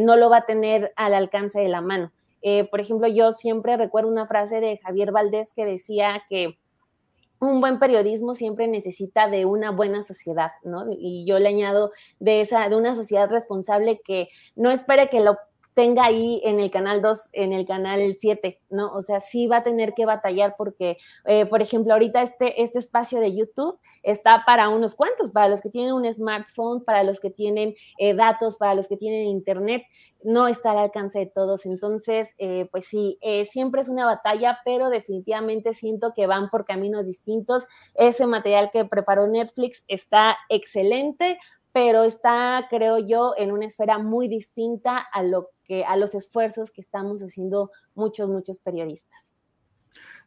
no 0.00 0.16
lo 0.16 0.28
va 0.28 0.38
a 0.38 0.46
tener 0.46 0.92
al 0.96 1.14
alcance 1.14 1.60
de 1.60 1.68
la 1.68 1.82
mano. 1.82 2.10
Eh, 2.42 2.64
por 2.64 2.80
ejemplo, 2.80 3.08
yo 3.08 3.32
siempre 3.32 3.76
recuerdo 3.76 4.10
una 4.10 4.26
frase 4.26 4.60
de 4.60 4.78
Javier 4.78 5.12
Valdés 5.12 5.52
que 5.54 5.64
decía 5.64 6.22
que 6.28 6.58
un 7.40 7.60
buen 7.60 7.78
periodismo 7.78 8.34
siempre 8.34 8.68
necesita 8.68 9.28
de 9.28 9.46
una 9.46 9.72
buena 9.72 10.02
sociedad, 10.02 10.52
¿no? 10.62 10.86
Y 10.90 11.24
yo 11.26 11.38
le 11.40 11.48
añado 11.48 11.90
de 12.20 12.40
esa, 12.40 12.68
de 12.68 12.76
una 12.76 12.94
sociedad 12.94 13.28
responsable 13.28 14.00
que 14.04 14.28
no 14.54 14.70
espere 14.70 15.08
que 15.08 15.20
lo 15.20 15.36
tenga 15.74 16.04
ahí 16.04 16.40
en 16.44 16.60
el 16.60 16.70
canal 16.70 17.00
2, 17.00 17.18
en 17.32 17.52
el 17.52 17.66
canal 17.66 18.16
7, 18.18 18.60
¿no? 18.70 18.92
O 18.92 19.02
sea, 19.02 19.20
sí 19.20 19.46
va 19.46 19.58
a 19.58 19.62
tener 19.62 19.94
que 19.94 20.06
batallar 20.06 20.54
porque, 20.56 20.98
eh, 21.24 21.46
por 21.46 21.62
ejemplo, 21.62 21.92
ahorita 21.92 22.22
este, 22.22 22.62
este 22.62 22.78
espacio 22.78 23.20
de 23.20 23.34
YouTube 23.34 23.78
está 24.02 24.44
para 24.44 24.68
unos 24.68 24.94
cuantos, 24.94 25.30
para 25.30 25.48
los 25.48 25.60
que 25.62 25.70
tienen 25.70 25.94
un 25.94 26.10
smartphone, 26.12 26.84
para 26.84 27.04
los 27.04 27.20
que 27.20 27.30
tienen 27.30 27.74
eh, 27.98 28.14
datos, 28.14 28.56
para 28.58 28.74
los 28.74 28.88
que 28.88 28.96
tienen 28.96 29.26
internet, 29.26 29.82
no 30.22 30.46
está 30.46 30.72
al 30.72 30.78
alcance 30.78 31.18
de 31.18 31.26
todos. 31.26 31.66
Entonces, 31.66 32.28
eh, 32.38 32.68
pues 32.70 32.86
sí, 32.86 33.18
siempre 33.50 33.80
es 33.80 33.88
una 33.88 34.06
batalla, 34.06 34.58
pero 34.64 34.88
definitivamente 34.88 35.74
siento 35.74 36.12
que 36.14 36.26
van 36.26 36.48
por 36.50 36.64
caminos 36.64 37.06
distintos. 37.06 37.66
Ese 37.94 38.26
material 38.26 38.70
que 38.70 38.84
preparó 38.84 39.26
Netflix 39.26 39.84
está 39.88 40.36
excelente 40.48 41.38
pero 41.72 42.04
está, 42.04 42.66
creo 42.68 42.98
yo, 42.98 43.32
en 43.36 43.50
una 43.50 43.66
esfera 43.66 43.98
muy 43.98 44.28
distinta 44.28 44.98
a 44.98 45.22
lo 45.22 45.48
a 45.86 45.96
los 45.96 46.14
esfuerzos 46.14 46.70
que 46.70 46.82
estamos 46.82 47.20
haciendo 47.22 47.70
muchos, 47.94 48.28
muchos 48.28 48.58
periodistas. 48.58 49.32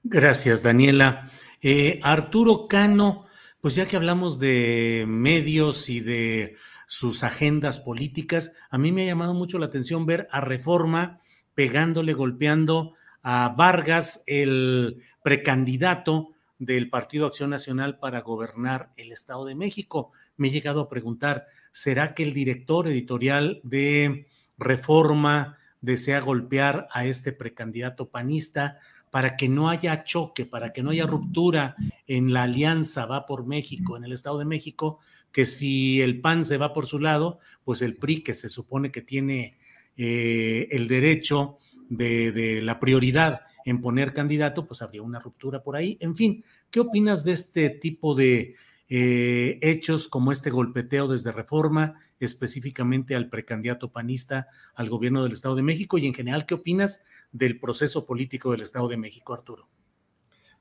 Gracias, 0.03 0.63
Daniela. 0.63 1.29
Eh, 1.61 1.99
Arturo 2.03 2.67
Cano, 2.67 3.25
pues 3.61 3.75
ya 3.75 3.87
que 3.87 3.95
hablamos 3.95 4.39
de 4.39 5.05
medios 5.07 5.89
y 5.89 5.99
de 5.99 6.55
sus 6.87 7.23
agendas 7.23 7.79
políticas, 7.79 8.53
a 8.69 8.77
mí 8.77 8.91
me 8.91 9.03
ha 9.03 9.07
llamado 9.07 9.33
mucho 9.33 9.57
la 9.57 9.65
atención 9.65 10.05
ver 10.05 10.27
a 10.31 10.41
Reforma 10.41 11.19
pegándole, 11.55 12.13
golpeando 12.13 12.93
a 13.23 13.55
Vargas, 13.57 14.23
el 14.27 15.01
precandidato 15.23 16.35
del 16.59 16.89
Partido 16.89 17.25
Acción 17.25 17.49
Nacional 17.49 17.97
para 17.97 18.21
gobernar 18.21 18.91
el 18.97 19.11
Estado 19.11 19.45
de 19.45 19.55
México. 19.55 20.11
Me 20.37 20.49
he 20.49 20.51
llegado 20.51 20.81
a 20.81 20.89
preguntar, 20.89 21.47
¿será 21.71 22.13
que 22.13 22.23
el 22.23 22.33
director 22.33 22.87
editorial 22.87 23.59
de 23.63 24.27
Reforma 24.57 25.57
desea 25.81 26.19
golpear 26.19 26.87
a 26.91 27.05
este 27.05 27.31
precandidato 27.31 28.09
panista 28.09 28.79
para 29.11 29.37
que 29.37 29.47
no 29.47 29.69
haya 29.69 30.03
choque, 30.03 30.45
para 30.45 30.73
que 30.73 30.83
no 30.83 30.89
haya 30.89 31.05
ruptura 31.05 31.75
en 32.05 32.33
la 32.33 32.43
alianza 32.43 33.05
va 33.05 33.25
por 33.25 33.45
México, 33.45 33.95
en 33.95 34.03
el 34.03 34.11
Estado 34.11 34.39
de 34.39 34.45
México, 34.45 34.99
que 35.31 35.45
si 35.45 36.01
el 36.01 36.19
PAN 36.19 36.43
se 36.43 36.57
va 36.57 36.73
por 36.73 36.87
su 36.87 36.99
lado, 36.99 37.39
pues 37.63 37.81
el 37.81 37.95
PRI, 37.95 38.21
que 38.21 38.33
se 38.33 38.49
supone 38.49 38.91
que 38.91 39.01
tiene 39.01 39.57
eh, 39.95 40.67
el 40.71 40.87
derecho 40.87 41.59
de, 41.87 42.31
de 42.31 42.61
la 42.61 42.79
prioridad 42.79 43.41
en 43.63 43.81
poner 43.81 44.13
candidato, 44.13 44.65
pues 44.67 44.81
habría 44.81 45.01
una 45.01 45.19
ruptura 45.19 45.63
por 45.63 45.75
ahí. 45.75 45.97
En 45.99 46.15
fin, 46.15 46.43
¿qué 46.69 46.79
opinas 46.79 47.23
de 47.23 47.33
este 47.33 47.69
tipo 47.69 48.15
de 48.15 48.55
eh, 48.87 49.59
hechos 49.61 50.07
como 50.07 50.31
este 50.31 50.49
golpeteo 50.49 51.07
desde 51.07 51.31
Reforma, 51.31 51.99
específicamente 52.19 53.15
al 53.15 53.29
precandidato 53.29 53.91
panista 53.91 54.47
al 54.75 54.89
gobierno 54.89 55.23
del 55.23 55.33
Estado 55.33 55.55
de 55.55 55.63
México? 55.63 55.97
Y 55.97 56.07
en 56.07 56.13
general, 56.13 56.45
¿qué 56.45 56.53
opinas 56.53 57.03
del 57.31 57.59
proceso 57.59 58.05
político 58.05 58.51
del 58.51 58.61
Estado 58.61 58.87
de 58.87 58.97
México, 58.97 59.33
Arturo? 59.33 59.67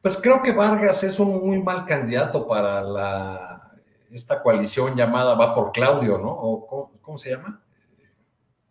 Pues 0.01 0.18
creo 0.18 0.43
que 0.43 0.53
Vargas 0.53 1.03
es 1.03 1.18
un 1.18 1.41
muy 1.47 1.62
mal 1.62 1.87
candidato 1.87 2.47
para 2.47 2.83
la, 2.83 3.75
esta 4.11 4.43
coalición 4.43 4.95
llamada 4.95 5.35
Va 5.35 5.55
por 5.55 5.72
Claudio, 5.72 6.18
¿no? 6.18 6.31
¿O 6.31 6.93
cómo, 7.01 7.18
se 7.18 7.31
llama? 7.31 7.62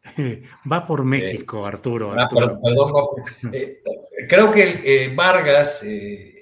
Va 0.71 0.85
por 0.85 1.03
México, 1.03 1.65
Arturo. 1.65 2.13
Ah, 2.17 2.29
perdón, 2.29 2.59
eh, 3.51 3.81
creo 4.29 4.51
que 4.51 4.81
eh, 4.85 5.15
Vargas 5.15 5.83
eh, 5.83 6.32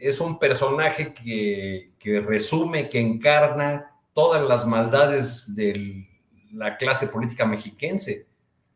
es 0.00 0.20
un 0.20 0.38
personaje 0.38 1.12
que, 1.14 2.20
resume, 2.26 2.88
que 2.88 3.00
encarna 3.00 3.92
todas 4.12 4.42
las 4.42 4.66
maldades 4.66 5.54
de 5.54 6.06
la 6.52 6.76
clase 6.76 7.08
política 7.08 7.46
mexiquense 7.46 8.26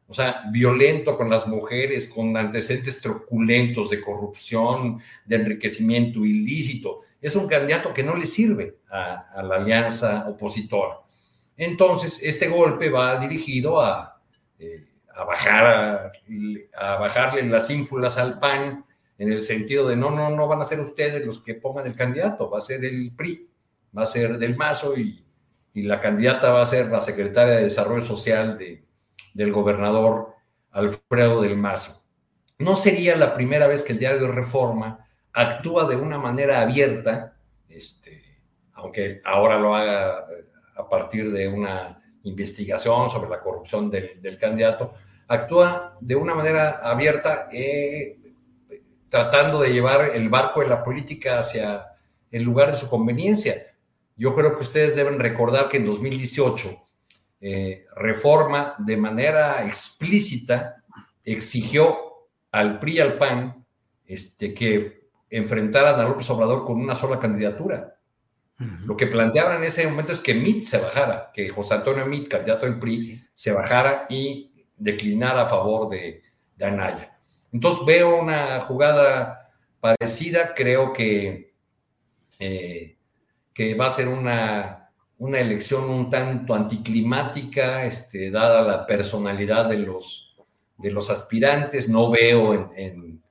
o 0.06 0.12
sea, 0.12 0.42
violento 0.50 1.16
con 1.16 1.30
las 1.30 1.46
mujeres, 1.46 2.08
con 2.08 2.36
antecedentes 2.36 3.00
truculentos 3.00 3.90
de 3.90 4.00
corrupción, 4.00 5.00
de 5.24 5.36
enriquecimiento 5.36 6.24
ilícito. 6.24 7.00
Es 7.20 7.34
un 7.36 7.48
candidato 7.48 7.92
que 7.94 8.02
no 8.02 8.14
le 8.14 8.26
sirve 8.26 8.76
a, 8.90 9.42
la 9.42 9.56
alianza 9.56 10.28
opositora. 10.28 11.00
Entonces, 11.56 12.20
este 12.22 12.48
golpe 12.48 12.90
va 12.90 13.18
dirigido 13.18 13.80
a, 13.80 14.20
eh, 14.58 14.84
a 15.14 15.24
bajar, 15.24 16.12
a, 16.76 16.96
bajarle 16.96 17.42
las 17.44 17.70
ínfulas 17.70 18.18
al 18.18 18.38
PAN 18.38 18.84
en 19.18 19.32
el 19.32 19.42
sentido 19.42 19.88
de 19.88 19.96
no, 19.96 20.10
no, 20.10 20.30
no 20.30 20.48
van 20.48 20.60
a 20.60 20.64
ser 20.64 20.80
ustedes 20.80 21.24
los 21.24 21.38
que 21.40 21.54
pongan 21.54 21.86
el 21.86 21.96
candidato, 21.96 22.50
va 22.50 22.58
a 22.58 22.62
ser 22.62 22.84
el 22.84 23.12
PRI, 23.16 23.48
va 23.96 24.02
a 24.02 24.06
ser 24.06 24.38
del 24.38 24.56
Mazo 24.56 24.96
y, 24.96 25.24
y 25.72 25.82
la 25.82 26.00
candidata 26.00 26.52
va 26.52 26.62
a 26.62 26.66
ser 26.66 26.86
la 26.86 27.00
secretaria 27.00 27.54
de 27.54 27.64
Desarrollo 27.64 28.02
Social 28.02 28.56
de, 28.58 28.84
del 29.34 29.52
gobernador 29.52 30.34
Alfredo 30.70 31.42
del 31.42 31.56
Mazo. 31.56 32.02
No 32.58 32.76
sería 32.76 33.16
la 33.16 33.34
primera 33.34 33.66
vez 33.66 33.82
que 33.82 33.92
el 33.92 33.98
diario 33.98 34.30
Reforma 34.30 35.06
actúa 35.32 35.86
de 35.88 35.96
una 35.96 36.18
manera 36.18 36.60
abierta, 36.60 37.36
este, 37.68 38.22
aunque 38.72 39.20
ahora 39.24 39.58
lo 39.58 39.74
haga 39.74 40.26
eh, 40.30 40.44
a 40.76 40.88
partir 40.88 41.32
de 41.32 41.48
una 41.48 42.00
investigación 42.22 43.10
sobre 43.10 43.28
la 43.28 43.40
corrupción 43.40 43.90
del, 43.90 44.38
candidato, 44.38 44.94
actúa 45.26 45.96
de 46.00 46.14
una 46.14 46.34
manera 46.34 46.78
abierta 46.82 47.48
eh, 47.52 48.18
tratando 49.14 49.60
de 49.60 49.72
llevar 49.72 50.10
el 50.16 50.28
barco 50.28 50.58
de 50.58 50.66
la 50.66 50.82
política 50.82 51.38
hacia 51.38 51.86
el 52.32 52.42
lugar 52.42 52.72
de 52.72 52.76
su 52.76 52.88
conveniencia. 52.88 53.54
Yo 54.16 54.34
creo 54.34 54.56
que 54.56 54.62
ustedes 54.64 54.96
deben 54.96 55.20
recordar 55.20 55.68
que 55.68 55.76
en 55.76 55.86
2018 55.86 56.84
eh, 57.40 57.84
reforma 57.94 58.74
de 58.76 58.96
manera 58.96 59.64
explícita 59.64 60.82
exigió 61.22 61.96
al 62.50 62.80
PRI 62.80 62.96
y 62.96 62.98
al 62.98 63.16
PAN 63.16 63.64
este, 64.04 64.52
que 64.52 65.06
enfrentaran 65.30 66.00
a 66.00 66.08
López 66.08 66.28
Obrador 66.30 66.64
con 66.64 66.80
una 66.80 66.96
sola 66.96 67.20
candidatura. 67.20 67.92
Lo 68.84 68.96
que 68.96 69.06
planteaban 69.06 69.58
en 69.58 69.64
ese 69.64 69.86
momento 69.86 70.10
es 70.10 70.20
que 70.20 70.34
MIT 70.34 70.62
se 70.62 70.78
bajara, 70.78 71.30
que 71.32 71.48
José 71.48 71.74
Antonio 71.74 72.04
MIT, 72.04 72.28
candidato 72.28 72.66
del 72.66 72.80
PRI, 72.80 73.24
se 73.32 73.52
bajara 73.52 74.06
y 74.08 74.66
declinara 74.76 75.42
a 75.42 75.46
favor 75.46 75.88
de, 75.88 76.20
Anaya. 76.60 77.13
Entonces 77.54 77.86
veo 77.86 78.20
una 78.20 78.60
jugada 78.60 79.50
parecida, 79.80 80.54
creo 80.54 80.92
que, 80.92 81.54
eh, 82.38 82.98
que 83.54 83.74
va 83.74 83.86
a 83.86 83.90
ser 83.90 84.08
una 84.08 84.84
una 85.18 85.38
elección 85.38 85.88
un 85.88 86.10
tanto 86.10 86.54
anticlimática, 86.54 87.84
este, 87.84 88.30
dada 88.30 88.62
la 88.62 88.86
personalidad 88.86 89.68
de 89.68 89.78
los, 89.78 90.36
de 90.76 90.90
los 90.90 91.08
aspirantes. 91.10 91.88
No 91.88 92.10
veo 92.10 92.70
en, 92.76 93.22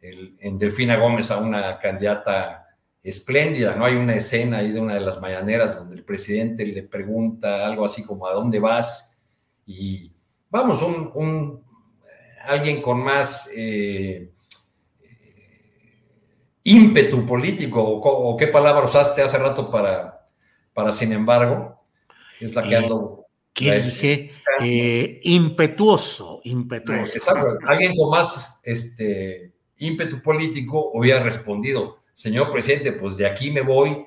en, 0.00 0.58
Delfina 0.58 0.96
Gómez 0.96 1.30
a 1.30 1.38
una 1.38 1.78
candidata 1.78 2.66
espléndida, 3.02 3.74
¿no? 3.76 3.84
Hay 3.84 3.94
una 3.94 4.14
escena 4.14 4.58
ahí 4.58 4.72
de 4.72 4.80
una 4.80 4.94
de 4.94 5.00
las 5.00 5.20
mañaneras 5.20 5.78
donde 5.78 5.96
el 5.96 6.04
presidente 6.04 6.66
le 6.66 6.82
pregunta 6.82 7.66
algo 7.66 7.84
así 7.84 8.04
como 8.04 8.26
¿a 8.26 8.34
dónde 8.34 8.58
vas? 8.58 9.16
Y 9.64 10.12
vamos, 10.50 10.82
un, 10.82 11.62
alguien 12.48 12.80
con 12.80 13.02
más 13.02 13.50
eh, 13.54 14.30
ímpetu 16.64 17.24
político, 17.24 17.82
o, 17.82 18.36
qué 18.36 18.46
palabra 18.48 18.84
usaste 18.84 19.22
hace 19.22 19.38
rato 19.38 19.70
para, 19.70 20.28
para 20.72 20.92
sin 20.92 21.12
embargo, 21.12 21.76
es 22.40 22.54
la 22.54 22.62
que 22.62 22.74
eh, 22.74 22.76
ando. 22.76 23.26
¿Qué 23.52 23.80
dije? 23.80 24.32
Eh, 24.60 25.20
impetuoso, 25.24 26.40
impetuoso. 26.44 27.18
Alguien 27.66 27.94
con 27.94 28.10
más 28.10 28.60
este, 28.62 29.52
ímpetu 29.78 30.22
político 30.22 30.90
hubiera 30.94 31.22
respondido, 31.22 32.02
señor 32.14 32.50
presidente, 32.50 32.92
pues 32.92 33.16
de 33.16 33.26
aquí 33.26 33.50
me 33.50 33.62
voy 33.62 34.06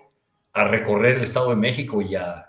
a 0.53 0.67
recorrer 0.67 1.15
el 1.15 1.23
Estado 1.23 1.51
de 1.51 1.57
México 1.57 2.01
y 2.01 2.15
a, 2.15 2.47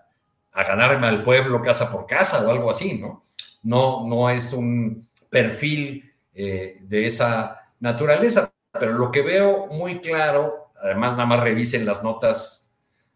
ganarme 0.55 1.07
al 1.07 1.22
pueblo 1.22 1.62
casa 1.62 1.90
por 1.90 2.07
casa 2.07 2.47
o 2.47 2.51
algo 2.51 2.70
así, 2.70 2.99
¿no? 2.99 3.24
No, 3.62 4.07
no 4.07 4.28
es 4.28 4.53
un 4.53 5.09
perfil 5.33 6.12
eh, 6.35 6.76
de 6.83 7.07
esa 7.07 7.72
naturaleza, 7.80 8.53
pero 8.70 8.93
lo 8.93 9.11
que 9.11 9.22
veo 9.22 9.66
muy 9.68 10.01
claro, 10.01 10.72
además 10.80 11.12
nada 11.12 11.24
más 11.24 11.41
revisen 11.41 11.87
las 11.87 12.05
notas 12.05 12.68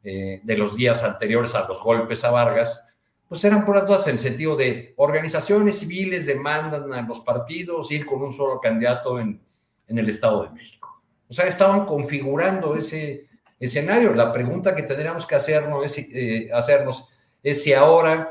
eh, 0.02 0.40
de 0.42 0.56
los 0.56 0.76
días 0.76 1.04
anteriores 1.04 1.54
a 1.54 1.68
los 1.68 1.82
golpes 1.82 2.24
a 2.24 2.30
Vargas, 2.30 2.88
pues 3.28 3.44
eran 3.44 3.66
por 3.66 3.76
las 3.76 3.86
dudas 3.86 4.06
en 4.06 4.14
el 4.14 4.18
sentido 4.18 4.56
de 4.56 4.94
organizaciones 4.96 5.78
civiles 5.78 6.24
demandan 6.24 6.90
a 6.94 7.02
los 7.02 7.20
partidos 7.20 7.92
ir 7.92 8.06
con 8.06 8.22
un 8.22 8.32
solo 8.32 8.60
candidato 8.60 9.20
en, 9.20 9.38
el 9.86 10.08
Estado 10.08 10.44
de 10.44 10.50
México. 10.50 11.02
O 11.28 11.34
sea, 11.34 11.44
estaban 11.44 11.84
configurando 11.84 12.76
ese 12.76 13.26
escenario. 13.60 14.14
La 14.14 14.32
pregunta 14.32 14.74
que 14.74 14.84
tendríamos 14.84 15.26
que 15.26 15.34
hacernos 15.34 15.84
es, 15.84 15.98
eh, 15.98 16.50
hacernos 16.52 17.10
es 17.42 17.62
si 17.62 17.74
ahora 17.74 18.30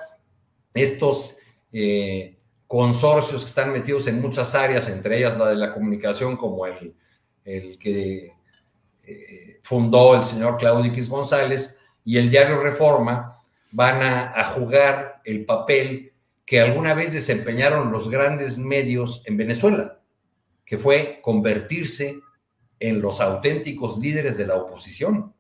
estos 0.74 1.38
consorcios 2.68 3.42
que 3.42 3.50
están 3.50 3.72
metidos 3.72 4.08
en 4.08 4.22
muchas 4.22 4.56
áreas, 4.56 4.90
entre 4.90 5.18
ellas 5.18 5.38
la 5.38 5.50
de 5.50 5.56
la 5.56 5.74
comunicación, 5.74 6.36
como 6.38 6.66
el, 6.66 6.96
el 7.44 7.78
que 7.78 8.34
fundó 9.62 10.16
el 10.16 10.24
señor 10.24 10.58
Claudio 10.58 10.92
X 10.92 11.10
González 11.10 11.80
y 12.04 12.18
el 12.18 12.30
diario 12.30 12.62
Reforma 12.62 13.42
van 13.72 14.02
a, 14.04 14.44
jugar 14.54 15.22
el 15.26 15.44
papel 15.44 16.14
que 16.46 16.62
alguna 16.62 16.94
vez 16.94 17.14
desempeñaron 17.14 17.92
los 17.92 18.10
grandes 18.10 18.58
medios 18.58 19.24
en 19.26 19.38
Venezuela, 19.38 20.00
que 20.64 20.78
fue 20.78 21.20
convertirse 21.22 22.20
en 22.80 23.02
los 23.02 23.20
auténticos 23.22 23.98
líderes 23.98 24.38
de 24.38 24.46
la 24.46 24.56
oposición. 24.56 25.34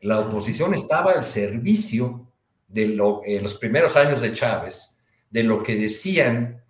La 0.00 0.20
oposición 0.20 0.74
estaba 0.74 1.12
al 1.12 1.24
servicio 1.24 2.30
de 2.68 2.88
lo, 2.88 3.22
en 3.24 3.42
los 3.42 3.54
primeros 3.54 3.96
años 3.96 4.20
de 4.20 4.32
Chávez, 4.32 4.89
de 5.30 5.42
lo 5.42 5.62
que 5.62 5.76
decían, 5.76 6.62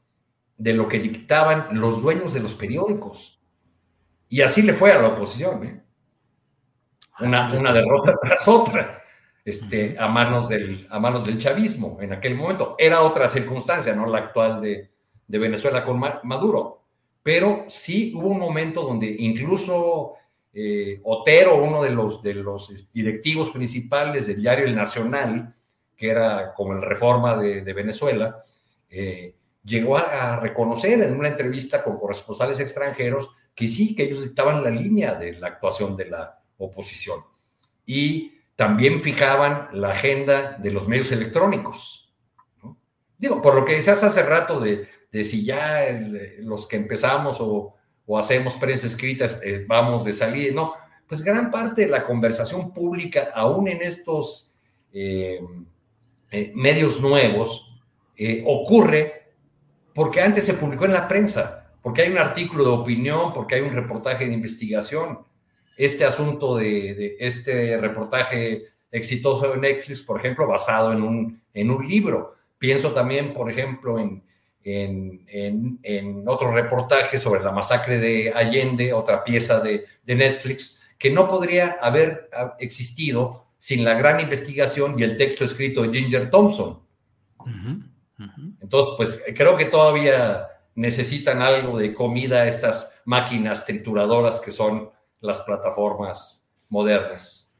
de 0.56 0.74
lo 0.74 0.86
que 0.86 0.98
dictaban 1.00 1.68
los 1.72 2.02
dueños 2.02 2.34
de 2.34 2.40
los 2.40 2.54
periódicos. 2.54 3.40
Y 4.28 4.42
así 4.42 4.62
le 4.62 4.74
fue 4.74 4.92
a 4.92 5.00
la 5.00 5.08
oposición. 5.08 5.64
¿eh? 5.64 5.82
una, 7.20 7.72
derrota 7.72 8.16
tras 8.22 8.48
otra 8.48 9.02
este, 9.44 9.96
a, 9.98 10.08
manos 10.08 10.48
del, 10.48 10.86
a 10.90 10.98
manos 10.98 11.24
del 11.24 11.38
chavismo 11.38 11.98
en 12.00 12.12
aquel 12.12 12.34
momento. 12.34 12.76
Era 12.78 13.02
otra 13.02 13.28
circunstancia, 13.28 13.94
no 13.94 14.06
la 14.06 14.18
actual 14.18 14.60
de, 14.60 14.88
Venezuela 15.26 15.84
con 15.84 16.00
Maduro, 16.24 16.82
pero 17.22 17.64
sí 17.68 18.12
hubo 18.16 18.30
un 18.30 18.40
momento 18.40 18.82
donde 18.82 19.14
incluso 19.20 20.14
eh, 20.52 21.00
Otero, 21.04 21.62
uno 21.62 21.80
de 21.84 21.90
los, 21.90 22.20
de 22.20 22.34
los 22.34 22.92
directivos 22.92 23.50
principales 23.50 24.26
del 24.26 24.40
diario 24.40 24.64
El 24.64 24.74
Nacional, 24.74 25.54
que 25.96 26.10
era 26.10 26.52
como 26.52 26.72
el 26.72 26.82
Reforma 26.82 27.36
de, 27.36 27.72
Venezuela, 27.72 28.42
eh, 28.90 29.36
llegó 29.64 29.96
a, 29.96 30.34
a, 30.34 30.40
reconocer 30.40 31.00
en 31.00 31.18
una 31.18 31.28
entrevista 31.28 31.82
con 31.82 31.96
corresponsales 31.96 32.60
extranjeros 32.60 33.30
que 33.54 33.68
sí, 33.68 33.94
que 33.94 34.04
ellos 34.04 34.22
dictaban 34.22 34.62
la 34.62 34.70
línea 34.70 35.14
de 35.14 35.32
la 35.34 35.48
actuación 35.48 35.96
de 35.96 36.06
la, 36.06 36.40
oposición. 36.60 37.20
Y 37.84 38.34
también 38.54 39.00
fijaban 39.00 39.68
la 39.72 39.90
agenda 39.90 40.58
de 40.58 40.70
los 40.70 40.86
medios 40.86 41.10
electrónicos. 41.10 42.12
Digo, 43.18 43.42
por 43.42 43.54
lo 43.54 43.64
que 43.64 43.74
decías 43.74 44.02
hace 44.04 44.22
rato 44.22 44.60
de, 44.60 44.86
si 45.24 45.44
ya 45.44 45.88
los 46.38 46.66
que 46.66 46.76
empezamos 46.76 47.38
o, 47.40 47.74
hacemos 48.18 48.56
prensa 48.56 48.88
escrita 48.88 49.26
vamos 49.68 50.04
de 50.04 50.12
salir, 50.12 50.52
no, 50.52 50.74
pues 51.06 51.22
gran 51.22 51.48
parte 51.48 51.82
de 51.82 51.88
la 51.88 52.02
conversación 52.02 52.72
pública, 52.72 53.30
aún 53.34 53.68
en 53.68 53.82
estos 53.82 54.52
eh, 54.92 55.40
eh, 56.32 56.52
medios 56.54 57.00
nuevos, 57.00 57.69
ocurre 58.46 59.32
porque 59.94 60.20
antes 60.20 60.44
se 60.44 60.54
publicó 60.54 60.84
en 60.84 60.92
la 60.92 61.08
prensa, 61.08 61.72
porque 61.82 62.02
hay 62.02 62.10
un 62.10 62.18
artículo 62.18 62.64
de 62.64 62.70
opinión, 62.70 63.32
porque 63.32 63.56
hay 63.56 63.62
un 63.62 63.74
reportaje 63.74 64.26
de 64.26 64.34
investigación 64.34 65.18
este 65.80 66.04
asunto 66.04 66.56
de, 66.56 67.16
este 67.20 67.78
reportaje 67.78 68.64
exitoso 68.90 69.50
de 69.50 69.56
Netflix, 69.56 70.02
por 70.02 70.18
ejemplo, 70.18 70.46
basado 70.46 70.92
en 70.92 71.02
un, 71.02 71.42
en 71.54 71.70
un 71.70 71.88
libro. 71.88 72.34
Pienso 72.58 72.92
también, 72.92 73.32
por 73.32 73.48
ejemplo, 73.50 73.98
en, 73.98 74.22
en, 74.62 75.78
en, 75.82 76.28
otro 76.28 76.52
reportaje 76.52 77.18
sobre 77.18 77.42
la 77.42 77.50
masacre 77.50 77.98
de 77.98 78.30
Allende, 78.34 78.92
otra 78.92 79.24
pieza 79.24 79.60
de, 79.60 79.86
de 80.04 80.14
Netflix, 80.14 80.82
que 80.98 81.10
no 81.10 81.26
podría 81.26 81.78
haber 81.80 82.28
existido 82.58 83.46
sin 83.56 83.82
la 83.82 83.94
gran 83.94 84.20
investigación 84.20 84.98
y 84.98 85.02
el 85.02 85.16
texto 85.16 85.44
escrito 85.44 85.82
de 85.82 85.98
Ginger 85.98 86.28
Thompson. 86.28 86.80
Entonces, 88.60 88.92
pues 88.96 89.24
creo 89.34 89.56
que 89.56 89.66
todavía 89.66 90.46
necesitan 90.74 91.42
algo 91.42 91.78
de 91.78 91.94
comida 91.94 92.46
estas 92.46 93.00
máquinas 93.04 93.66
trituradoras 93.66 94.40
que 94.40 94.52
son 94.52 94.90
las 95.20 95.40
plataformas 95.40 96.50
modernas. 96.68 97.50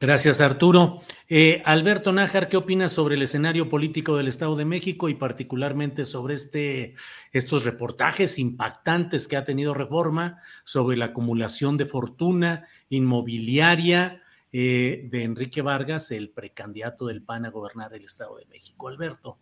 Gracias, 0.00 0.40
Arturo. 0.40 1.02
Eh, 1.28 1.62
Alberto 1.66 2.10
Nájar, 2.10 2.48
¿qué 2.48 2.56
opinas 2.56 2.90
sobre 2.90 3.16
el 3.16 3.22
escenario 3.22 3.68
político 3.68 4.16
del 4.16 4.28
Estado 4.28 4.56
de 4.56 4.64
México 4.64 5.10
y 5.10 5.14
particularmente 5.14 6.06
sobre 6.06 6.34
este, 6.34 6.94
estos 7.32 7.66
reportajes 7.66 8.38
impactantes 8.38 9.28
que 9.28 9.36
ha 9.36 9.44
tenido 9.44 9.74
Reforma 9.74 10.38
sobre 10.64 10.96
la 10.96 11.06
acumulación 11.06 11.76
de 11.76 11.84
fortuna 11.84 12.66
inmobiliaria 12.88 14.22
eh, 14.52 15.06
de 15.10 15.22
Enrique 15.22 15.60
Vargas, 15.60 16.10
el 16.12 16.30
precandidato 16.30 17.06
del 17.06 17.22
PAN 17.22 17.44
a 17.44 17.50
gobernar 17.50 17.92
el 17.92 18.06
Estado 18.06 18.38
de 18.38 18.46
México? 18.46 18.88
Alberto. 18.88 19.38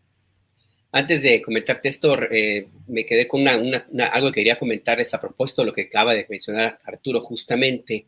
Antes 0.90 1.22
de 1.22 1.42
comentarte 1.42 1.88
esto, 1.88 2.18
eh, 2.30 2.68
me 2.86 3.04
quedé 3.04 3.28
con 3.28 3.46
algo 3.46 4.28
que 4.30 4.40
quería 4.40 4.56
comentarles 4.56 5.12
a 5.12 5.20
propósito 5.20 5.62
de 5.62 5.66
lo 5.66 5.74
que 5.74 5.82
acaba 5.82 6.14
de 6.14 6.26
mencionar 6.28 6.78
Arturo 6.84 7.20
justamente. 7.20 8.06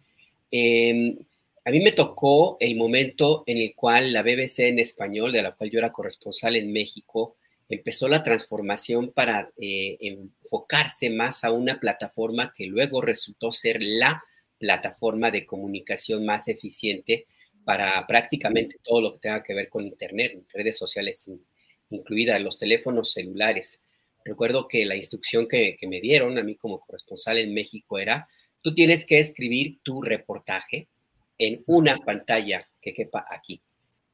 Em, 0.50 1.18
a 1.64 1.70
mí 1.70 1.80
me 1.80 1.92
tocó 1.92 2.56
el 2.58 2.76
momento 2.76 3.44
en 3.46 3.58
el 3.58 3.74
cual 3.74 4.12
la 4.12 4.22
BBC 4.22 4.68
en 4.68 4.78
español, 4.78 5.30
de 5.32 5.42
la 5.42 5.52
cual 5.52 5.70
yo 5.70 5.78
era 5.78 5.92
corresponsal 5.92 6.56
en 6.56 6.72
México, 6.72 7.36
empezó 7.68 8.08
la 8.08 8.22
transformación 8.22 9.12
para 9.12 9.52
eh, 9.60 9.98
enfocarse 10.00 11.10
más 11.10 11.44
a 11.44 11.52
una 11.52 11.78
plataforma 11.78 12.50
que 12.56 12.66
luego 12.66 13.02
resultó 13.02 13.52
ser 13.52 13.82
la 13.82 14.24
plataforma 14.58 15.30
de 15.30 15.46
comunicación 15.46 16.24
más 16.24 16.48
eficiente 16.48 17.26
para 17.64 18.06
prácticamente 18.06 18.78
todo 18.82 19.02
lo 19.02 19.12
que 19.14 19.20
tenga 19.20 19.42
que 19.42 19.54
ver 19.54 19.68
con 19.68 19.86
Internet, 19.86 20.42
redes 20.52 20.78
sociales 20.78 21.30
incluidas, 21.90 22.40
los 22.40 22.58
teléfonos 22.58 23.12
celulares. 23.12 23.82
Recuerdo 24.24 24.68
que 24.68 24.84
la 24.84 24.96
instrucción 24.96 25.46
que, 25.46 25.76
que 25.78 25.86
me 25.86 26.00
dieron 26.00 26.38
a 26.38 26.42
mí 26.42 26.56
como 26.56 26.80
corresponsal 26.80 27.38
en 27.38 27.54
México 27.54 27.98
era, 27.98 28.28
tú 28.62 28.74
tienes 28.74 29.04
que 29.04 29.18
escribir 29.18 29.78
tu 29.82 30.02
reportaje 30.02 30.88
en 31.38 31.62
una 31.66 31.96
pantalla 31.98 32.68
que 32.80 32.92
quepa 32.92 33.24
aquí, 33.28 33.62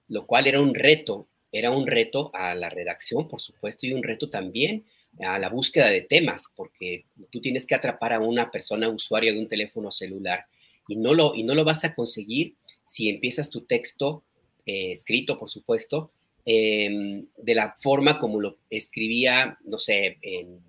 lo 0.09 0.27
cual 0.27 0.47
era 0.47 0.61
un 0.61 0.74
reto, 0.74 1.29
era 1.51 1.70
un 1.70 1.87
reto 1.87 2.31
a 2.35 2.55
la 2.55 2.68
redacción, 2.68 3.29
por 3.29 3.41
supuesto, 3.41 3.87
y 3.87 3.93
un 3.93 4.03
reto 4.03 4.31
también 4.31 4.85
a 5.20 5.39
la 5.39 5.49
búsqueda 5.49 5.87
de 5.87 6.03
temas, 6.03 6.45
porque 6.55 7.07
tú 7.31 7.41
tienes 7.41 7.66
que 7.66 7.74
atrapar 7.74 8.12
a 8.12 8.20
una 8.20 8.51
persona 8.51 8.89
usuaria 8.89 9.33
de 9.33 9.41
un 9.41 9.49
teléfono 9.49 9.91
celular 9.91 10.47
y 10.89 10.97
no 10.97 11.14
lo, 11.14 11.35
y 11.35 11.43
no 11.43 11.55
lo 11.55 11.64
vas 11.64 11.85
a 11.85 11.95
conseguir 11.95 12.55
si 12.85 13.09
empiezas 13.09 13.51
tu 13.51 13.62
texto 13.62 14.22
eh, 14.66 14.93
escrito, 14.93 15.37
por 15.37 15.51
supuesto, 15.51 16.12
em, 16.47 17.26
de 17.36 17.55
la 17.55 17.76
forma 17.80 18.18
como 18.18 18.40
lo 18.40 18.59
escribía, 18.70 19.59
no 19.64 19.78
sé, 19.78 20.18
en, 20.22 20.61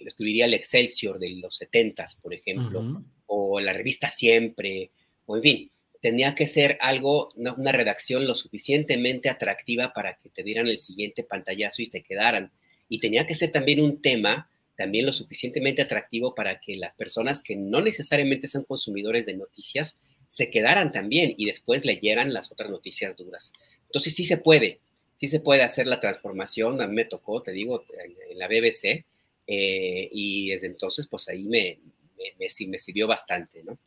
lo 0.00 0.08
escribiría 0.08 0.44
el 0.44 0.54
Excelsior 0.54 1.18
de 1.18 1.30
los 1.30 1.56
70 1.56 2.06
por 2.22 2.32
ejemplo, 2.32 3.02
o 3.26 3.58
la 3.58 3.72
revista 3.72 4.08
Siempre, 4.08 4.90
o 5.26 5.36
en 5.36 5.42
fin, 5.42 5.70
tenía 6.00 6.34
que 6.34 6.46
ser 6.46 6.76
algo, 6.80 7.32
una, 7.34 7.72
redacción 7.72 8.26
lo 8.26 8.34
suficientemente 8.34 9.30
atractiva 9.30 9.92
para 9.94 10.14
que 10.16 10.28
te 10.28 10.42
dieran 10.42 10.66
el 10.66 10.78
siguiente 10.78 11.24
pantallazo 11.24 11.80
y 11.80 11.88
te 11.88 12.02
quedaran. 12.02 12.52
Y 12.88 13.00
tenía 13.00 13.26
que 13.26 13.34
ser 13.34 13.50
también 13.50 13.80
un 13.80 14.02
tema 14.02 14.48
también 14.76 15.06
lo 15.06 15.12
suficientemente 15.12 15.82
atractivo 15.82 16.34
para 16.34 16.60
que 16.60 16.76
las 16.76 16.94
personas 16.94 17.40
que 17.40 17.56
no 17.56 17.80
necesariamente 17.80 18.48
son 18.48 18.64
consumidores 18.64 19.24
de 19.24 19.36
noticias 19.36 19.98
se 20.26 20.50
quedaran 20.50 20.90
también 20.90 21.34
y 21.36 21.46
después 21.46 21.84
leyeran 21.84 22.32
las 22.32 22.50
otras 22.50 22.70
noticias 22.70 23.16
duras. 23.16 23.52
Entonces 23.86 24.14
sí 24.14 24.24
se 24.24 24.36
puede, 24.36 24.80
sí 25.14 25.28
se 25.28 25.40
puede 25.40 25.62
hacer 25.62 25.86
la 25.86 26.00
transformación. 26.00 26.80
A 26.80 26.86
mí 26.86 26.94
me 26.94 27.04
tocó, 27.04 27.42
te 27.42 27.52
digo, 27.52 27.84
en, 28.02 28.38
la 28.38 28.48
BBC 28.48 29.04
eh, 29.46 30.08
y 30.12 30.50
desde 30.50 30.66
entonces 30.66 31.06
pues 31.06 31.28
ahí 31.28 31.44
me, 31.44 31.78
me, 32.18 32.66
me 32.66 32.78
sirvió 32.78 33.06
bastante, 33.06 33.62
¿no? 33.62 33.78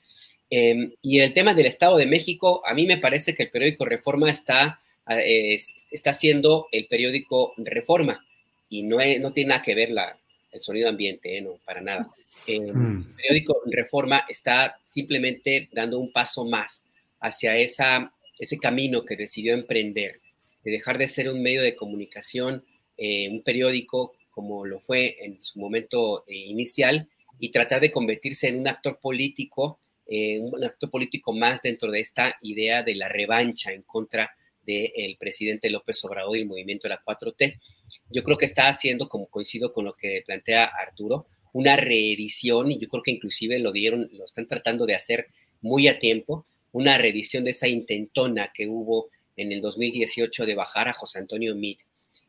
Em, 0.49 0.93
y 1.01 1.19
el 1.19 1.33
tema 1.33 1.53
del 1.53 1.65
Estado 1.65 1.97
de 1.97 2.05
México, 2.05 2.61
a 2.65 2.73
mí 2.73 2.85
me 2.85 2.97
parece 2.97 3.35
que 3.35 3.43
el 3.43 3.51
periódico 3.51 3.85
Reforma 3.85 4.29
está, 4.31 4.79
eh, 5.09 5.59
está 5.91 6.11
haciendo 6.11 6.67
el 6.71 6.87
periódico 6.87 7.53
Reforma 7.57 8.25
y 8.69 8.83
no, 8.83 8.97
no 9.19 9.31
tiene 9.33 9.49
nada 9.49 9.61
que 9.61 9.75
ver 9.75 9.91
la, 9.91 10.17
el 10.53 10.61
sonido 10.61 10.87
ambiente, 10.89 11.37
¿eh? 11.37 11.41
no, 11.41 11.57
para 11.65 11.81
nada. 11.81 12.07
Em, 12.47 12.63
mm. 12.63 13.07
El 13.09 13.15
periódico 13.15 13.61
Reforma 13.65 14.25
está 14.29 14.79
simplemente 14.85 15.67
dando 15.73 15.99
un 15.99 16.11
paso 16.11 16.45
más 16.45 16.85
hacia 17.19 17.57
esa, 17.57 18.11
ese 18.39 18.57
camino 18.57 19.03
que 19.03 19.17
decidió 19.17 19.53
emprender, 19.53 20.21
de 20.67 20.73
dejar 20.73 20.97
de 20.97 21.07
ser 21.07 21.29
un 21.29 21.41
medio 21.41 21.61
de 21.61 21.75
comunicación, 21.75 22.65
eh, 22.97 23.29
un 23.29 23.41
periódico 23.41 24.13
como 24.31 24.65
lo 24.65 24.81
fue 24.81 25.17
en 25.25 25.41
su 25.41 25.59
momento 25.59 26.23
inicial, 26.27 27.09
y 27.39 27.49
tratar 27.49 27.81
de 27.81 27.91
convertirse 27.91 28.47
en 28.47 28.59
un 28.59 28.67
actor 28.67 28.99
político 28.99 29.79
eh, 30.09 30.39
un 30.39 30.63
acto 30.63 30.89
político 30.89 31.33
más 31.33 31.61
dentro 31.61 31.91
de 31.91 31.99
esta 31.99 32.37
idea 32.41 32.81
de 32.81 32.95
la 32.95 33.09
revancha 33.09 33.73
en 33.73 33.81
contra 33.81 34.31
del 34.65 35.17
presidente 35.17 35.69
López 35.69 36.03
Obrador 36.03 36.37
y 36.37 36.41
el 36.41 36.47
movimiento 36.47 36.87
de 36.87 36.95
la 36.95 37.03
4T. 37.03 37.59
Yo 38.09 38.23
creo 38.23 38.37
que 38.37 38.45
está 38.45 38.67
haciendo, 38.67 39.07
como 39.07 39.27
coincido 39.27 39.71
con 39.71 39.85
lo 39.85 39.95
que 39.95 40.23
plantea 40.25 40.65
Arturo, 40.65 41.27
una 41.53 41.77
reedición, 41.77 42.71
y 42.71 42.79
yo 42.79 42.87
creo 42.89 43.03
que 43.03 43.11
inclusive 43.11 43.59
lo 43.59 43.71
dieron, 43.71 44.09
lo 44.13 44.25
están 44.25 44.45
tratando 44.45 44.85
de 44.85 44.95
hacer 44.95 45.27
muy 45.61 45.87
a 45.87 45.99
tiempo, 45.99 46.45
una 46.73 46.97
reedición 46.97 47.43
de 47.43 47.51
esa 47.51 47.67
intentona 47.67 48.51
que 48.53 48.67
hubo 48.67 49.09
en 49.37 49.51
el 49.51 49.61
2018 49.61 50.45
de 50.45 50.55
bajar 50.55 50.89
a 50.89 50.93
José 50.93 51.19
Antonio 51.19 51.55
Meade 51.55 51.85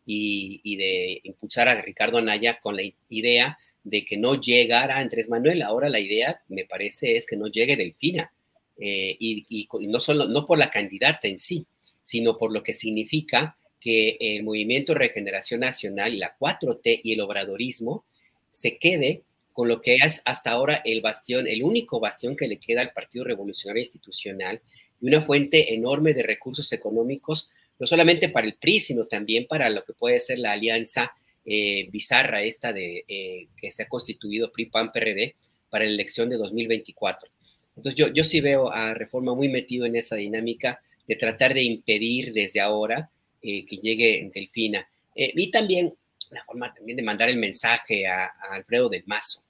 y, 0.06 0.76
de 0.76 1.20
impulsar 1.24 1.68
a 1.68 1.82
Ricardo 1.82 2.18
Anaya 2.18 2.61
con 2.61 2.76
la 2.76 2.82
idea 3.09 3.59
de 3.84 4.04
que 4.04 4.16
no 4.16 4.40
llegara 4.40 4.98
Andrés 4.98 5.28
Manuel. 5.28 5.62
Ahora 5.62 5.88
la 5.88 6.00
idea, 6.00 6.42
me 6.48 6.64
parece, 6.64 7.16
es 7.16 7.26
que 7.26 7.36
no 7.36 7.48
llegue 7.48 7.76
Delfina. 7.76 8.32
Eh, 8.78 9.16
y, 9.18 9.44
y, 9.48 9.68
no 9.88 10.00
solo, 10.00 10.26
no 10.28 10.46
por 10.46 10.59
la 10.59 10.70
candidata 10.70 11.28
en 11.28 11.38
sí, 11.38 11.66
sino 12.02 12.36
por 12.36 12.52
lo 12.52 12.62
que 12.62 12.74
significa 12.74 13.56
que 13.80 14.16
el 14.20 14.44
Movimiento 14.44 14.94
Regeneración 14.94 15.61
Nacional 15.61 16.18
la 16.18 16.36
4T 16.38 17.00
y 17.02 17.12
el 17.12 17.20
obradorismo 17.20 18.04
se 18.50 18.78
quede 18.78 19.22
con 19.52 19.68
lo 19.68 19.80
que 19.80 19.96
es 19.96 20.22
hasta 20.24 20.52
ahora 20.52 20.82
el 20.84 21.00
bastión, 21.00 21.46
el 21.46 21.62
único 21.62 22.00
bastión 22.00 22.36
que 22.36 22.48
le 22.48 22.59
queda 22.59 22.80
al 22.80 22.92
Partido 22.92 23.24
Revolucionario 23.24 23.82
Institucional 23.82 24.62
y 25.01 25.09
una 25.09 25.22
fuente 25.22 25.74
enorme 25.74 26.14
de 26.14 26.22
recursos 26.22 26.72
económicos, 26.72 27.51
no 27.78 27.86
solamente 27.86 28.28
para 28.28 28.46
el 28.46 28.55
PRI, 28.55 28.80
sino 28.80 29.07
también 29.07 29.46
para 29.46 29.70
lo 29.70 29.84
que 29.84 29.92
puede 29.92 30.20
ser 30.20 30.38
la 30.38 30.53
alianza 30.53 31.14
eh, 31.44 31.88
bizarra 31.90 32.42
esta 32.42 32.72
de 32.72 33.05
eh, 33.09 33.49
que 33.57 33.70
se 33.70 33.82
ha 33.82 33.88
constituido 33.88 34.53
PRI-PAN-PRD 34.53 35.34
para 35.70 35.84
la 35.84 35.90
elección 35.90 36.28
de 36.28 36.36
2024. 36.36 37.30
Entonces 37.76 37.94
yo, 37.94 38.09
yo 38.09 38.24
sí 38.24 38.40
veo 38.40 38.72
a 38.72 38.94
Reforma 38.94 39.34
muy 39.34 39.49
metido 39.49 39.86
en 39.86 39.96
esa 39.96 40.16
dinámica 40.16 40.82
de 41.07 41.16
tratar 41.16 41.55
de 41.55 41.62
impedir 41.62 42.32
desde 42.32 42.61
ahora 42.61 43.11
eh, 43.40 43.64
que 43.64 43.76
llegue 43.76 44.28
Delfina. 44.34 44.88
y 45.14 45.51
también 45.51 45.94
una 46.30 46.44
forma 46.44 46.72
también 46.72 46.96
de 46.96 47.03
mandar 47.03 47.28
el 47.28 47.38
mensaje 47.38 48.07
a, 48.07 48.26
Alfredo 48.51 48.88
del 48.88 49.05
Mazo. 49.07 49.42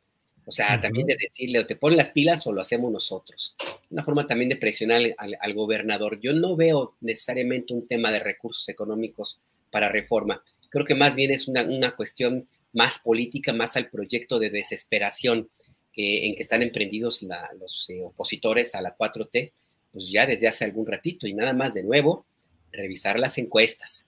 O 0.48 0.50
sea, 0.50 0.80
también 0.80 1.06
de 1.06 1.18
decirle, 1.20 1.58
o 1.58 1.66
te 1.66 1.76
pones 1.76 1.98
las 1.98 2.08
pilas 2.08 2.46
o 2.46 2.52
lo 2.54 2.62
hacemos 2.62 2.90
nosotros. 2.90 3.54
Una 3.90 4.02
forma 4.02 4.26
también 4.26 4.48
de 4.48 4.56
presionar 4.56 5.02
al, 5.18 5.36
al, 5.38 5.54
gobernador. 5.54 6.18
Yo 6.22 6.32
no 6.32 6.56
veo 6.56 6.96
necesariamente 7.02 7.74
un 7.74 7.86
tema 7.86 8.10
de 8.10 8.18
recursos 8.18 8.66
económicos 8.70 9.42
para 9.70 9.90
reforma. 9.90 10.42
Creo 10.70 10.86
que 10.86 10.94
más 10.94 11.14
bien 11.14 11.32
es 11.32 11.48
una, 11.48 11.64
una 11.64 11.94
cuestión 11.94 12.48
más 12.72 12.98
política, 12.98 13.52
más 13.52 13.76
al 13.76 13.90
proyecto 13.90 14.38
de 14.38 14.48
desesperación 14.48 15.50
que, 15.92 16.26
en 16.26 16.34
que 16.34 16.44
están 16.44 16.62
emprendidos 16.62 17.22
los 17.60 17.90
eh, 17.90 18.02
opositores 18.02 18.74
a 18.74 18.80
la 18.80 18.96
4T, 18.96 19.52
pues 19.92 20.10
ya 20.10 20.26
desde 20.26 20.48
hace 20.48 20.64
algún 20.64 20.86
ratito. 20.86 21.26
Y 21.26 21.34
nada 21.34 21.52
más 21.52 21.74
de 21.74 21.82
nuevo, 21.82 22.24
revisar 22.72 23.20
las 23.20 23.36
encuestas. 23.36 24.06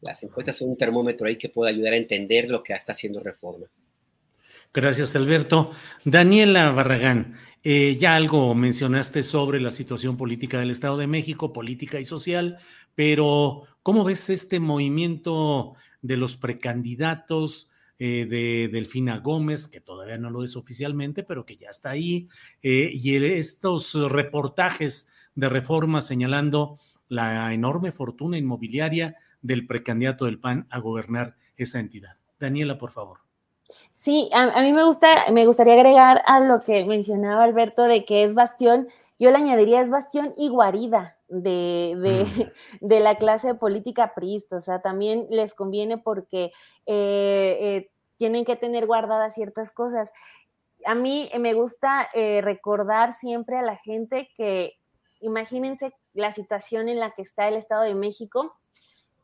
Las 0.00 0.22
encuestas 0.22 0.56
son 0.56 0.70
un 0.70 0.76
termómetro 0.76 1.26
ahí 1.26 1.36
que 1.36 1.48
puede 1.48 1.72
ayudar 1.72 1.94
a 1.94 1.96
entender 1.96 2.48
lo 2.48 2.62
que 2.62 2.74
está 2.74 2.92
haciendo 2.92 3.18
Reforma. 3.18 3.66
Gracias, 4.72 5.16
Alberto. 5.16 5.72
Daniela 6.04 6.70
Barragán, 6.70 7.36
eh, 7.64 7.96
ya 7.98 8.14
algo 8.14 8.54
mencionaste 8.54 9.24
sobre 9.24 9.60
la 9.60 9.72
situación 9.72 10.16
política 10.16 10.60
del 10.60 10.70
Estado 10.70 10.96
de 10.96 11.08
México, 11.08 11.52
política 11.52 11.98
y 11.98 12.04
social, 12.04 12.56
pero 12.94 13.64
¿cómo 13.82 14.04
ves 14.04 14.30
este 14.30 14.60
movimiento 14.60 15.74
de 16.02 16.16
los 16.16 16.36
precandidatos 16.36 17.68
eh, 17.98 18.26
de 18.30 18.68
Delfina 18.68 19.18
Gómez, 19.18 19.66
que 19.66 19.80
todavía 19.80 20.18
no 20.18 20.30
lo 20.30 20.44
es 20.44 20.54
oficialmente, 20.54 21.24
pero 21.24 21.44
que 21.44 21.56
ya 21.56 21.70
está 21.70 21.90
ahí, 21.90 22.28
eh, 22.62 22.92
y 22.94 23.16
estos 23.16 23.94
reportajes 23.94 25.08
de 25.34 25.48
reforma 25.48 26.00
señalando 26.00 26.78
la 27.08 27.52
enorme 27.52 27.90
fortuna 27.90 28.38
inmobiliaria 28.38 29.16
del 29.42 29.66
precandidato 29.66 30.26
del 30.26 30.38
PAN 30.38 30.68
a 30.70 30.78
gobernar 30.78 31.36
esa 31.56 31.80
entidad. 31.80 32.16
Daniela, 32.38 32.78
por 32.78 32.92
favor. 32.92 33.29
Sí, 34.00 34.30
a, 34.32 34.62
mí 34.62 34.72
me 34.72 34.82
gusta, 34.82 35.30
me 35.30 35.44
gustaría 35.44 35.74
agregar 35.74 36.22
a 36.24 36.40
lo 36.40 36.60
que 36.60 36.86
mencionaba 36.86 37.44
Alberto 37.44 37.82
de 37.82 38.06
que 38.06 38.22
es 38.24 38.32
bastión, 38.32 38.88
yo 39.18 39.30
le 39.30 39.36
añadiría 39.36 39.82
es 39.82 39.90
bastión 39.90 40.32
y 40.38 40.48
guarida 40.48 41.18
de, 41.28 41.98
de, 41.98 42.24
mm. 42.24 42.50
de 42.86 43.00
la 43.00 43.16
clase 43.16 43.54
política 43.54 44.14
priista, 44.14 44.56
o 44.56 44.60
sea, 44.60 44.80
también 44.80 45.26
les 45.28 45.52
conviene 45.52 45.98
porque 45.98 46.44
eh, 46.86 47.58
eh, 47.60 47.90
tienen 48.16 48.46
que 48.46 48.56
tener 48.56 48.86
guardadas 48.86 49.34
ciertas 49.34 49.70
cosas. 49.70 50.10
A 50.86 50.94
mí 50.94 51.30
me 51.38 51.52
gusta 51.52 52.08
eh, 52.14 52.40
recordar 52.40 53.12
siempre 53.12 53.58
a 53.58 53.62
la 53.62 53.76
gente 53.76 54.30
que, 54.34 54.78
imagínense 55.20 55.92
la 56.14 56.32
situación 56.32 56.88
en 56.88 57.00
la 57.00 57.10
que 57.10 57.20
está 57.20 57.48
el 57.48 57.56
Estado 57.56 57.82
de 57.82 57.94
México, 57.94 58.56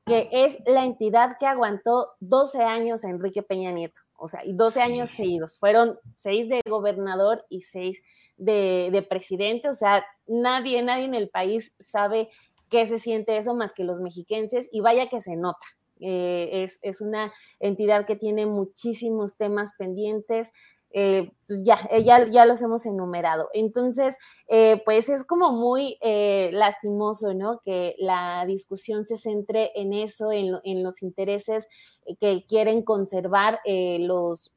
que 0.05 0.29
es 0.31 0.59
la 0.67 0.85
entidad 0.85 1.39
que 1.41 1.47
aguantó 1.47 2.09
12 2.21 2.63
años 2.63 3.07
a 3.07 3.09
Enrique 3.09 3.43
Peña 3.43 3.73
Nieto 3.73 4.06
o 4.19 4.29
sea, 4.29 4.45
y 4.45 4.55
12 4.55 4.83
años 4.83 5.11
seguidos. 5.11 5.59
Fueron 5.59 5.99
seis 6.15 6.49
de 6.49 6.61
gobernador 6.69 7.45
y 7.49 7.63
seis 7.63 7.99
de, 8.37 9.07
presidente, 9.09 9.69
o 9.69 9.75
sea, 9.75 10.05
nadie, 10.27 10.83
nadie 10.83 11.05
en 11.05 11.15
el 11.15 11.29
país 11.29 11.75
sabe 11.81 12.29
qué 12.71 12.87
se 12.87 12.99
siente 12.99 13.37
eso 13.37 13.55
más 13.55 13.73
que 13.73 13.85
los 13.85 14.01
mexiquenses 14.01 14.69
y 14.73 14.81
vaya 14.81 15.09
que 15.09 15.21
se 15.21 15.37
nota. 15.37 15.67
Eh, 16.01 16.65
es, 16.65 16.79
es, 16.83 17.01
una 17.01 17.33
entidad 17.59 18.05
que 18.05 18.17
tiene 18.17 18.45
muchísimos 18.45 19.37
temas 19.39 19.71
pendientes, 19.79 20.51
eh, 20.91 21.31
pues 21.47 21.61
ya, 21.65 21.79
eh, 21.91 22.03
ya, 22.05 22.27
ya, 22.27 22.47
los 22.47 22.63
hemos 22.63 22.87
enumerado. 22.87 23.49
Entonces, 23.53 24.17
eh, 24.49 24.81
pues 24.85 25.09
es 25.09 25.25
como 25.25 25.53
muy 25.53 25.99
lastimoso, 26.53 27.35
¿no? 27.35 27.61
Que 27.63 27.95
la 27.99 28.45
discusión 28.47 29.05
se 29.05 29.19
centre 29.19 29.73
en 29.75 29.93
eso, 29.93 30.33
en, 30.33 30.53
los 30.83 31.03
intereses 31.03 31.67
que 32.21 32.45
quieren 32.49 32.83
conservar 32.83 33.61
los, 33.67 34.53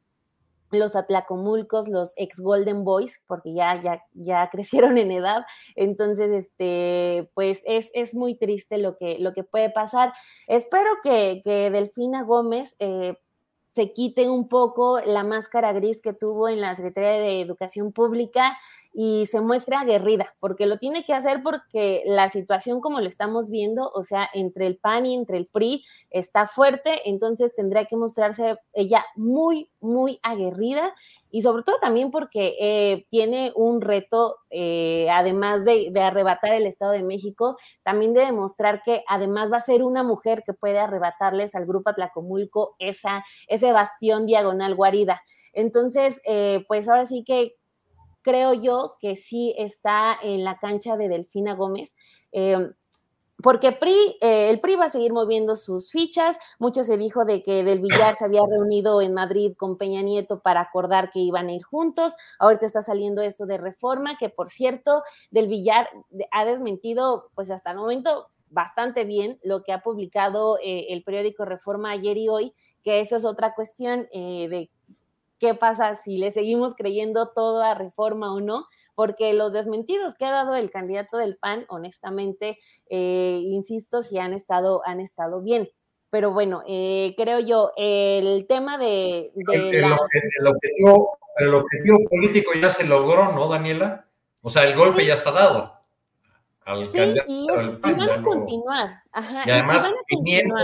los 0.71 0.95
atlacomulcos, 0.95 1.87
los 1.87 2.13
ex 2.15 2.39
Golden 2.39 2.83
Boys, 2.83 3.23
porque 3.27 3.53
ya, 3.53 3.81
ya, 3.81 4.01
ya 4.13 4.49
crecieron 4.51 4.97
en 4.97 5.11
edad. 5.11 5.43
Entonces, 5.75 6.31
este, 6.31 7.29
pues 7.33 7.61
es, 7.65 7.89
es 7.93 8.15
muy 8.15 8.37
triste 8.37 8.77
lo 8.77 8.95
que, 8.97 9.17
lo 9.19 9.33
que 9.33 9.43
puede 9.43 9.69
pasar. 9.69 10.13
Espero 10.47 10.89
que, 11.03 11.41
que 11.43 11.69
Delfina 11.69 12.23
Gómez 12.23 12.75
se 13.71 13.93
quite 13.93 14.29
un 14.29 14.47
poco 14.47 14.99
la 14.99 15.23
máscara 15.23 15.73
gris 15.73 16.01
que 16.01 16.13
tuvo 16.13 16.49
en 16.49 16.61
la 16.61 16.75
Secretaría 16.75 17.11
de 17.11 17.41
Educación 17.41 17.91
Pública 17.91 18.57
y 18.91 19.27
se 19.27 19.41
muestre 19.41 19.75
aguerrida, 19.75 20.33
porque 20.39 20.65
lo 20.65 20.77
tiene 20.77 21.03
que 21.05 21.13
hacer 21.13 21.41
porque 21.43 22.03
la 22.05 22.29
situación 22.29 22.81
como 22.81 22.99
lo 22.99 23.07
estamos 23.07 23.51
viendo, 23.51 23.91
o 23.93 24.03
sea, 24.03 24.29
entre 24.33 24.67
el 24.67 24.77
PAN 24.77 25.05
y 25.05 25.15
entre 25.15 25.37
el 25.37 25.45
PRI 25.45 25.83
está 26.09 26.47
fuerte, 26.47 27.01
entonces 27.05 27.53
tendrá 27.55 27.85
que 27.85 27.95
mostrarse 27.95 28.57
ella 28.73 29.05
muy, 29.15 29.69
muy 29.79 30.19
aguerrida 30.23 30.93
y 31.31 31.41
sobre 31.43 31.63
todo 31.63 31.77
también 31.79 32.09
porque 32.09 32.55
eh, 32.59 33.05
tiene 33.09 33.51
un 33.55 33.81
reto, 33.81 34.37
eh, 34.49 35.07
además 35.11 35.63
de, 35.65 35.91
arrebatar 35.99 36.53
el 36.53 36.65
Estado 36.65 36.93
de 36.93 37.03
México, 37.03 37.57
también 37.83 38.13
de 38.13 38.21
demostrar 38.21 38.81
que 38.83 39.03
además 39.07 39.51
va 39.51 39.57
a 39.57 39.61
ser 39.61 39.83
una 39.83 40.01
mujer 40.01 40.43
que 40.43 40.53
puede 40.53 40.79
arrebatarles 40.79 41.53
al 41.53 41.65
grupo 41.65 41.91
Atlacomulco 41.91 42.75
esa, 42.79 43.23
ese 43.47 43.71
bastión 43.71 44.25
diagonal 44.25 44.75
guarida. 44.75 45.21
Entonces, 45.53 46.21
eh, 46.25 46.63
pues 46.67 46.89
ahora 46.89 47.05
sí 47.05 47.23
que 47.23 47.55
creo 48.21 48.53
yo 48.53 48.95
que 48.99 49.15
sí 49.15 49.53
está 49.57 50.17
en 50.21 50.43
la 50.43 50.57
cancha 50.59 50.97
de 50.97 51.09
Delfina 51.09 51.53
Gómez. 51.55 51.95
Eh, 52.31 52.69
porque 53.41 53.71
PRI, 53.71 54.17
eh, 54.19 54.49
el 54.49 54.59
PRI 54.59 54.75
va 54.75 54.85
a 54.85 54.89
seguir 54.89 55.13
moviendo 55.13 55.55
sus 55.55 55.91
fichas. 55.91 56.37
Mucho 56.59 56.83
se 56.83 56.97
dijo 56.97 57.23
de 57.23 57.41
que 57.41 57.63
Del 57.63 57.79
Villar 57.79 58.15
se 58.15 58.25
había 58.25 58.41
reunido 58.45 59.01
en 59.01 59.13
Madrid 59.13 59.53
con 59.57 59.77
Peña 59.77 60.01
Nieto 60.01 60.41
para 60.41 60.61
acordar 60.61 61.09
que 61.09 61.19
iban 61.19 61.47
a 61.47 61.53
ir 61.53 61.63
juntos. 61.63 62.13
Ahorita 62.37 62.65
está 62.65 62.81
saliendo 62.81 63.21
esto 63.21 63.45
de 63.45 63.57
reforma, 63.57 64.17
que 64.17 64.29
por 64.29 64.49
cierto, 64.49 65.03
Del 65.31 65.47
Villar 65.47 65.89
ha 66.31 66.43
desmentido, 66.43 67.29
pues 67.33 67.49
hasta 67.49 67.71
el 67.71 67.77
momento, 67.77 68.27
bastante 68.49 69.05
bien 69.05 69.39
lo 69.43 69.63
que 69.63 69.71
ha 69.71 69.83
publicado 69.83 70.57
eh, 70.57 70.87
el 70.89 71.03
periódico 71.03 71.45
Reforma 71.45 71.91
ayer 71.91 72.17
y 72.17 72.27
hoy, 72.27 72.53
que 72.83 72.99
eso 72.99 73.15
es 73.15 73.23
otra 73.23 73.53
cuestión 73.53 74.07
de 74.11 74.69
qué 75.39 75.53
pasa 75.53 75.95
si 75.95 76.17
le 76.17 76.31
seguimos 76.31 76.75
creyendo 76.75 77.29
todo 77.29 77.63
a 77.63 77.73
reforma 77.73 78.33
o 78.33 78.41
no, 78.41 78.65
porque 78.95 79.33
los 79.33 79.53
desmentidos 79.53 80.13
que 80.15 80.25
ha 80.25 80.31
dado 80.31 80.55
el 80.55 80.69
candidato 80.69 81.17
del 81.17 81.37
PAN, 81.37 81.65
honestamente, 81.69 82.57
eh, 82.89 83.39
insisto, 83.43 84.01
sí 84.01 84.17
han 84.19 84.33
estado, 84.33 84.81
han 84.85 84.99
estado 84.99 85.41
bien. 85.41 85.69
Pero 86.11 86.33
bueno, 86.33 86.63
eh, 86.67 87.13
creo 87.17 87.39
yo, 87.39 87.71
el 87.77 88.45
tema 88.47 88.77
de... 88.77 89.31
el, 89.35 89.93
objetivo, 90.47 91.17
el, 91.37 91.53
objetivo, 91.53 91.99
político 92.09 92.51
ya 92.59 92.69
se 92.69 92.85
logró, 92.85 93.31
¿no, 93.31 93.47
Daniela? 93.47 94.07
O 94.41 94.49
sea, 94.49 94.63
el 94.63 94.75
golpe 94.75 95.05
ya 95.05 95.13
está 95.13 95.31
dado. 95.31 95.79
Al 96.65 96.91
candidato 96.91 97.31
y, 97.31 97.47
van 97.47 98.01
a 98.01 98.21
continuar. 98.21 99.03
y 99.45 99.51
además, 99.51 99.87
viniendo, 100.09 100.55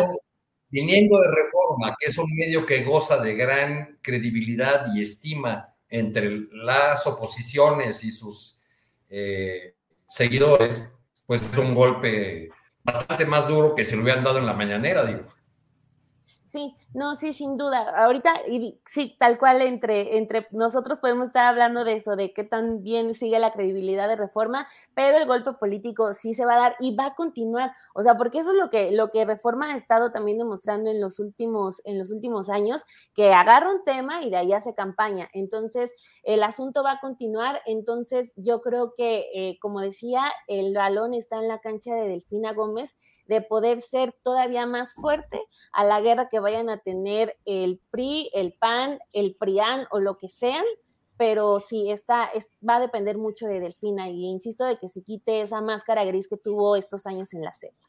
viniendo 0.76 1.22
de 1.22 1.30
reforma, 1.30 1.96
que 1.98 2.08
es 2.08 2.18
un 2.18 2.30
medio 2.36 2.66
que 2.66 2.84
goza 2.84 3.18
de 3.18 3.34
gran 3.34 3.98
credibilidad 4.02 4.94
y 4.94 5.02
estima 5.02 5.74
entre 5.88 6.48
las 6.52 7.08
oposiciones 7.08 8.04
y 8.04 8.12
sus 8.12 8.60
eh, 9.10 9.74
seguidores, 10.06 10.90
pues 11.26 11.50
es 11.50 11.58
un 11.58 11.74
golpe 11.74 12.50
bastante 12.84 13.26
más 13.26 13.48
duro 13.48 13.74
que 13.74 13.86
se 13.86 13.96
lo 13.96 14.04
hubieran 14.04 14.26
dado 14.26 14.40
en 14.40 14.46
la 14.46 14.54
mañanera, 14.54 15.06
digo. 15.06 15.24
Sí, 16.56 16.74
no, 16.94 17.16
sí, 17.16 17.34
sin 17.34 17.58
duda. 17.58 17.82
Ahorita, 18.06 18.32
y 18.48 18.80
sí, 18.86 19.18
tal 19.20 19.38
cual 19.38 19.62
entre, 19.62 20.18
entre 20.18 20.48
nosotros 20.52 21.02
podemos 21.02 21.28
estar 21.28 21.44
hablando 21.44 21.84
de 21.84 21.98
eso, 21.98 22.16
de 22.16 22.32
qué 22.32 22.46
tan 22.46 22.82
bien 22.82 23.14
sigue 23.14 23.38
la 23.40 23.52
credibilidad 23.52 24.08
de 24.08 24.16
reforma, 24.16 24.66
pero 24.94 25.18
el 25.18 25.26
golpe 25.28 25.52
político 25.52 26.14
sí 26.14 26.34
se 26.34 26.46
va 26.46 26.54
a 26.54 26.60
dar 26.60 26.76
y 26.80 26.96
va 26.96 27.08
a 27.08 27.16
continuar. 27.16 27.74
O 27.94 28.04
sea, 28.04 28.16
porque 28.16 28.40
eso 28.40 28.52
es 28.52 28.58
lo 28.58 28.70
que, 28.70 28.92
lo 28.92 29.10
que 29.10 29.26
reforma 29.26 29.74
ha 29.74 29.76
estado 29.76 30.14
también 30.14 30.38
demostrando 30.38 30.90
en 30.90 31.02
los 31.02 31.20
últimos, 31.20 31.82
en 31.84 32.00
los 32.00 32.10
últimos 32.14 32.50
años, 32.50 32.84
que 33.14 33.34
agarra 33.34 33.70
un 33.74 33.84
tema 33.84 34.24
y 34.24 34.30
de 34.30 34.38
ahí 34.38 34.54
hace 34.54 34.74
campaña. 34.74 35.28
Entonces, 35.34 35.92
el 36.24 36.42
asunto 36.42 36.84
va 36.84 36.94
a 36.94 37.00
continuar. 37.02 37.60
Entonces, 37.66 38.32
yo 38.38 38.62
creo 38.62 38.94
que, 38.96 39.26
eh, 39.36 39.58
como 39.60 39.82
decía, 39.82 40.22
el 40.48 40.74
balón 40.74 41.14
está 41.14 41.36
en 41.36 41.50
la 41.50 41.60
cancha 41.60 41.94
de 41.96 42.08
Delfina 42.08 42.54
Gómez 42.54 42.96
de 43.26 43.42
poder 43.42 43.82
ser 43.82 44.16
todavía 44.24 44.66
más 44.66 44.94
fuerte 44.94 45.42
a 45.74 45.84
la 45.84 46.00
guerra 46.00 46.30
que 46.30 46.40
vayan 46.46 46.70
a 46.70 46.78
tener 46.78 47.36
el 47.46 47.80
PRI, 47.90 48.30
el 48.36 48.54
PAN, 48.54 49.00
el 49.14 49.36
PRIAN 49.36 49.88
o 49.90 50.00
lo 50.00 50.20
que 50.20 50.30
sean, 50.30 50.64
pero 51.18 51.60
sí, 51.60 51.90
está, 51.90 52.30
va 52.68 52.76
a 52.76 52.80
depender 52.80 53.18
mucho 53.18 53.48
de 53.48 53.60
Delfina 53.60 54.10
y 54.10 54.26
insisto 54.26 54.64
de 54.64 54.78
que 54.78 54.88
se 54.88 55.02
quite 55.02 55.42
esa 55.42 55.60
máscara 55.62 56.06
gris 56.06 56.28
que 56.28 56.38
tuvo 56.38 56.76
estos 56.76 57.08
años 57.08 57.34
en 57.34 57.42
la 57.42 57.52
serie. 57.54 57.80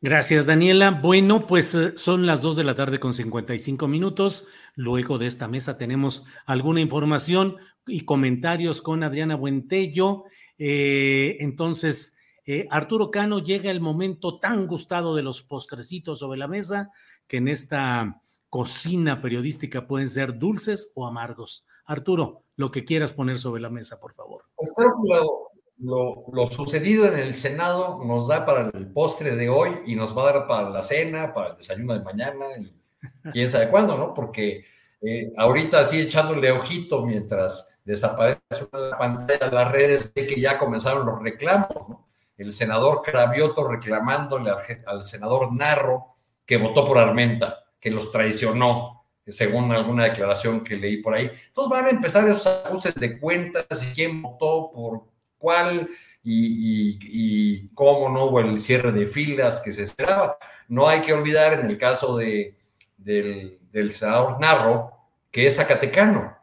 Gracias, 0.00 0.46
Daniela. 0.46 0.92
Bueno, 0.92 1.46
pues 1.46 1.74
eh, 1.74 1.92
son 1.96 2.24
las 2.24 2.40
2 2.40 2.56
de 2.56 2.64
la 2.64 2.74
tarde 2.74 2.98
con 2.98 3.12
55 3.12 3.86
minutos. 3.86 4.46
Luego 4.74 5.18
de 5.18 5.26
esta 5.26 5.46
mesa 5.46 5.76
tenemos 5.76 6.24
alguna 6.46 6.80
información 6.80 7.56
y 7.86 8.06
comentarios 8.06 8.80
con 8.80 9.02
Adriana 9.02 9.36
Buentello. 9.36 10.24
Eh, 10.58 11.36
entonces, 11.40 12.16
eh, 12.48 12.68
Arturo 12.70 13.10
Cano, 13.10 13.40
llega 13.40 13.72
el 13.72 13.80
momento 13.80 14.38
tan 14.38 14.68
gustado 14.68 15.16
de 15.16 15.24
los 15.24 15.42
postrecitos 15.42 16.20
sobre 16.20 16.38
la 16.38 16.46
mesa 16.46 16.90
que 17.26 17.38
en 17.38 17.48
esta 17.48 18.20
cocina 18.48 19.20
periodística 19.20 19.86
pueden 19.86 20.08
ser 20.08 20.38
dulces 20.38 20.92
o 20.94 21.06
amargos. 21.06 21.66
Arturo, 21.84 22.42
lo 22.56 22.70
que 22.70 22.84
quieras 22.84 23.12
poner 23.12 23.38
sobre 23.38 23.60
la 23.60 23.70
mesa, 23.70 24.00
por 24.00 24.14
favor. 24.14 24.44
Pues 24.56 24.72
creo 24.74 24.94
que 25.02 25.46
lo, 25.78 26.46
sucedido 26.46 27.06
en 27.06 27.18
el 27.18 27.34
Senado 27.34 28.02
nos 28.04 28.28
da 28.28 28.46
para 28.46 28.70
el 28.72 28.92
postre 28.92 29.36
de 29.36 29.48
hoy 29.48 29.70
y 29.86 29.94
nos 29.94 30.16
va 30.16 30.22
a 30.22 30.32
dar 30.32 30.46
para 30.46 30.70
la 30.70 30.82
cena, 30.82 31.34
para 31.34 31.50
el 31.50 31.56
desayuno 31.58 31.92
de 31.92 32.00
mañana 32.00 32.46
y 32.58 32.74
quién 33.32 33.50
sabe 33.50 33.68
cuándo, 33.68 33.96
¿no? 33.96 34.14
Porque 34.14 34.64
eh, 35.02 35.32
ahorita 35.36 35.80
así 35.80 36.00
echándole 36.00 36.50
ojito 36.50 37.04
mientras 37.04 37.78
desaparece 37.84 38.40
la 38.72 38.98
pantalla 38.98 39.50
de 39.50 39.54
las 39.54 39.70
redes, 39.70 40.12
ve 40.14 40.26
que 40.26 40.40
ya 40.40 40.58
comenzaron 40.58 41.06
los 41.06 41.22
reclamos, 41.22 41.88
¿no? 41.88 42.08
El 42.38 42.52
senador 42.52 43.02
Cravioto 43.02 43.66
reclamándole 43.66 44.50
al 44.86 45.02
senador 45.02 45.54
Narro 45.54 46.15
que 46.46 46.56
votó 46.56 46.84
por 46.84 46.98
Armenta, 46.98 47.64
que 47.80 47.90
los 47.90 48.10
traicionó, 48.10 49.04
según 49.26 49.72
alguna 49.72 50.04
declaración 50.04 50.62
que 50.62 50.76
leí 50.76 50.98
por 50.98 51.14
ahí. 51.14 51.30
Entonces 51.48 51.70
van 51.70 51.86
a 51.86 51.90
empezar 51.90 52.28
esos 52.28 52.46
ajustes 52.46 52.94
de 52.94 53.18
cuentas 53.18 53.66
y 53.82 53.94
quién 53.94 54.22
votó 54.22 54.70
por 54.72 55.04
cuál 55.36 55.88
y, 56.22 57.68
cómo 57.74 58.08
no 58.08 58.24
hubo 58.24 58.40
el 58.40 58.58
cierre 58.58 58.92
de 58.92 59.06
filas 59.06 59.60
que 59.60 59.72
se 59.72 59.82
esperaba. 59.82 60.38
No 60.68 60.88
hay 60.88 61.00
que 61.00 61.12
olvidar 61.12 61.52
en 61.54 61.66
el 61.66 61.76
caso 61.76 62.16
de, 62.16 62.56
del, 62.96 63.58
del 63.70 63.90
senador 63.90 64.40
Narro, 64.40 64.92
que 65.30 65.46
es 65.46 65.56
zacatecano 65.56 66.36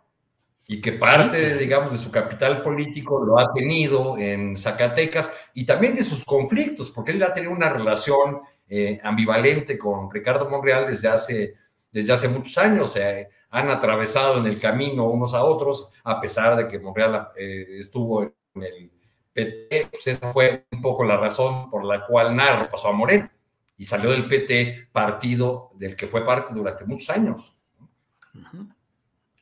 y 0.68 0.80
que 0.80 0.94
parte, 0.94 1.58
digamos, 1.58 1.92
de 1.92 1.98
su 1.98 2.10
capital 2.10 2.62
político 2.62 3.24
lo 3.24 3.38
ha 3.38 3.52
tenido 3.52 4.18
en 4.18 4.56
Zacatecas 4.56 5.32
y 5.54 5.66
también 5.66 5.94
de 5.94 6.04
sus 6.04 6.24
conflictos, 6.24 6.90
porque 6.90 7.12
él 7.12 7.22
ha 7.22 7.34
tenido 7.34 7.52
una 7.52 7.70
relación 7.70 8.42
eh, 8.76 9.00
ambivalente 9.04 9.78
con 9.78 10.10
Ricardo 10.12 10.50
Monreal 10.50 10.88
desde 10.88 11.08
hace 11.08 11.56
desde 11.94 12.12
hace 12.12 12.28
muchos 12.28 12.58
años, 12.58 12.92
se 12.92 13.30
han 13.52 13.70
atravesado 13.70 14.40
en 14.40 14.48
el 14.48 14.60
camino 14.60 15.06
unos 15.06 15.36
a 15.36 15.44
otros, 15.44 15.92
a 16.04 16.20
pesar 16.20 16.58
de 16.58 16.68
que 16.68 16.80
Monreal 16.80 17.30
eh, 17.38 17.78
estuvo 17.78 18.24
en 18.24 18.34
el 18.56 18.92
PT, 19.32 19.90
pues 19.92 20.08
esa 20.08 20.34
fue 20.34 20.66
un 20.72 20.82
poco 20.82 21.04
la 21.04 21.18
razón 21.18 21.70
por 21.70 21.86
la 21.86 22.04
cual 22.04 22.36
Narro 22.36 22.68
pasó 22.70 22.88
a 22.88 22.94
Moreno 22.94 23.30
y 23.78 23.86
salió 23.86 24.10
del 24.10 24.28
PT, 24.28 24.90
partido 24.92 25.72
del 25.76 25.96
que 25.96 26.08
fue 26.08 26.26
parte 26.26 26.54
durante 26.54 26.84
muchos 26.86 27.12
años. 27.12 27.56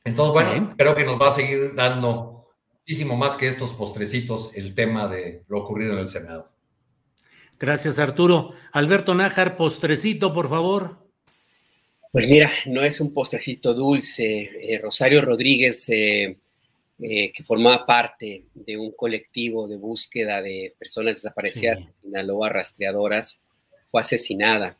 Entonces, 0.04 0.32
bueno, 0.32 0.74
creo 0.76 0.94
que 0.94 1.04
nos 1.04 1.20
va 1.20 1.28
a 1.28 1.32
seguir 1.32 1.74
dando 1.74 2.50
muchísimo 2.80 3.16
más 3.16 3.34
que 3.36 3.48
estos 3.48 3.72
postrecitos 3.72 4.50
el 4.54 4.74
tema 4.74 5.08
de 5.08 5.44
lo 5.48 5.60
ocurrido 5.60 5.94
en 5.94 6.00
el 6.00 6.08
Senado. 6.08 6.50
Gracias, 7.62 8.00
Arturo. 8.00 8.54
Alberto 8.72 9.14
Nájar, 9.14 9.56
postrecito, 9.56 10.34
por 10.34 10.48
favor. 10.48 11.06
Pues 12.10 12.28
mira, 12.28 12.50
no 12.66 12.82
es 12.82 13.00
un 13.00 13.14
postrecito 13.14 13.72
dulce. 13.72 14.50
Eh, 14.60 14.80
Rosario 14.82 15.22
Rodríguez, 15.22 15.88
eh, 15.88 16.38
eh, 16.98 17.30
que 17.30 17.44
formaba 17.44 17.86
parte 17.86 18.46
de 18.52 18.76
un 18.76 18.90
colectivo 18.90 19.68
de 19.68 19.76
búsqueda 19.76 20.42
de 20.42 20.74
personas 20.76 21.14
desaparecidas 21.14 21.78
en 21.78 21.94
Sinaloa, 21.94 22.48
rastreadoras, 22.48 23.44
fue 23.92 24.00
asesinada. 24.00 24.76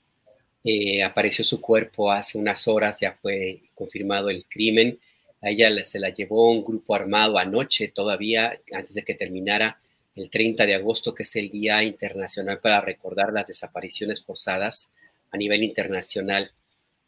apareció 1.05 1.45
su 1.45 1.61
cuerpo 1.61 2.11
hace 2.11 2.37
unas 2.37 2.66
horas, 2.66 2.99
ya 2.99 3.16
fue 3.22 3.62
confirmado 3.76 4.28
el 4.28 4.45
crimen. 4.47 4.99
A 5.41 5.51
ella 5.51 5.70
se 5.85 6.01
la 6.01 6.09
llevó 6.09 6.51
un 6.51 6.64
grupo 6.64 6.97
armado 6.97 7.39
anoche 7.39 7.93
todavía, 7.95 8.61
antes 8.72 8.97
de 8.97 9.05
que 9.05 9.14
terminara 9.14 9.80
el 10.15 10.31
30 10.31 10.67
de 10.67 10.75
agosto, 10.75 11.15
que 11.15 11.23
es 11.23 11.37
el 11.37 11.51
Día 11.51 11.83
Internacional 11.83 12.61
para 12.61 12.81
recordar 12.81 13.33
las 13.33 13.47
desapariciones 13.47 14.23
forzadas 14.23 14.93
a 15.31 15.37
nivel 15.37 15.63
internacional. 15.63 16.53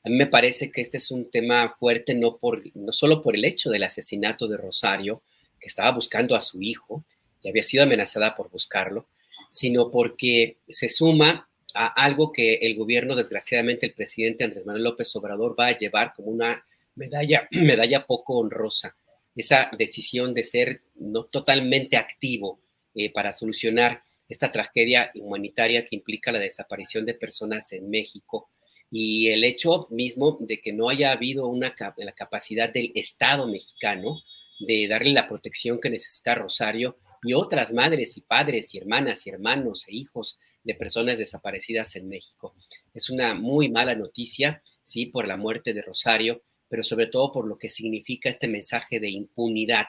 A 0.03 0.09
mí 0.09 0.17
me 0.17 0.27
parece 0.27 0.71
que 0.71 0.81
este 0.81 0.97
es 0.97 1.11
un 1.11 1.31
tema 1.31 1.75
fuerte 1.79 2.15
no, 2.15 2.37
por, 2.37 2.63
no 2.75 2.93
solo 2.93 3.23
por 3.23 3.35
el 3.35 3.45
hecho 3.45 3.71
del 3.71 3.83
asesinato 3.83 4.49
de 4.49 4.57
Rosario, 4.57 5.23
que 5.61 5.69
estaba 5.69 5.91
buscando 5.93 6.35
a 6.35 6.41
su 6.41 6.61
hijo 6.63 7.05
y 7.43 7.49
había 7.49 7.63
sido 7.63 7.83
amenazada 7.85 8.35
por 8.35 8.51
buscarlo, 8.51 9.07
sino 9.51 9.91
porque 9.91 10.59
se 10.69 10.89
suma 10.89 11.49
a 11.75 11.87
algo 12.05 12.33
que 12.33 12.55
el 12.55 12.77
gobierno, 12.77 13.17
desgraciadamente, 13.17 13.87
el 13.87 13.95
presidente 13.95 14.45
Andrés 14.45 14.65
Manuel 14.65 14.85
López 14.85 15.15
Obrador 15.17 15.59
va 15.59 15.67
a 15.67 15.77
llevar 15.77 16.13
como 16.15 16.29
una 16.29 16.67
medalla, 16.95 17.49
medalla 17.51 18.07
poco 18.07 18.39
honrosa. 18.39 18.97
Esa 19.35 19.71
decisión 19.77 20.33
de 20.33 20.45
ser 20.45 20.83
no 20.95 21.25
totalmente 21.25 21.97
activo 21.97 22.61
eh, 22.95 23.13
para 23.13 23.33
solucionar 23.33 24.03
esta 24.29 24.51
tragedia 24.51 25.11
humanitaria 25.17 25.85
que 25.85 25.97
implica 25.97 26.33
la 26.33 26.39
desaparición 26.39 27.05
de 27.05 27.15
personas 27.15 27.73
en 27.73 27.91
México 27.91 28.51
y 28.91 29.29
el 29.29 29.45
hecho 29.45 29.89
mismo 29.91 30.39
de 30.41 30.61
que 30.61 30.73
no 30.73 30.89
haya 30.89 31.13
habido 31.13 31.47
una 31.47 31.75
la 31.97 32.13
capacidad 32.13 32.73
del 32.73 32.93
Estado 32.95 33.47
mexicano 33.49 34.23
de 34.61 34.87
darle 34.89 35.13
la 35.13 35.29
protección 35.29 35.81
que 35.81 35.91
necesita 35.91 36.35
Rosario 36.35 36.99
y 37.23 37.33
otras 37.35 37.73
madres 37.73 38.17
y 38.17 38.21
padres 38.21 38.75
y 38.75 38.79
hermanas 38.79 39.27
y 39.27 39.31
hermanos 39.31 39.89
e 39.89 39.95
hijos 39.97 40.39
de 40.63 40.75
personas 40.75 41.19
desaparecidas 41.19 41.97
en 41.97 42.09
México. 42.09 42.55
Es 42.93 43.11
una 43.11 43.35
muy 43.35 43.69
mala 43.69 43.95
noticia, 43.95 44.63
sí, 44.83 45.07
por 45.07 45.27
la 45.27 45.37
muerte 45.37 45.75
de 45.75 45.83
Rosario, 45.83 46.43
pero 46.69 46.83
sobre 46.83 47.07
todo 47.07 47.33
por 47.33 47.47
lo 47.47 47.57
que 47.57 47.69
significa 47.69 48.29
este 48.29 48.49
mensaje 48.49 49.01
de 49.01 49.11
impunidad 49.11 49.87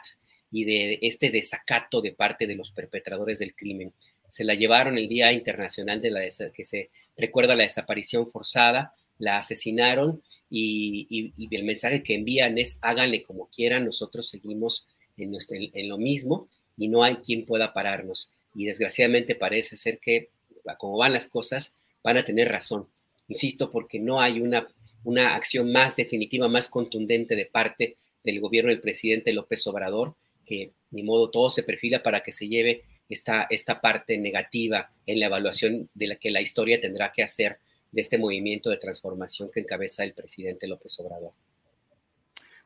y 0.56 0.64
de 0.64 1.00
este 1.02 1.32
desacato 1.32 2.00
de 2.00 2.14
parte 2.14 2.48
de 2.48 2.56
los 2.56 2.72
perpetradores 2.72 3.40
del 3.40 3.54
crimen. 3.54 3.92
Se 4.30 4.46
la 4.46 4.54
llevaron 4.54 4.98
el 4.98 5.10
Día 5.10 5.34
Internacional 5.34 6.00
de 6.00 6.12
la 6.12 6.22
que 6.54 6.64
se 6.64 6.92
recuerda 7.18 7.58
la 7.58 7.64
desaparición 7.64 8.32
forzada, 8.32 8.94
la 9.18 9.38
asesinaron 9.38 10.24
y, 10.50 11.34
el 11.52 11.66
mensaje 11.66 12.04
que 12.04 12.16
envían 12.16 12.58
es 12.58 12.80
háganle 12.82 13.22
como 13.22 13.50
quieran, 13.50 13.84
nosotros 13.84 14.30
seguimos 14.30 14.88
en, 15.18 15.38
en 15.50 15.90
lo 15.90 15.98
mismo 15.98 16.48
y 16.78 16.88
no 16.88 17.04
hay 17.04 17.16
quien 17.16 17.46
pueda 17.46 17.74
pararnos. 17.74 18.32
Y 18.54 18.64
desgraciadamente 18.64 19.36
parece 19.36 19.76
ser 19.76 20.00
que, 20.00 20.30
como 20.78 20.96
van 20.96 21.12
las 21.12 21.28
cosas, 21.28 21.76
van 22.02 22.16
a 22.16 22.24
tener 22.24 22.48
razón. 22.48 22.88
Insisto, 23.28 23.72
porque 23.72 24.00
no 24.00 24.22
hay 24.22 24.40
una, 24.40 24.70
una 25.04 25.36
acción 25.36 25.74
más 25.74 25.98
definitiva, 25.98 26.48
más 26.48 26.70
contundente 26.70 27.36
de 27.36 27.46
parte 27.46 27.98
del 28.24 28.40
gobierno 28.40 28.70
del 28.70 28.80
presidente 28.80 29.34
López 29.34 29.68
Obrador 29.68 30.16
que 30.46 30.72
ni 30.92 31.04
modo 31.04 31.30
todo 31.30 31.50
se 31.50 31.64
perfila 31.64 32.02
para 32.04 32.22
que 32.22 32.32
se 32.32 32.48
lleve 32.48 32.84
esta, 33.10 33.48
esta 33.50 33.82
parte 33.82 34.18
negativa 34.18 34.92
en 35.06 35.20
la 35.20 35.26
evaluación 35.28 35.90
de 35.94 36.08
la 36.08 36.16
que 36.16 36.32
la 36.32 36.42
historia 36.42 36.80
tendrá 36.80 37.12
que 37.12 37.24
hacer 37.24 37.60
de 37.92 38.02
este 38.02 38.18
movimiento 38.18 38.70
de 38.70 38.78
transformación 38.78 39.50
que 39.54 39.62
encabeza 39.62 40.04
el 40.04 40.14
presidente 40.14 40.68
López 40.68 41.00
Obrador. 41.00 41.32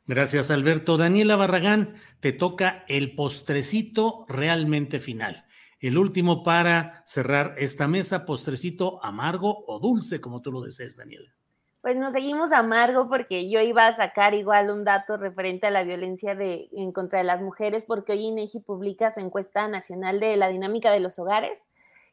Gracias, 0.08 0.50
Alberto. 0.50 0.98
Daniela 0.98 1.36
Barragán, 1.36 1.96
te 2.20 2.32
toca 2.32 2.84
el 2.88 3.14
postrecito 3.14 4.26
realmente 4.28 5.00
final. 5.00 5.46
El 5.80 5.98
último 5.98 6.44
para 6.44 7.04
cerrar 7.06 7.56
esta 7.60 7.88
mesa, 7.88 8.26
postrecito 8.26 9.04
amargo 9.06 9.66
o 9.68 9.80
dulce, 9.80 10.20
como 10.20 10.42
tú 10.42 10.52
lo 10.52 10.62
desees, 10.62 10.98
Daniela. 10.98 11.39
Pues 11.82 11.96
nos 11.96 12.12
seguimos 12.12 12.52
amargo 12.52 13.08
porque 13.08 13.50
yo 13.50 13.62
iba 13.62 13.88
a 13.88 13.94
sacar 13.94 14.34
igual 14.34 14.70
un 14.70 14.84
dato 14.84 15.16
referente 15.16 15.68
a 15.68 15.72
la 15.72 15.84
violencia 15.84 16.36
de, 16.36 16.68
en 16.74 16.92
contra 16.92 17.20
de 17.20 17.26
las 17.26 17.42
mujeres, 17.42 17.86
porque 17.86 18.12
hoy 18.12 18.26
INEGI 18.26 18.60
publica 18.60 19.12
su 19.12 19.22
encuesta 19.22 19.66
nacional 19.70 20.20
de 20.20 20.36
la 20.36 20.50
dinámica 20.50 20.92
de 20.92 21.00
los 21.00 21.20
hogares, 21.20 21.58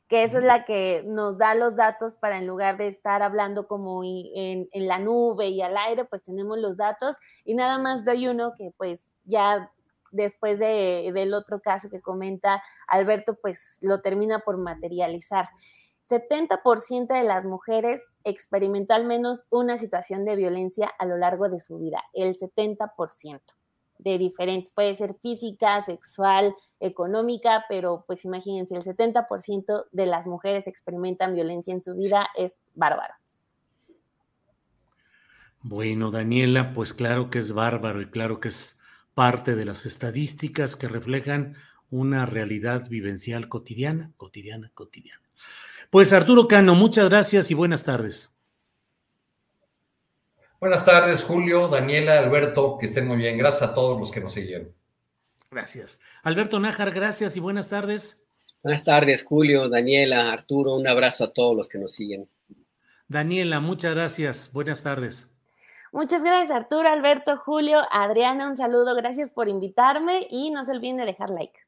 que 0.06 0.22
esa 0.22 0.38
es 0.38 0.44
la 0.44 0.64
que 0.64 1.02
nos 1.04 1.36
da 1.36 1.56
los 1.56 1.74
datos 1.74 2.14
para 2.14 2.38
en 2.38 2.46
lugar 2.46 2.76
de 2.76 2.86
estar 2.86 3.22
hablando 3.22 3.66
como 3.66 4.04
en, 4.04 4.68
en 4.70 4.86
la 4.86 5.00
nube 5.00 5.48
y 5.48 5.60
al 5.62 5.76
aire, 5.76 6.04
pues 6.04 6.22
tenemos 6.22 6.58
los 6.58 6.76
datos 6.76 7.16
y 7.44 7.54
nada 7.54 7.78
más 7.78 8.04
doy 8.04 8.28
uno 8.28 8.52
que 8.56 8.70
pues 8.76 9.02
ya 9.24 9.72
después 10.12 10.58
de, 10.58 11.10
del 11.12 11.34
otro 11.34 11.60
caso 11.60 11.90
que 11.90 12.00
comenta 12.00 12.62
Alberto, 12.86 13.36
pues 13.40 13.78
lo 13.82 14.00
termina 14.00 14.40
por 14.40 14.58
materializar. 14.58 15.48
70% 16.08 17.08
de 17.08 17.24
las 17.24 17.44
mujeres 17.44 18.00
experimentó 18.24 18.94
al 18.94 19.06
menos 19.06 19.46
una 19.50 19.76
situación 19.76 20.24
de 20.24 20.36
violencia 20.36 20.90
a 20.98 21.06
lo 21.06 21.16
largo 21.16 21.48
de 21.48 21.60
su 21.60 21.78
vida, 21.78 22.02
el 22.12 22.36
70% 22.36 23.40
de 23.98 24.18
diferentes, 24.18 24.72
puede 24.72 24.94
ser 24.94 25.14
física, 25.20 25.82
sexual, 25.82 26.54
económica, 26.80 27.64
pero 27.68 28.04
pues 28.06 28.24
imagínense, 28.24 28.76
el 28.76 28.84
70% 28.84 29.86
de 29.90 30.06
las 30.06 30.26
mujeres 30.26 30.66
experimentan 30.66 31.34
violencia 31.34 31.72
en 31.72 31.80
su 31.80 31.94
vida, 31.94 32.28
es 32.36 32.56
bárbaro. 32.74 33.14
Bueno, 35.62 36.10
Daniela, 36.10 36.72
pues 36.72 36.92
claro 36.92 37.30
que 37.30 37.38
es 37.38 37.52
bárbaro 37.52 38.00
y 38.00 38.06
claro 38.06 38.38
que 38.38 38.48
es 38.48 38.80
parte 39.14 39.56
de 39.56 39.64
las 39.64 39.86
estadísticas 39.86 40.76
que 40.76 40.88
reflejan 40.88 41.56
una 41.90 42.26
realidad 42.26 42.88
vivencial 42.88 43.48
cotidiana, 43.48 44.12
cotidiana, 44.16 44.70
cotidiana. 44.74 45.25
Pues 45.90 46.12
Arturo 46.12 46.48
Cano, 46.48 46.74
muchas 46.74 47.08
gracias 47.08 47.50
y 47.50 47.54
buenas 47.54 47.84
tardes. 47.84 48.32
Buenas 50.58 50.84
tardes, 50.84 51.22
Julio, 51.22 51.68
Daniela, 51.68 52.18
Alberto, 52.18 52.76
que 52.78 52.86
estén 52.86 53.06
muy 53.06 53.18
bien. 53.18 53.36
Gracias 53.38 53.70
a 53.70 53.74
todos 53.74 54.00
los 54.00 54.10
que 54.10 54.20
nos 54.20 54.32
siguieron. 54.32 54.74
Gracias. 55.50 56.00
Alberto 56.22 56.58
Nájar, 56.58 56.90
gracias 56.92 57.36
y 57.36 57.40
buenas 57.40 57.68
tardes. 57.68 58.26
Buenas 58.62 58.82
tardes, 58.82 59.22
Julio, 59.22 59.68
Daniela, 59.68 60.32
Arturo, 60.32 60.74
un 60.74 60.88
abrazo 60.88 61.24
a 61.24 61.32
todos 61.32 61.56
los 61.56 61.68
que 61.68 61.78
nos 61.78 61.92
siguen. 61.92 62.28
Daniela, 63.06 63.60
muchas 63.60 63.94
gracias. 63.94 64.50
Buenas 64.52 64.82
tardes. 64.82 65.30
Muchas 65.92 66.24
gracias, 66.24 66.50
Arturo, 66.50 66.88
Alberto, 66.88 67.36
Julio, 67.36 67.82
Adriana, 67.92 68.48
un 68.48 68.56
saludo, 68.56 68.94
gracias 68.96 69.30
por 69.30 69.48
invitarme 69.48 70.26
y 70.28 70.50
no 70.50 70.64
se 70.64 70.72
olviden 70.72 70.96
de 70.96 71.04
dejar 71.04 71.30
like 71.30 71.60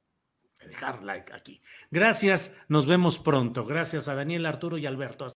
dejar 0.69 1.03
like 1.03 1.33
aquí. 1.33 1.61
Gracias, 1.91 2.55
nos 2.69 2.87
vemos 2.87 3.19
pronto. 3.19 3.64
Gracias 3.64 4.09
a 4.09 4.14
Daniel, 4.14 4.47
Arturo 4.47 4.77
y 4.77 4.87
Alberto. 4.87 5.29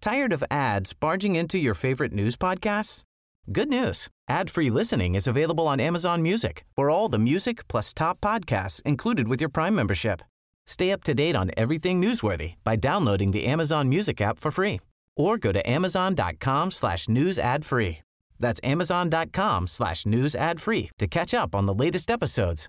Tired 0.00 0.34
of 0.34 0.44
ads 0.50 0.92
barging 0.92 1.34
into 1.34 1.56
your 1.56 1.74
favorite 1.74 2.12
news 2.12 2.36
podcasts? 2.36 3.04
Good 3.50 3.70
news. 3.70 4.08
Ad-free 4.28 4.70
listening 4.70 5.14
is 5.14 5.26
available 5.26 5.66
on 5.66 5.80
Amazon 5.80 6.20
Music. 6.22 6.64
For 6.76 6.90
all 6.90 7.08
the 7.08 7.18
music 7.18 7.66
plus 7.68 7.94
top 7.94 8.20
podcasts 8.20 8.82
included 8.82 9.28
with 9.28 9.40
your 9.40 9.48
Prime 9.48 9.74
membership. 9.74 10.20
Stay 10.66 10.92
up 10.92 11.04
to 11.04 11.14
date 11.14 11.36
on 11.36 11.50
everything 11.56 12.00
newsworthy 12.02 12.54
by 12.64 12.76
downloading 12.76 13.30
the 13.30 13.46
Amazon 13.46 13.88
Music 13.88 14.20
app 14.20 14.38
for 14.38 14.50
free 14.50 14.80
or 15.16 15.38
go 15.38 15.52
to 15.52 15.70
amazon.com 15.70 16.70
slash 16.70 17.08
news 17.08 17.38
ad 17.38 17.64
free. 17.64 17.98
That's 18.38 18.60
amazon.com 18.62 19.66
slash 19.66 20.04
news 20.04 20.34
ad 20.34 20.60
free 20.60 20.90
to 20.98 21.06
catch 21.06 21.32
up 21.32 21.54
on 21.54 21.66
the 21.66 21.74
latest 21.74 22.10
episodes 22.10 22.68